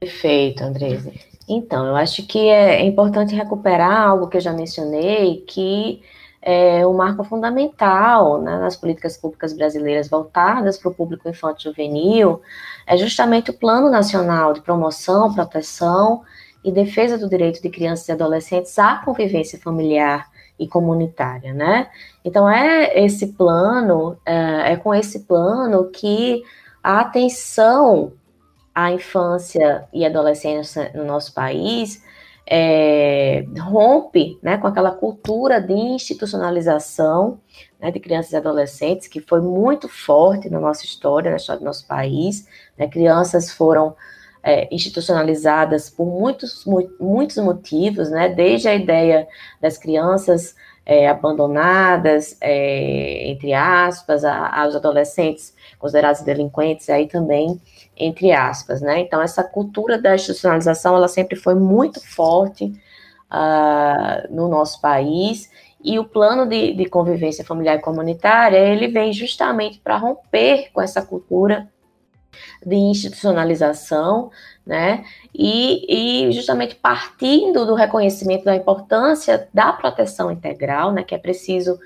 [0.00, 1.12] Perfeito, Andresa.
[1.46, 6.02] Então, eu acho que é importante recuperar algo que eu já mencionei, que
[6.42, 12.42] é um marco fundamental né, nas políticas públicas brasileiras voltadas para o público infantil juvenil,
[12.84, 16.22] é justamente o Plano Nacional de Promoção, Proteção
[16.64, 20.28] e defesa do direito de crianças e adolescentes à convivência familiar
[20.58, 21.88] e comunitária, né?
[22.24, 26.42] Então é esse plano, é, é com esse plano que
[26.82, 28.12] a atenção
[28.74, 32.02] à infância e adolescência no nosso país
[32.46, 37.40] é, rompe né, com aquela cultura de institucionalização
[37.80, 41.64] né, de crianças e adolescentes que foi muito forte na nossa história, na história do
[41.64, 42.46] nosso país.
[42.76, 43.94] Né, crianças foram
[44.42, 46.64] é, institucionalizadas por muitos,
[46.98, 49.28] muitos motivos, né, desde a ideia
[49.60, 50.54] das crianças
[50.84, 57.60] é, abandonadas, é, entre aspas, a, aos adolescentes considerados delinquentes, aí também
[57.96, 59.00] entre aspas, né?
[59.00, 62.64] Então, essa cultura da institucionalização, ela sempre foi muito forte
[63.30, 65.50] uh, no nosso país,
[65.84, 70.80] e o plano de, de convivência familiar e comunitária, ele vem justamente para romper com
[70.80, 71.68] essa cultura
[72.64, 74.30] de institucionalização,
[74.64, 75.04] né?
[75.34, 81.02] E, e, justamente partindo do reconhecimento da importância da proteção integral, né?
[81.02, 81.78] Que é preciso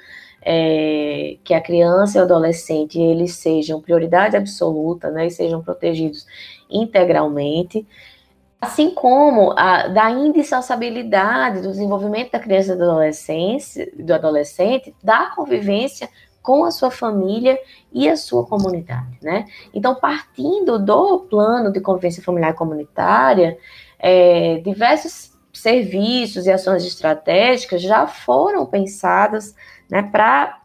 [0.49, 6.25] é, que a criança e o adolescente eles sejam prioridade absoluta, né, e sejam protegidos
[6.71, 7.85] integralmente,
[8.61, 15.31] assim como a, da indissociabilidade do desenvolvimento da criança e do adolescente, do adolescente, da
[15.35, 16.09] convivência
[16.41, 17.59] com a sua família
[17.93, 19.47] e a sua comunidade, né?
[19.75, 23.59] Então, partindo do plano de convivência familiar comunitária,
[23.99, 29.57] é, diversos serviços e ações estratégicas já foram pensadas
[29.91, 30.61] né, para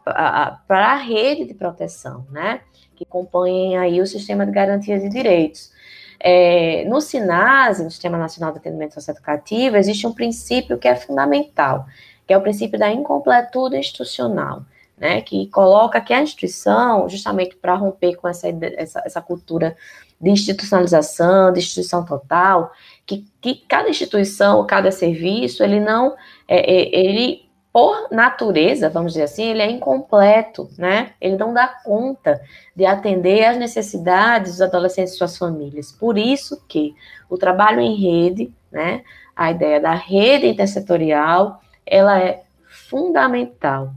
[0.68, 2.60] a rede de proteção, né,
[2.96, 5.70] que compõem aí o sistema de garantia de direitos.
[6.18, 11.86] É, no SINAS, no Sistema Nacional de Atendimento Socioeducativo, existe um princípio que é fundamental,
[12.26, 14.64] que é o princípio da incompletude institucional,
[14.96, 18.46] né, que coloca que a instituição, justamente para romper com essa,
[18.76, 19.76] essa, essa cultura
[20.20, 22.70] de institucionalização, de instituição total,
[23.04, 26.14] que, que cada instituição, cada serviço, ele não,
[26.46, 27.41] é, é, ele
[27.72, 31.14] por natureza, vamos dizer assim, ele é incompleto, né?
[31.18, 32.40] Ele não dá conta
[32.76, 35.90] de atender às necessidades dos adolescentes e suas famílias.
[35.90, 36.94] Por isso que
[37.30, 39.02] o trabalho em rede, né?
[39.34, 43.94] A ideia da rede intersetorial, ela é fundamental.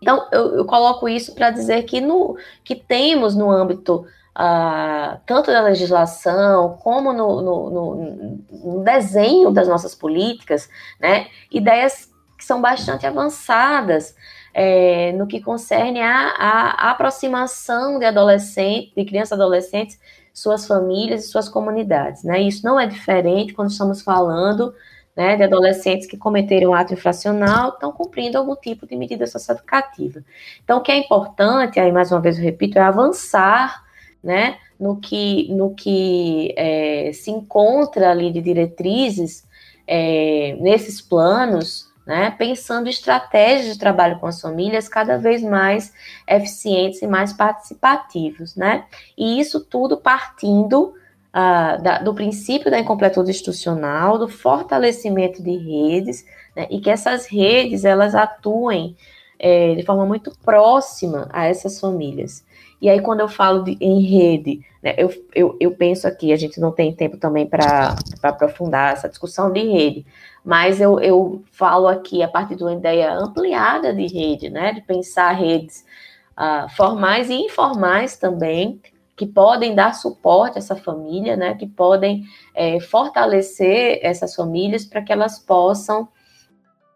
[0.00, 4.04] Então, eu, eu coloco isso para dizer que, no, que temos no âmbito
[4.34, 12.11] Uh, tanto da legislação como no, no, no, no, desenho das nossas políticas, né, ideias
[12.42, 14.16] que são bastante avançadas
[14.52, 20.00] é, no que concerne a, a, aproximação de adolescentes, de crianças e adolescentes,
[20.34, 22.24] suas famílias e suas comunidades.
[22.24, 22.42] Né?
[22.42, 24.74] Isso não é diferente quando estamos falando
[25.16, 30.24] né, de adolescentes que cometeram ato infracional, estão cumprindo algum tipo de medida socioeducativa.
[30.64, 33.84] Então, o que é importante, aí mais uma vez eu repito, é avançar
[34.22, 39.46] né, no que, no que é, se encontra ali de diretrizes
[39.86, 45.92] é, nesses planos né, pensando estratégias de trabalho com as famílias cada vez mais
[46.28, 48.84] eficientes e mais participativos, né?
[49.16, 50.94] E isso tudo partindo
[51.32, 56.24] uh, da, do princípio da incompletude institucional, do fortalecimento de redes,
[56.56, 58.96] né, e que essas redes elas atuem
[59.38, 62.44] é, de forma muito próxima a essas famílias.
[62.82, 66.36] E aí, quando eu falo de, em rede, né, eu, eu, eu penso aqui, a
[66.36, 70.04] gente não tem tempo também para aprofundar essa discussão de rede,
[70.44, 74.80] mas eu, eu falo aqui a partir de uma ideia ampliada de rede, né, de
[74.80, 75.84] pensar redes
[76.32, 78.82] uh, formais e informais também,
[79.14, 85.02] que podem dar suporte a essa família, né, que podem é, fortalecer essas famílias para
[85.02, 86.08] que elas possam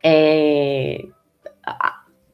[0.03, 1.05] é,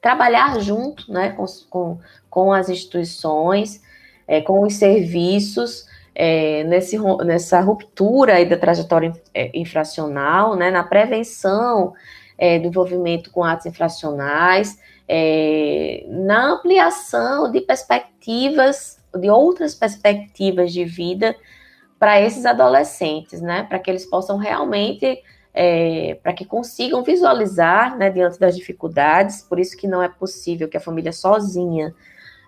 [0.03, 1.99] trabalhar junto né, com, com,
[2.29, 3.81] com as instituições,
[4.27, 10.83] é, com os serviços, é, nesse, nessa ruptura aí da trajetória é, infracional, né, na
[10.83, 11.95] prevenção
[12.37, 20.85] é, do envolvimento com atos infracionais, é, na ampliação de perspectivas, de outras perspectivas de
[20.85, 21.35] vida
[21.99, 25.23] para esses adolescentes, né, para que eles possam realmente,
[25.55, 30.69] é, para que consigam visualizar, né, diante das dificuldades, por isso que não é possível
[30.69, 31.95] que a família sozinha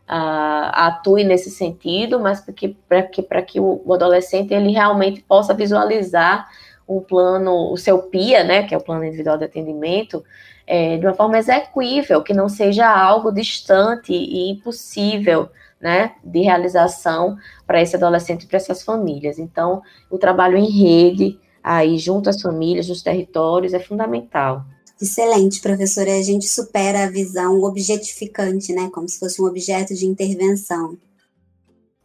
[0.08, 2.76] uh, atue nesse sentido, mas para que,
[3.12, 6.48] que, que o, o adolescente ele realmente possa visualizar
[6.88, 10.24] um plano, o seu PIA, né, que é o plano individual de atendimento,
[10.66, 15.50] é, de uma forma execuível, que não seja algo distante e impossível,
[15.80, 17.36] né, de realização
[17.66, 19.38] para esse adolescente e para essas famílias.
[19.38, 24.66] Então, o trabalho em rede, aí junto às famílias, nos territórios, é fundamental.
[25.00, 26.12] Excelente, professora.
[26.12, 28.90] A gente supera a visão objetificante, né?
[28.92, 30.96] Como se fosse um objeto de intervenção.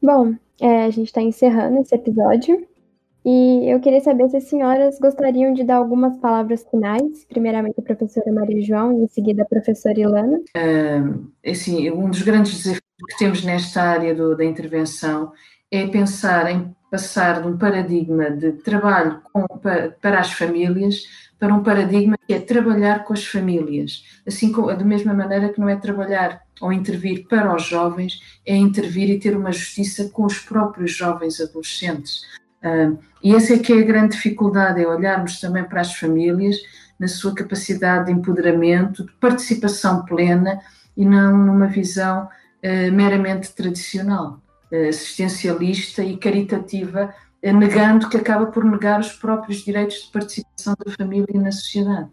[0.01, 2.65] Bom, é, a gente está encerrando esse episódio.
[3.25, 7.83] E eu queria saber se as senhoras gostariam de dar algumas palavras finais, primeiramente a
[7.83, 10.39] professora Maria João e em seguida a professora Ilana.
[10.55, 11.01] É,
[11.51, 15.33] assim, um dos grandes desafios que temos nesta área do, da intervenção
[15.69, 19.45] é pensar em passar de um paradigma de trabalho com,
[20.01, 21.03] para, as famílias
[21.39, 25.59] para um paradigma que é trabalhar com as famílias, assim como da mesma maneira que
[25.59, 30.25] não é trabalhar ou intervir para os jovens, é intervir e ter uma justiça com
[30.25, 32.23] os próprios jovens adolescentes.
[32.61, 36.57] Uh, e essa é que é a grande dificuldade, é olharmos também para as famílias
[36.99, 40.59] na sua capacidade de empoderamento, de participação plena
[40.97, 44.41] e não numa visão uh, meramente tradicional,
[44.71, 50.91] assistencialista e caritativa eh, negando que acaba por negar os próprios direitos de participação da
[50.93, 52.09] família na sociedade.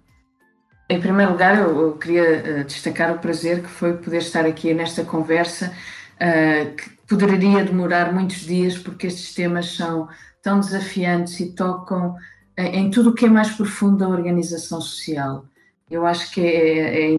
[0.89, 5.05] Em primeiro lugar, eu, queria eh, destacar o prazer que foi poder estar aqui nesta
[5.05, 5.73] conversa,
[6.21, 10.09] eh, que poderia demorar muitos dias, porque estes temas são
[10.43, 12.15] tão desafiantes e tocam
[12.57, 15.45] em tudo o que é mais profundo da organização social.
[15.91, 17.19] Eu acho que é, é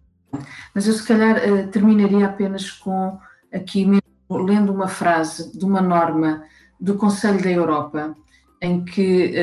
[0.73, 1.35] Mas eu, se calhar,
[1.69, 3.19] terminaria apenas com
[3.53, 6.43] aqui mesmo, lendo uma frase de uma norma
[6.79, 8.15] do Conselho da Europa,
[8.61, 9.33] em que,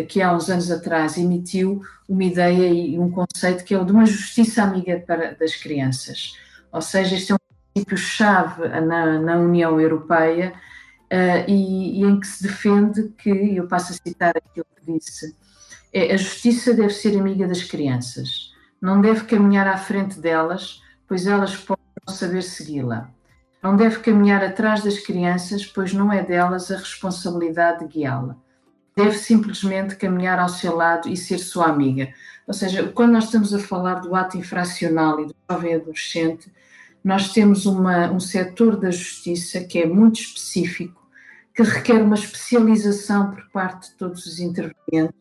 [0.00, 3.92] aqui há uns anos atrás, emitiu uma ideia e um conceito que é o de
[3.92, 6.36] uma justiça amiga para, das crianças.
[6.70, 7.38] Ou seja, este é um
[7.72, 10.52] princípio-chave na, na, União Europeia
[11.12, 15.34] uh, e, e, em que se defende que, eu passo a citar aquilo que disse,
[15.92, 21.26] é, a justiça deve ser amiga das crianças, não deve caminhar à frente delas, pois
[21.26, 23.08] elas podem saber segui-la.
[23.64, 28.36] Não deve caminhar atrás das crianças, pois não é delas a responsabilidade de guiá-la.
[28.94, 32.12] Deve simplesmente caminhar ao seu lado e ser sua amiga.
[32.46, 36.52] Ou seja, quando nós estamos a falar do ato infracional e do jovem adolescente,
[37.02, 41.02] nós temos uma, um setor da justiça que é muito específico,
[41.54, 45.16] que requer uma especialização por parte de todos os intervenientes,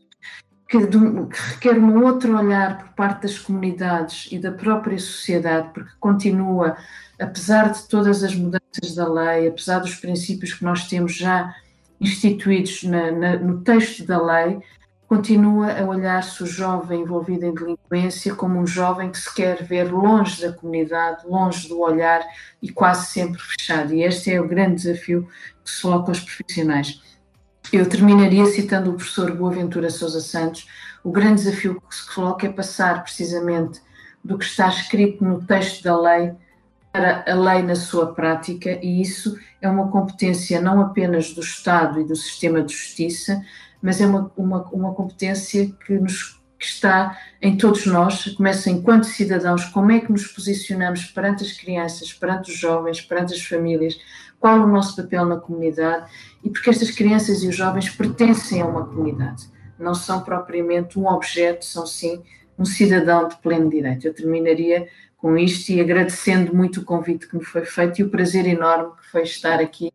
[0.67, 5.91] que, que requer um outro olhar por parte das comunidades e da própria sociedade, porque
[5.97, 6.75] continua
[7.19, 11.55] apesar de todas as mudanças da lei, apesar dos princípios que nós temos já
[11.99, 14.59] instituídos na, na, no texto da lei,
[15.07, 19.91] continua a olhar-se o jovem envolvido em delinquência como um jovem que se quer ver
[19.91, 22.25] longe da comunidade, longe do olhar
[22.61, 23.93] e quase sempre fechado.
[23.93, 25.27] E este é o grande desafio
[25.63, 27.01] que se coloca aos profissionais.
[27.71, 30.67] Eu terminaria citando o professor Boaventura Sousa Santos.
[31.03, 33.81] O grande desafio que se coloca é passar precisamente
[34.23, 36.33] do que está escrito no texto da lei
[36.93, 41.99] para a lei na sua prática, e isso é uma competência não apenas do Estado
[41.99, 43.43] e do sistema de justiça,
[43.81, 49.07] mas é uma, uma, uma competência que, nos, que está em todos nós, começa enquanto
[49.07, 53.99] cidadãos, como é que nos posicionamos perante as crianças, perante os jovens, perante as famílias,
[54.39, 56.11] qual o nosso papel na comunidade,
[56.43, 59.49] e porque estas crianças e os jovens pertencem a uma comunidade,
[59.79, 62.21] não são propriamente um objeto, são sim
[62.57, 64.05] um cidadão de pleno direito.
[64.05, 64.87] Eu terminaria
[65.23, 68.91] com isto e agradecendo muito o convite que me foi feito e o prazer enorme
[68.97, 69.89] que foi estar aqui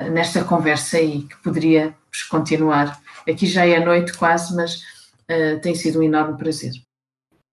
[0.00, 2.98] uh, nesta conversa e que poderíamos continuar.
[3.28, 6.72] Aqui já é noite quase, mas uh, tem sido um enorme prazer.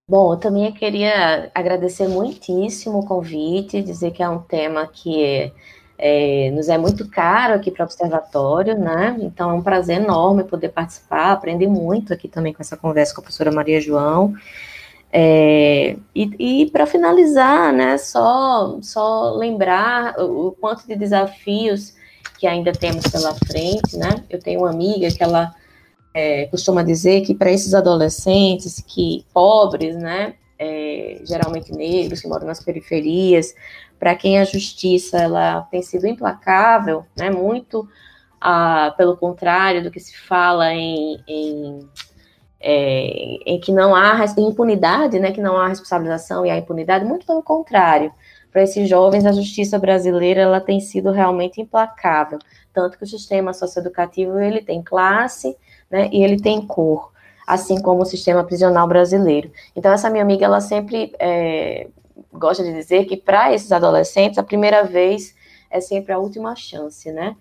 [0.09, 5.51] Bom, eu também queria agradecer muitíssimo o convite, dizer que é um tema que
[5.97, 9.17] é, nos é muito caro aqui para o Observatório, né?
[9.19, 13.19] Então é um prazer enorme poder participar, aprender muito aqui também com essa conversa com
[13.19, 14.33] a professora Maria João.
[15.17, 21.95] É, e, e para finalizar, né, só, só lembrar o, o, quanto de desafios
[22.37, 24.25] que ainda temos pela frente, né?
[24.29, 25.55] Eu tenho uma amiga que ela
[26.13, 32.45] é, costuma dizer que para esses adolescentes que pobres, né, é, geralmente negros que moram
[32.45, 33.55] nas periferias,
[33.97, 37.87] para quem a justiça ela tem sido implacável, né, muito
[38.41, 41.79] ah, pelo contrário do que se fala em, em
[42.67, 47.23] é, em que não há impunidade, né, que não há responsabilização e há impunidade, muito
[47.23, 48.11] pelo contrário.
[48.51, 52.39] Para esses jovens, a justiça brasileira ela tem sido realmente implacável,
[52.73, 55.55] tanto que o sistema socioeducativo ele tem classe,
[55.91, 57.11] né, e ele tem cor,
[57.45, 59.51] assim como o sistema prisional brasileiro.
[59.75, 61.87] Então essa minha amiga ela sempre é,
[62.33, 65.35] gosta de dizer que para esses adolescentes a primeira vez
[65.69, 67.35] é sempre a última chance, né?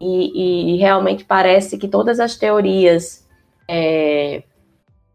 [0.00, 3.28] E, e realmente parece que todas as teorias
[3.68, 4.42] é,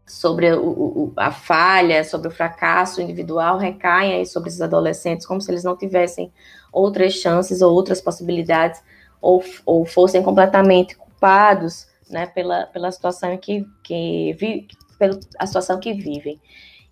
[0.06, 5.40] sobre o, o, a falha, sobre o fracasso individual, recaem aí sobre esses adolescentes, como
[5.40, 6.32] se eles não tivessem
[6.72, 8.80] outras chances ou outras possibilidades,
[9.20, 14.68] ou, ou fossem completamente culpados né, pela, pela situação que, que vi,
[14.98, 16.40] pela situação que vivem.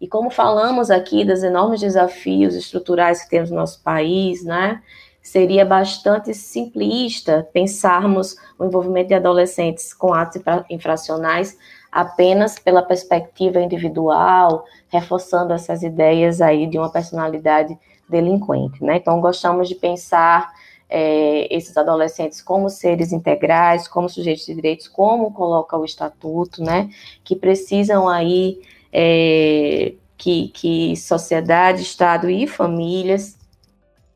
[0.01, 4.83] E como falamos aqui dos enormes desafios estruturais que temos no nosso país, né,
[5.23, 11.57] seria bastante simplista pensarmos o envolvimento de adolescentes com atos infracionais
[11.95, 18.97] apenas pela perspectiva individual, reforçando essas ideias aí de uma personalidade delinquente, né?
[18.97, 20.53] Então, gostamos de pensar
[20.91, 26.91] é, esses adolescentes como seres integrais, como sujeitos de direitos, como coloca o estatuto, né?
[27.23, 28.61] Que precisam aí
[28.93, 33.39] é, que, que sociedade, Estado e famílias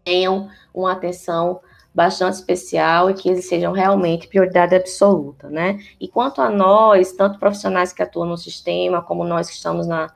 [0.05, 1.61] tenham uma atenção
[1.99, 5.81] bastante especial e que eles sejam realmente prioridade absoluta, né?
[6.01, 10.09] E quanto a nós, tanto profissionais que atuam no sistema, como nós que estamos na,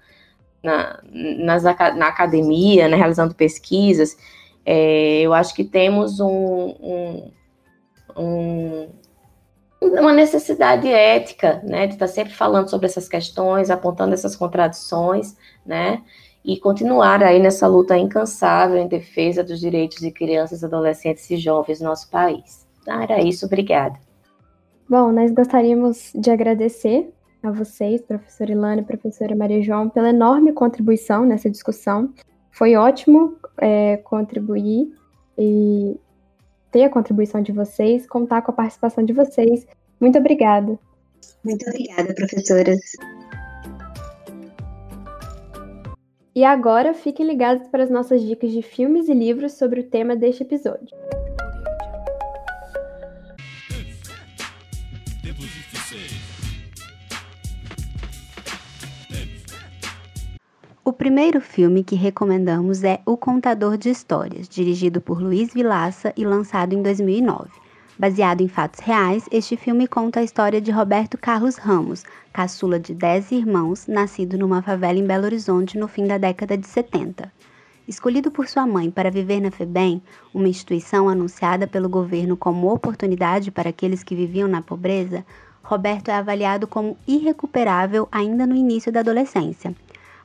[0.63, 4.17] na, nas, na academia, né, realizando pesquisas,
[4.65, 7.33] é, eu acho que temos um, um,
[8.17, 8.89] um,
[9.81, 15.37] uma necessidade ética, né, de estar sempre falando sobre essas questões, apontando essas contradições,
[15.67, 16.01] né,
[16.45, 21.81] e continuar aí nessa luta incansável em defesa dos direitos de crianças, adolescentes e jovens
[21.81, 22.67] no nosso país.
[22.89, 23.99] Ah, era isso, obrigada.
[24.89, 27.13] Bom, nós gostaríamos de agradecer
[27.43, 32.13] a vocês, professora Ilana e professora Maria João, pela enorme contribuição nessa discussão.
[32.51, 34.93] Foi ótimo é, contribuir
[35.39, 35.97] e
[36.71, 39.67] ter a contribuição de vocês, contar com a participação de vocês.
[40.01, 40.79] Muito obrigada.
[41.45, 42.81] Muito obrigada, professoras.
[46.35, 50.17] E agora fiquem ligados para as nossas dicas de filmes e livros sobre o tema
[50.17, 50.97] deste episódio.
[60.83, 66.25] O primeiro filme que recomendamos é O Contador de Histórias, dirigido por Luiz Vilaça e
[66.25, 67.62] lançado em 2009.
[68.03, 72.03] Baseado em fatos reais, este filme conta a história de Roberto Carlos Ramos,
[72.33, 76.67] caçula de 10 irmãos, nascido numa favela em Belo Horizonte no fim da década de
[76.67, 77.33] 70.
[77.87, 80.03] Escolhido por sua mãe para viver na FEBEM,
[80.35, 85.25] uma instituição anunciada pelo governo como oportunidade para aqueles que viviam na pobreza,
[85.63, 89.77] Roberto é avaliado como irrecuperável ainda no início da adolescência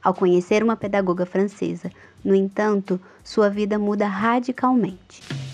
[0.04, 1.92] ao conhecer uma pedagoga francesa.
[2.26, 5.47] No entanto, sua vida muda radicalmente.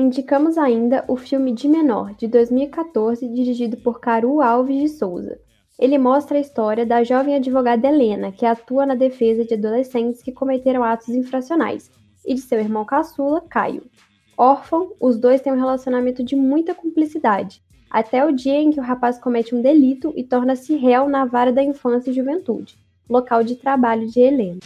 [0.00, 5.40] Indicamos ainda o filme De Menor, de 2014, dirigido por Caru Alves de Souza.
[5.76, 10.30] Ele mostra a história da jovem advogada Helena, que atua na defesa de adolescentes que
[10.30, 11.90] cometeram atos infracionais,
[12.24, 13.90] e de seu irmão caçula, Caio.
[14.36, 17.60] Órfão, os dois têm um relacionamento de muita cumplicidade,
[17.90, 21.52] até o dia em que o rapaz comete um delito e torna-se réu na vara
[21.52, 22.78] da infância e juventude,
[23.10, 24.60] local de trabalho de Helena.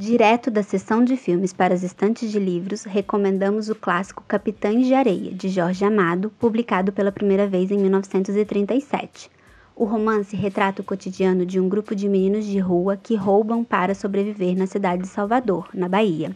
[0.00, 4.94] Direto da seção de filmes para as estantes de livros, recomendamos o clássico Capitães de
[4.94, 9.30] Areia, de Jorge Amado, publicado pela primeira vez em 1937.
[9.76, 13.94] O romance retrata o cotidiano de um grupo de meninos de rua que roubam para
[13.94, 16.34] sobreviver na cidade de Salvador, na Bahia.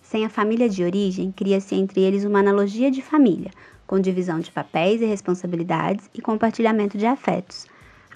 [0.00, 3.50] Sem a família de origem, cria-se entre eles uma analogia de família,
[3.86, 7.66] com divisão de papéis e responsabilidades e compartilhamento de afetos.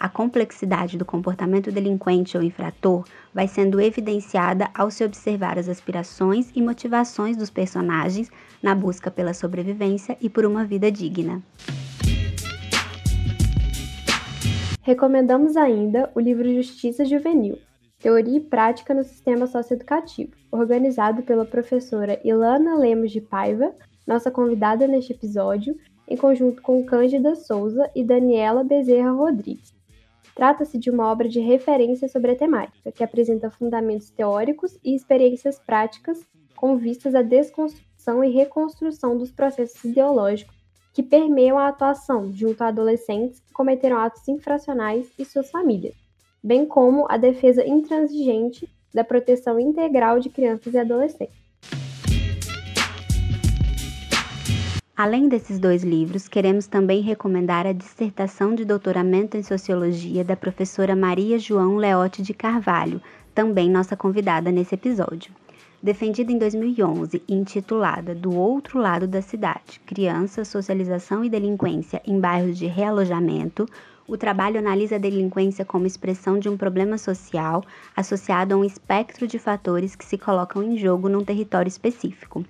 [0.01, 3.05] A complexidade do comportamento delinquente ou infrator
[3.35, 8.31] vai sendo evidenciada ao se observar as aspirações e motivações dos personagens
[8.63, 11.43] na busca pela sobrevivência e por uma vida digna.
[14.83, 17.59] Recomendamos ainda o livro Justiça Juvenil,
[17.99, 23.75] Teoria e Prática no Sistema Socioeducativo, organizado pela professora Ilana Lemos de Paiva,
[24.07, 25.77] nossa convidada neste episódio,
[26.07, 29.78] em conjunto com Cândida Souza e Daniela Bezerra Rodrigues.
[30.39, 35.59] Trata-se de uma obra de referência sobre a temática, que apresenta fundamentos teóricos e experiências
[35.59, 36.25] práticas
[36.55, 40.57] com vistas à desconstrução e reconstrução dos processos ideológicos
[40.95, 45.97] que permeiam a atuação junto a adolescentes que cometeram atos infracionais e suas famílias
[46.43, 51.38] bem como a defesa intransigente da proteção integral de crianças e adolescentes.
[54.99, 60.97] Além desses dois livros, queremos também recomendar a dissertação de doutoramento em Sociologia da professora
[60.97, 63.01] Maria João Leote de Carvalho,
[63.33, 65.31] também nossa convidada nesse episódio.
[65.81, 72.19] Defendida em 2011 e intitulada Do Outro Lado da Cidade: Criança, Socialização e Delinquência em
[72.19, 73.69] Bairros de Realojamento,
[74.05, 77.63] o trabalho analisa a delinquência como expressão de um problema social
[77.95, 82.45] associado a um espectro de fatores que se colocam em jogo num território específico.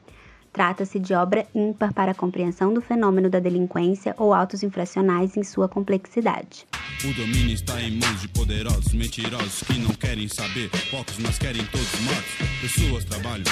[0.53, 5.45] Trata-se de obra ímpar para a compreensão do fenômeno da delinquência ou autos infracionais em
[5.45, 6.66] sua complexidade.
[7.05, 10.70] O domínio está em mãos de poderosos, mentirosos que não querem saber.
[10.91, 12.33] Poucos, mas querem todos mortos.
[12.61, 13.45] Pessoas trabalham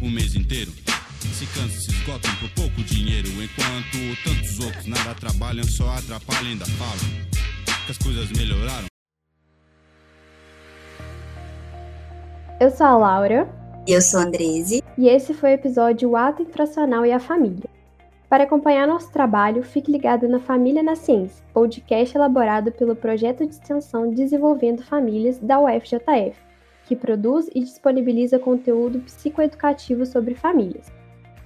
[0.00, 0.72] o mês inteiro.
[1.32, 3.28] Se cansam, se esgotam por pouco dinheiro.
[3.28, 7.34] Enquanto tantos outros nada trabalham, só atrapalham e ainda falam
[7.84, 8.86] que as coisas melhoraram?
[12.60, 13.63] Eu sou a Laura.
[13.86, 14.82] Eu sou Andrese.
[14.96, 17.68] E esse foi o episódio O Ato Infracional e a Família.
[18.30, 23.52] Para acompanhar nosso trabalho, fique ligado na Família na Ciência, podcast elaborado pelo projeto de
[23.52, 26.34] extensão Desenvolvendo Famílias da UFJF,
[26.86, 30.90] que produz e disponibiliza conteúdo psicoeducativo sobre famílias.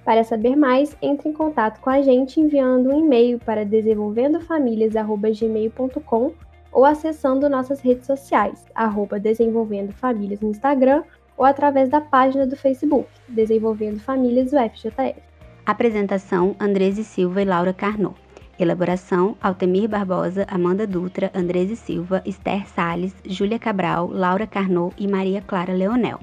[0.04, 6.32] Para saber mais, entre em contato com a gente enviando um e-mail para desenvolvendofamilias.gmail.com
[6.70, 11.02] ou acessando nossas redes sociais, arroba Desenvolvendo Famílias no Instagram
[11.38, 15.22] ou através da página do Facebook, Desenvolvendo Famílias UFJF.
[15.64, 18.16] Apresentação: Andrese Silva e Laura Carnot.
[18.58, 25.40] Elaboração: Altemir Barbosa, Amanda Dutra, Andrese Silva, Esther Sales, Júlia Cabral, Laura Carnot e Maria
[25.40, 26.18] Clara Leonel.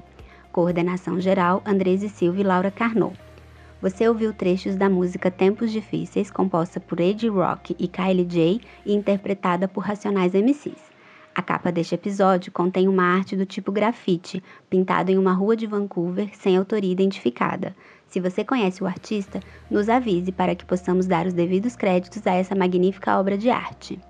[0.52, 3.16] Coordenação geral: Andrese Silva e Laura Carnot.
[3.80, 8.94] Você ouviu trechos da música Tempos Difíceis, composta por Ed Rock e Kylie J e
[8.94, 10.95] interpretada por Racionais MCs.
[11.36, 15.66] A capa deste episódio contém uma arte do tipo grafite, pintado em uma rua de
[15.66, 17.76] Vancouver sem autoria identificada.
[18.06, 19.40] Se você conhece o artista,
[19.70, 24.00] nos avise para que possamos dar os devidos créditos a essa magnífica obra de arte.